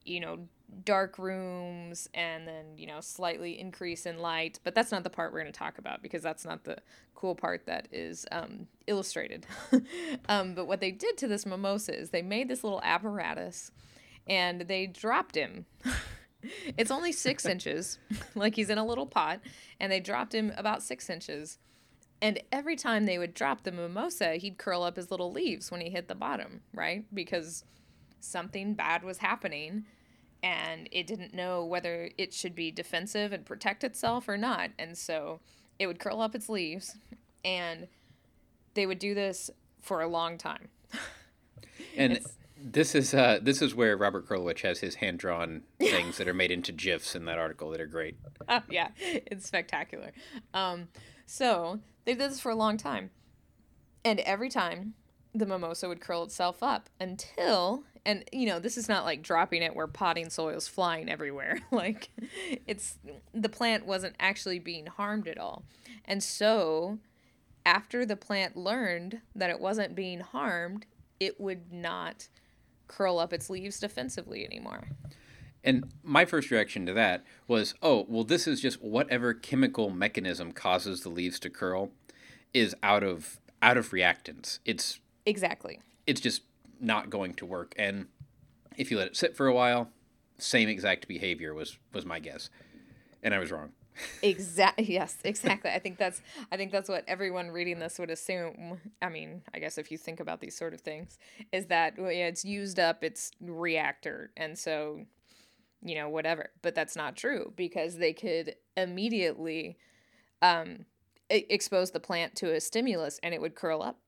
you 0.04 0.18
know, 0.18 0.48
dark 0.84 1.18
rooms 1.18 2.08
and 2.14 2.48
then 2.48 2.64
you 2.76 2.86
know 2.86 3.00
slightly 3.00 3.60
increase 3.60 4.06
in 4.06 4.18
light 4.18 4.58
but 4.64 4.74
that's 4.74 4.90
not 4.90 5.04
the 5.04 5.10
part 5.10 5.32
we're 5.32 5.40
going 5.40 5.52
to 5.52 5.56
talk 5.56 5.78
about 5.78 6.02
because 6.02 6.22
that's 6.22 6.44
not 6.44 6.64
the 6.64 6.76
cool 7.24 7.34
part 7.34 7.64
that 7.64 7.88
is 7.90 8.26
um, 8.32 8.66
illustrated. 8.86 9.46
Um, 10.28 10.54
but 10.54 10.66
what 10.66 10.80
they 10.80 10.90
did 10.90 11.18
to 11.18 11.28
this 11.28 11.44
mimosa 11.44 11.98
is 11.98 12.10
they 12.10 12.22
made 12.22 12.48
this 12.48 12.64
little 12.64 12.80
apparatus 12.82 13.70
and 14.26 14.62
they 14.62 14.86
dropped 14.86 15.34
him. 15.34 15.66
It's 16.76 16.90
only 16.90 17.10
six 17.12 17.46
inches 17.54 17.98
like 18.34 18.54
he's 18.54 18.68
in 18.68 18.76
a 18.76 18.84
little 18.84 19.06
pot 19.06 19.40
and 19.80 19.90
they 19.90 20.00
dropped 20.00 20.34
him 20.34 20.52
about 20.58 20.82
six 20.82 21.08
inches. 21.08 21.58
And 22.20 22.38
every 22.52 22.76
time 22.76 23.06
they 23.06 23.16
would 23.16 23.32
drop 23.32 23.62
the 23.62 23.72
mimosa 23.72 24.34
he'd 24.34 24.58
curl 24.58 24.82
up 24.82 24.96
his 24.96 25.10
little 25.10 25.32
leaves 25.32 25.70
when 25.70 25.80
he 25.80 25.88
hit 25.88 26.06
the 26.08 26.14
bottom 26.14 26.60
right? 26.74 27.06
Because 27.14 27.64
something 28.20 28.74
bad 28.74 29.04
was 29.04 29.18
happening 29.18 29.86
and 30.44 30.90
it 30.92 31.06
didn't 31.06 31.32
know 31.32 31.64
whether 31.64 32.10
it 32.18 32.34
should 32.34 32.54
be 32.54 32.70
defensive 32.70 33.32
and 33.32 33.46
protect 33.46 33.82
itself 33.82 34.28
or 34.28 34.36
not. 34.36 34.70
And 34.78 34.96
so 34.96 35.40
it 35.78 35.86
would 35.86 35.98
curl 35.98 36.20
up 36.20 36.34
its 36.34 36.50
leaves, 36.50 36.98
and 37.42 37.88
they 38.74 38.84
would 38.84 38.98
do 38.98 39.14
this 39.14 39.50
for 39.80 40.02
a 40.02 40.06
long 40.06 40.36
time. 40.36 40.68
and 41.96 42.12
it's, 42.12 42.34
this 42.62 42.94
is 42.94 43.14
uh, 43.14 43.38
this 43.40 43.62
is 43.62 43.74
where 43.74 43.96
Robert 43.96 44.28
Krulwich 44.28 44.60
has 44.60 44.80
his 44.80 44.96
hand 44.96 45.18
drawn 45.18 45.62
things 45.78 46.18
that 46.18 46.28
are 46.28 46.34
made 46.34 46.50
into 46.50 46.72
gifs 46.72 47.16
in 47.16 47.24
that 47.24 47.38
article 47.38 47.70
that 47.70 47.80
are 47.80 47.86
great. 47.86 48.16
Oh, 48.46 48.60
yeah, 48.68 48.88
it's 48.98 49.46
spectacular. 49.46 50.12
Um, 50.52 50.88
so 51.24 51.80
they 52.04 52.12
did 52.12 52.30
this 52.30 52.40
for 52.40 52.50
a 52.50 52.54
long 52.54 52.76
time, 52.76 53.08
and 54.04 54.20
every 54.20 54.50
time 54.50 54.92
the 55.34 55.46
mimosa 55.46 55.88
would 55.88 56.02
curl 56.02 56.24
itself 56.24 56.62
up 56.62 56.90
until 57.00 57.84
and 58.06 58.24
you 58.32 58.46
know 58.46 58.58
this 58.58 58.76
is 58.76 58.88
not 58.88 59.04
like 59.04 59.22
dropping 59.22 59.62
it 59.62 59.74
where 59.74 59.86
potting 59.86 60.30
soil 60.30 60.56
is 60.56 60.68
flying 60.68 61.08
everywhere. 61.08 61.58
Like 61.70 62.10
it's 62.66 62.98
the 63.32 63.48
plant 63.48 63.84
wasn't 63.84 64.14
actually 64.20 64.58
being 64.58 64.86
harmed 64.86 65.26
at 65.26 65.38
all. 65.38 65.64
And 66.04 66.22
so 66.22 66.98
after 67.66 68.06
the 68.06 68.16
plant 68.16 68.56
learned 68.56 69.20
that 69.34 69.50
it 69.50 69.58
wasn't 69.58 69.94
being 69.94 70.20
harmed 70.20 70.86
it 71.18 71.40
would 71.40 71.72
not 71.72 72.28
curl 72.86 73.18
up 73.18 73.32
its 73.32 73.48
leaves 73.50 73.80
defensively 73.80 74.44
anymore. 74.44 74.88
And 75.64 75.92
my 76.02 76.24
first 76.24 76.50
reaction 76.50 76.86
to 76.86 76.92
that 76.92 77.24
was 77.48 77.74
oh 77.82 78.06
well 78.08 78.24
this 78.24 78.46
is 78.46 78.60
just 78.60 78.82
whatever 78.82 79.34
chemical 79.34 79.90
mechanism 79.90 80.52
causes 80.52 81.00
the 81.00 81.08
leaves 81.08 81.40
to 81.40 81.50
curl 81.50 81.90
is 82.52 82.76
out 82.82 83.02
of 83.02 83.40
out 83.60 83.76
of 83.76 83.90
reactance. 83.90 84.60
It's 84.64 85.00
exactly. 85.26 85.80
it's 86.06 86.20
just 86.20 86.42
not 86.84 87.10
going 87.10 87.34
to 87.34 87.46
work. 87.46 87.74
And 87.78 88.06
if 88.76 88.90
you 88.90 88.98
let 88.98 89.08
it 89.08 89.16
sit 89.16 89.36
for 89.36 89.46
a 89.46 89.54
while, 89.54 89.90
same 90.38 90.68
exact 90.68 91.08
behavior 91.08 91.54
was 91.54 91.78
was 91.92 92.04
my 92.04 92.18
guess, 92.18 92.50
and 93.22 93.34
I 93.34 93.38
was 93.38 93.50
wrong. 93.52 93.72
exactly. 94.22 94.84
Yes. 94.92 95.16
Exactly. 95.24 95.70
I 95.70 95.78
think 95.78 95.98
that's. 95.98 96.20
I 96.50 96.56
think 96.56 96.72
that's 96.72 96.88
what 96.88 97.04
everyone 97.06 97.50
reading 97.50 97.78
this 97.78 97.98
would 97.98 98.10
assume. 98.10 98.80
I 99.00 99.08
mean, 99.08 99.42
I 99.54 99.58
guess 99.60 99.78
if 99.78 99.90
you 99.90 99.98
think 99.98 100.20
about 100.20 100.40
these 100.40 100.56
sort 100.56 100.74
of 100.74 100.80
things, 100.80 101.18
is 101.52 101.66
that 101.66 101.98
well, 101.98 102.10
yeah, 102.12 102.26
it's 102.26 102.44
used 102.44 102.78
up 102.78 103.04
its 103.04 103.30
reactor, 103.40 104.30
and 104.36 104.58
so, 104.58 105.00
you 105.82 105.94
know, 105.94 106.08
whatever. 106.08 106.50
But 106.62 106.74
that's 106.74 106.96
not 106.96 107.16
true 107.16 107.52
because 107.56 107.96
they 107.96 108.12
could 108.12 108.56
immediately, 108.76 109.78
um, 110.42 110.86
expose 111.30 111.92
the 111.92 112.00
plant 112.00 112.34
to 112.36 112.52
a 112.54 112.60
stimulus, 112.60 113.20
and 113.22 113.32
it 113.32 113.40
would 113.40 113.54
curl 113.54 113.80
up. 113.82 113.98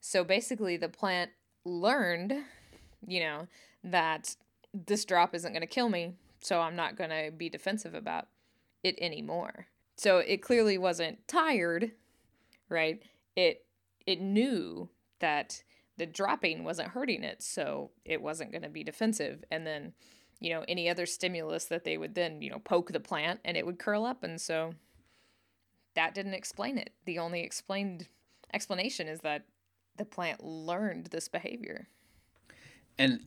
So 0.00 0.22
basically, 0.22 0.76
the 0.76 0.88
plant 0.88 1.32
learned, 1.66 2.32
you 3.06 3.20
know, 3.20 3.46
that 3.84 4.36
this 4.72 5.04
drop 5.04 5.34
isn't 5.34 5.52
going 5.52 5.60
to 5.60 5.66
kill 5.66 5.88
me, 5.88 6.14
so 6.40 6.60
I'm 6.60 6.76
not 6.76 6.96
going 6.96 7.10
to 7.10 7.30
be 7.36 7.48
defensive 7.48 7.94
about 7.94 8.28
it 8.82 8.96
anymore. 9.00 9.66
So 9.96 10.18
it 10.18 10.42
clearly 10.42 10.78
wasn't 10.78 11.26
tired, 11.26 11.92
right? 12.68 13.02
It 13.34 13.64
it 14.06 14.20
knew 14.20 14.88
that 15.18 15.62
the 15.96 16.06
dropping 16.06 16.62
wasn't 16.62 16.90
hurting 16.90 17.24
it, 17.24 17.42
so 17.42 17.90
it 18.04 18.22
wasn't 18.22 18.52
going 18.52 18.62
to 18.62 18.68
be 18.68 18.84
defensive. 18.84 19.42
And 19.50 19.66
then, 19.66 19.94
you 20.40 20.50
know, 20.50 20.64
any 20.68 20.88
other 20.88 21.06
stimulus 21.06 21.64
that 21.64 21.84
they 21.84 21.96
would 21.96 22.14
then, 22.14 22.42
you 22.42 22.50
know, 22.50 22.58
poke 22.58 22.92
the 22.92 23.00
plant 23.00 23.40
and 23.44 23.56
it 23.56 23.66
would 23.66 23.78
curl 23.78 24.04
up 24.04 24.22
and 24.22 24.40
so 24.40 24.74
that 25.94 26.14
didn't 26.14 26.34
explain 26.34 26.78
it. 26.78 26.90
The 27.06 27.18
only 27.18 27.40
explained 27.40 28.06
explanation 28.52 29.08
is 29.08 29.20
that 29.20 29.46
the 29.96 30.04
plant 30.04 30.44
learned 30.44 31.06
this 31.06 31.28
behavior. 31.28 31.88
And 32.98 33.20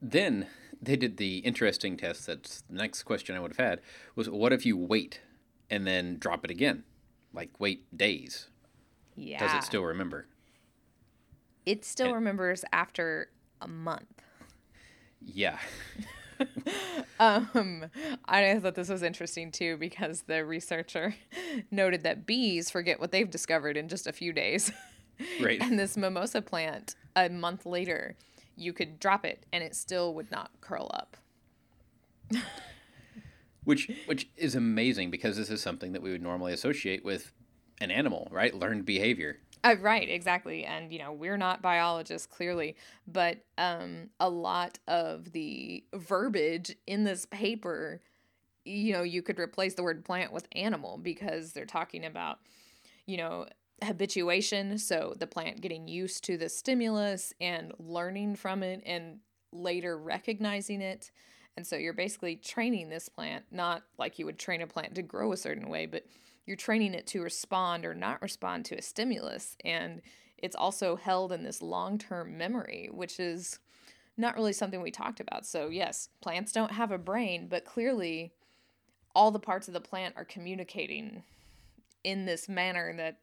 then 0.00 0.46
they 0.80 0.96
did 0.96 1.16
the 1.16 1.38
interesting 1.38 1.96
test. 1.96 2.26
That's 2.26 2.62
the 2.62 2.76
next 2.76 3.02
question 3.02 3.36
I 3.36 3.40
would 3.40 3.52
have 3.56 3.66
had 3.66 3.80
was 4.14 4.28
what 4.28 4.52
if 4.52 4.64
you 4.64 4.76
wait 4.76 5.20
and 5.70 5.86
then 5.86 6.18
drop 6.18 6.44
it 6.44 6.50
again? 6.50 6.84
Like 7.32 7.50
wait 7.58 7.96
days. 7.96 8.48
Yeah. 9.16 9.40
Does 9.40 9.54
it 9.54 9.66
still 9.66 9.82
remember? 9.82 10.26
It 11.66 11.84
still 11.84 12.06
and, 12.06 12.14
remembers 12.14 12.64
after 12.72 13.30
a 13.60 13.68
month. 13.68 14.22
Yeah. 15.20 15.58
um, 17.20 17.86
I 18.26 18.58
thought 18.60 18.74
this 18.74 18.88
was 18.88 19.02
interesting 19.02 19.50
too 19.50 19.76
because 19.76 20.22
the 20.22 20.44
researcher 20.44 21.16
noted 21.70 22.04
that 22.04 22.26
bees 22.26 22.70
forget 22.70 23.00
what 23.00 23.10
they've 23.10 23.30
discovered 23.30 23.76
in 23.76 23.88
just 23.88 24.06
a 24.06 24.12
few 24.12 24.32
days. 24.32 24.72
Right. 25.40 25.60
And 25.60 25.78
this 25.78 25.96
mimosa 25.96 26.42
plant, 26.42 26.94
a 27.16 27.28
month 27.28 27.66
later, 27.66 28.16
you 28.56 28.72
could 28.72 29.00
drop 29.00 29.24
it 29.24 29.46
and 29.52 29.62
it 29.62 29.74
still 29.74 30.14
would 30.14 30.30
not 30.30 30.50
curl 30.60 30.90
up. 30.94 31.16
which 33.64 33.90
which 34.06 34.28
is 34.36 34.54
amazing 34.54 35.10
because 35.10 35.36
this 35.36 35.50
is 35.50 35.60
something 35.60 35.92
that 35.92 36.02
we 36.02 36.10
would 36.10 36.22
normally 36.22 36.52
associate 36.52 37.04
with 37.04 37.32
an 37.80 37.90
animal, 37.90 38.28
right? 38.30 38.54
Learned 38.54 38.84
behavior. 38.84 39.38
Uh, 39.64 39.74
right, 39.80 40.08
exactly. 40.08 40.64
And, 40.64 40.92
you 40.92 40.98
know, 40.98 41.12
we're 41.12 41.36
not 41.36 41.62
biologists, 41.62 42.26
clearly, 42.26 42.76
but 43.06 43.38
um, 43.56 44.10
a 44.20 44.28
lot 44.28 44.78
of 44.86 45.32
the 45.32 45.84
verbiage 45.94 46.76
in 46.86 47.04
this 47.04 47.26
paper, 47.26 48.00
you 48.64 48.92
know, 48.92 49.02
you 49.02 49.20
could 49.20 49.38
replace 49.38 49.74
the 49.74 49.82
word 49.82 50.04
plant 50.04 50.32
with 50.32 50.46
animal 50.52 50.96
because 50.96 51.52
they're 51.52 51.66
talking 51.66 52.04
about, 52.04 52.38
you 53.06 53.16
know, 53.16 53.46
habituation. 53.82 54.78
So 54.78 55.14
the 55.18 55.26
plant 55.26 55.60
getting 55.60 55.88
used 55.88 56.24
to 56.24 56.36
the 56.36 56.48
stimulus 56.48 57.32
and 57.40 57.72
learning 57.78 58.36
from 58.36 58.62
it 58.62 58.82
and 58.84 59.18
later 59.52 59.98
recognizing 59.98 60.80
it. 60.80 61.10
And 61.56 61.66
so 61.66 61.76
you're 61.76 61.92
basically 61.92 62.36
training 62.36 62.88
this 62.88 63.08
plant, 63.08 63.44
not 63.50 63.82
like 63.98 64.18
you 64.18 64.26
would 64.26 64.38
train 64.38 64.62
a 64.62 64.66
plant 64.66 64.94
to 64.94 65.02
grow 65.02 65.32
a 65.32 65.36
certain 65.36 65.68
way, 65.68 65.86
but 65.86 66.06
you're 66.46 66.56
training 66.56 66.94
it 66.94 67.06
to 67.08 67.22
respond 67.22 67.84
or 67.84 67.94
not 67.94 68.22
respond 68.22 68.64
to 68.66 68.76
a 68.76 68.82
stimulus. 68.82 69.56
And 69.64 70.00
it's 70.38 70.56
also 70.56 70.96
held 70.96 71.32
in 71.32 71.42
this 71.42 71.60
long 71.60 71.98
term 71.98 72.38
memory, 72.38 72.88
which 72.92 73.18
is 73.18 73.58
not 74.16 74.34
really 74.34 74.52
something 74.52 74.80
we 74.80 74.90
talked 74.90 75.20
about. 75.20 75.46
So, 75.46 75.68
yes, 75.68 76.08
plants 76.20 76.52
don't 76.52 76.72
have 76.72 76.90
a 76.90 76.98
brain, 76.98 77.48
but 77.48 77.64
clearly 77.64 78.32
all 79.14 79.30
the 79.30 79.38
parts 79.38 79.68
of 79.68 79.74
the 79.74 79.80
plant 79.80 80.14
are 80.16 80.24
communicating 80.24 81.22
in 82.04 82.24
this 82.24 82.48
manner 82.48 82.94
that 82.96 83.18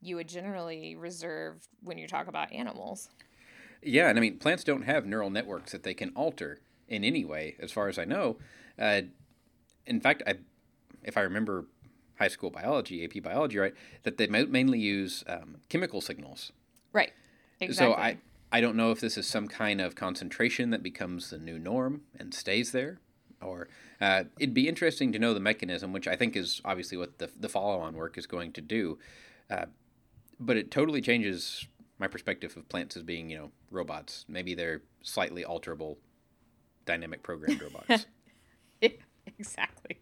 you 0.00 0.16
would 0.16 0.28
generally 0.28 0.96
reserve 0.96 1.66
when 1.82 1.98
you 1.98 2.06
talk 2.06 2.28
about 2.28 2.52
animals. 2.52 3.08
Yeah, 3.82 4.08
and 4.08 4.18
I 4.18 4.20
mean, 4.20 4.38
plants 4.38 4.64
don't 4.64 4.82
have 4.82 5.06
neural 5.06 5.30
networks 5.30 5.72
that 5.72 5.82
they 5.82 5.94
can 5.94 6.10
alter 6.14 6.60
in 6.88 7.04
any 7.04 7.24
way, 7.24 7.56
as 7.60 7.70
far 7.70 7.88
as 7.88 7.98
I 7.98 8.04
know. 8.04 8.36
Uh, 8.78 9.02
in 9.86 10.00
fact, 10.00 10.22
I, 10.26 10.34
if 11.02 11.16
I 11.16 11.20
remember 11.20 11.66
high 12.18 12.28
school 12.28 12.50
biology, 12.50 13.04
AP 13.04 13.22
biology, 13.22 13.58
right, 13.58 13.74
that 14.02 14.18
they 14.18 14.26
mainly 14.26 14.78
use 14.78 15.22
um, 15.28 15.58
chemical 15.68 16.00
signals. 16.00 16.52
Right. 16.92 17.12
Exactly. 17.60 17.94
So 17.94 17.98
I, 17.98 18.18
I 18.50 18.60
don't 18.60 18.76
know 18.76 18.90
if 18.90 19.00
this 19.00 19.16
is 19.16 19.26
some 19.26 19.48
kind 19.48 19.80
of 19.80 19.94
concentration 19.94 20.70
that 20.70 20.82
becomes 20.82 21.30
the 21.30 21.38
new 21.38 21.58
norm 21.58 22.02
and 22.18 22.34
stays 22.34 22.72
there, 22.72 23.00
or 23.40 23.68
uh, 24.00 24.24
it'd 24.38 24.54
be 24.54 24.68
interesting 24.68 25.12
to 25.12 25.18
know 25.18 25.34
the 25.34 25.40
mechanism, 25.40 25.92
which 25.92 26.08
I 26.08 26.16
think 26.16 26.36
is 26.36 26.60
obviously 26.64 26.98
what 26.98 27.18
the 27.18 27.30
the 27.38 27.48
follow-on 27.48 27.94
work 27.94 28.18
is 28.18 28.26
going 28.26 28.52
to 28.52 28.60
do. 28.60 28.98
Uh, 29.50 29.66
but 30.40 30.56
it 30.56 30.70
totally 30.70 31.00
changes 31.00 31.66
my 31.98 32.06
perspective 32.06 32.56
of 32.56 32.68
plants 32.68 32.96
as 32.96 33.02
being, 33.02 33.30
you 33.30 33.38
know, 33.38 33.50
robots. 33.70 34.24
Maybe 34.28 34.54
they're 34.54 34.82
slightly 35.02 35.44
alterable, 35.44 35.96
dynamic 36.86 37.22
programmed 37.22 37.60
robots. 37.60 38.06
exactly. 39.26 40.00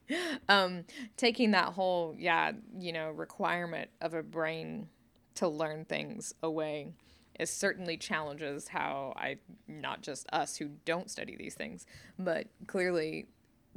Um, 0.49 0.85
taking 1.17 1.53
that 1.53 1.73
whole, 1.73 2.15
yeah, 2.19 2.53
you 2.79 2.93
know, 2.93 3.11
requirement 3.11 3.91
of 4.01 4.15
a 4.15 4.23
brain 4.23 4.89
to 5.37 5.49
learn 5.49 5.85
things 5.85 6.35
away 6.43 6.93
is 7.39 7.51
certainly 7.51 7.97
challenges 7.97 8.69
how 8.69 9.13
I, 9.17 9.37
not 9.69 10.03
just 10.03 10.27
us 10.33 10.57
who 10.57 10.71
don't 10.85 11.11
study 11.11 11.37
these 11.37 11.55
things, 11.55 11.87
but 12.19 12.47
clearly 12.67 13.27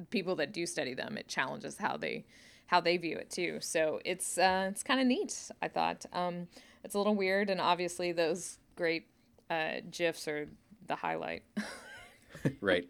people 0.10 0.36
that 0.38 0.54
do 0.54 0.66
study 0.66 0.94
them, 0.94 1.18
it 1.18 1.28
challenges 1.28 1.78
how 1.78 1.98
they 1.98 2.26
how 2.70 2.80
they 2.80 2.98
view 2.98 3.18
it 3.18 3.32
too. 3.32 3.58
So 3.62 4.00
it's 4.06 4.38
uh, 4.38 4.68
it's 4.70 4.84
kind 4.84 5.02
of 5.02 5.08
neat. 5.08 5.50
I 5.60 5.68
thought 5.68 6.06
um, 6.14 6.48
it's 6.84 6.94
a 6.94 7.00
little 7.00 7.16
weird, 7.16 7.50
and 7.50 7.60
obviously 7.60 8.12
those 8.12 8.60
great 8.76 9.08
uh, 9.50 9.78
gifs 9.90 10.28
are 10.28 10.48
the 10.86 10.96
highlight. 10.96 11.42
right. 12.62 12.86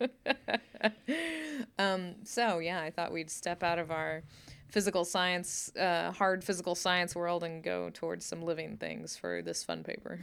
um, 1.80 2.16
so 2.26 2.60
yeah, 2.60 2.82
I 2.82 2.92
thought 2.92 3.14
we'd 3.14 3.32
step 3.32 3.64
out 3.64 3.80
of 3.80 3.90
our 3.90 4.24
physical 4.68 5.06
science, 5.06 5.74
uh, 5.78 6.12
hard 6.12 6.44
physical 6.44 6.76
science 6.76 7.16
world, 7.16 7.46
and 7.46 7.64
go 7.64 7.90
towards 7.90 8.26
some 8.26 8.42
living 8.42 8.76
things 8.76 9.16
for 9.16 9.42
this 9.42 9.64
fun 9.64 9.86
paper. 9.86 10.20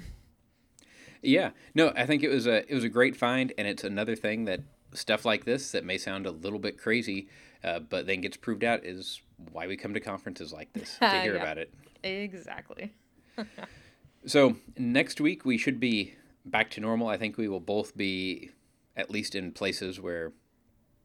Yeah, 1.23 1.53
no, 1.75 1.95
I 1.97 2.05
think 2.05 2.23
it 2.23 2.29
was 2.29 2.47
a 2.47 2.71
it 2.71 2.75
was 2.75 2.85
a 2.85 2.91
great 2.91 3.17
find, 3.17 3.55
and 3.57 3.67
it's 3.67 3.85
another 3.85 4.17
thing 4.17 4.45
that 4.45 4.61
stuff 4.97 5.25
like 5.25 5.45
this 5.45 5.73
that 5.73 5.85
may 5.85 5.99
sound 5.99 6.27
a 6.27 6.31
little 6.31 6.59
bit 6.59 6.79
crazy, 6.79 7.29
uh, 7.63 7.81
but 7.81 8.07
then 8.07 8.21
gets 8.21 8.37
proved 8.37 8.65
out 8.65 8.85
is 8.85 9.21
why 9.53 9.67
we 9.67 9.77
come 9.77 9.95
to 9.95 10.01
conferences 10.01 10.53
like 10.53 10.73
this 10.73 10.99
to 10.99 11.09
hear 11.23 11.35
yeah, 11.35 11.41
about 11.41 11.59
it. 11.59 11.73
Exactly. 12.03 12.93
so 14.27 14.57
next 14.79 15.21
week 15.21 15.45
we 15.45 15.59
should 15.59 15.81
be 15.81 16.15
back 16.45 16.71
to 16.71 16.81
normal. 16.81 17.09
I 17.09 17.17
think 17.17 17.37
we 17.37 17.49
will 17.49 17.61
both 17.61 17.97
be 17.97 18.51
at 18.97 19.11
least 19.11 19.35
in 19.35 19.53
places 19.53 20.01
where 20.01 20.33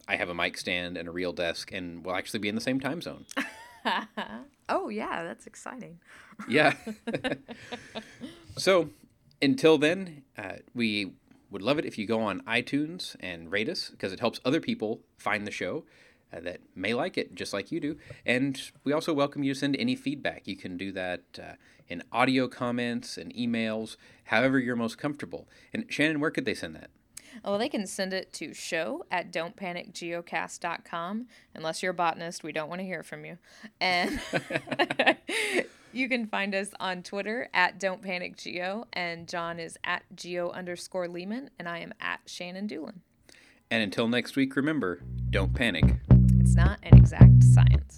I 0.08 0.16
have 0.16 0.30
a 0.30 0.34
mic 0.34 0.58
stand 0.58 0.98
and 0.98 1.08
a 1.08 1.12
real 1.12 1.34
desk, 1.34 1.72
and 1.72 2.06
we'll 2.06 2.16
actually 2.16 2.40
be 2.40 2.50
in 2.50 2.56
the 2.56 2.62
same 2.62 2.80
time 2.80 3.02
zone. 3.02 3.26
oh 4.70 4.90
yeah, 4.90 5.24
that's 5.24 5.46
exciting. 5.48 6.00
yeah. 6.48 6.74
so 8.58 8.90
until 9.42 9.78
then, 9.78 10.24
uh, 10.38 10.58
we 10.74 11.14
would 11.52 11.62
love 11.62 11.78
it 11.78 11.86
if 11.86 11.98
you 11.98 12.08
go 12.08 12.22
on 12.22 12.42
iTunes 12.42 13.16
and 13.20 13.52
rate 13.52 13.70
us 13.70 13.90
because 13.90 14.12
it 14.12 14.20
helps 14.20 14.40
other 14.44 14.60
people 14.60 15.02
find 15.18 15.46
the 15.46 15.52
show. 15.52 15.84
Uh, 16.34 16.40
that 16.40 16.62
may 16.74 16.94
like 16.94 17.18
it 17.18 17.36
just 17.36 17.52
like 17.52 17.74
you 17.74 17.82
do. 17.82 17.98
And 18.26 18.72
we 18.86 18.94
also 18.94 19.14
welcome 19.14 19.44
you 19.44 19.54
to 19.54 19.60
send 19.60 19.76
any 19.76 19.98
feedback. 19.98 20.48
You 20.48 20.56
can 20.56 20.78
do 20.78 20.94
that 20.94 21.24
uh, 21.38 21.56
in 21.90 22.04
audio 22.10 22.48
comments 22.48 23.18
and 23.18 23.36
emails, 23.36 23.98
however 24.24 24.58
you're 24.58 24.78
most 24.78 24.98
comfortable. 24.98 25.50
And 25.74 25.86
Shannon, 25.90 26.22
where 26.22 26.32
could 26.32 26.46
they 26.46 26.54
send 26.54 26.74
that? 26.78 26.90
Well, 27.44 27.58
they 27.58 27.70
can 27.70 27.88
send 27.88 28.14
it 28.14 28.32
to 28.34 28.54
show 28.54 29.06
at 29.12 29.32
don'tpanicgeocast.com. 29.32 31.28
Unless 31.56 31.82
you're 31.82 31.92
a 31.92 31.96
botanist, 31.96 32.44
we 32.44 32.52
don't 32.52 32.70
want 32.70 32.80
to 32.80 32.86
hear 32.86 33.02
from 33.04 33.26
you. 33.26 33.38
And 33.80 34.22
you 35.94 36.08
can 36.08 36.28
find 36.28 36.54
us 36.54 36.70
on 36.80 37.04
Twitter 37.04 37.50
at 37.54 37.80
Don't 37.80 38.02
Panic 38.02 38.38
Geo, 38.38 38.86
and 38.94 39.28
John 39.28 39.60
is 39.60 39.78
at 39.84 40.04
Geo 40.16 40.52
underscore 40.52 41.08
Leeman, 41.08 41.50
and 41.58 41.68
I 41.68 41.80
am 41.80 41.94
at 42.00 42.22
Shannon 42.28 42.68
Dulin. 42.68 43.00
And 43.72 43.82
until 43.82 44.08
next 44.08 44.36
week, 44.36 44.56
remember, 44.56 45.02
don't 45.30 45.54
panic. 45.54 45.96
It's 46.40 46.56
not 46.56 46.80
an 46.84 46.98
exact 46.98 47.44
science. 47.44 47.98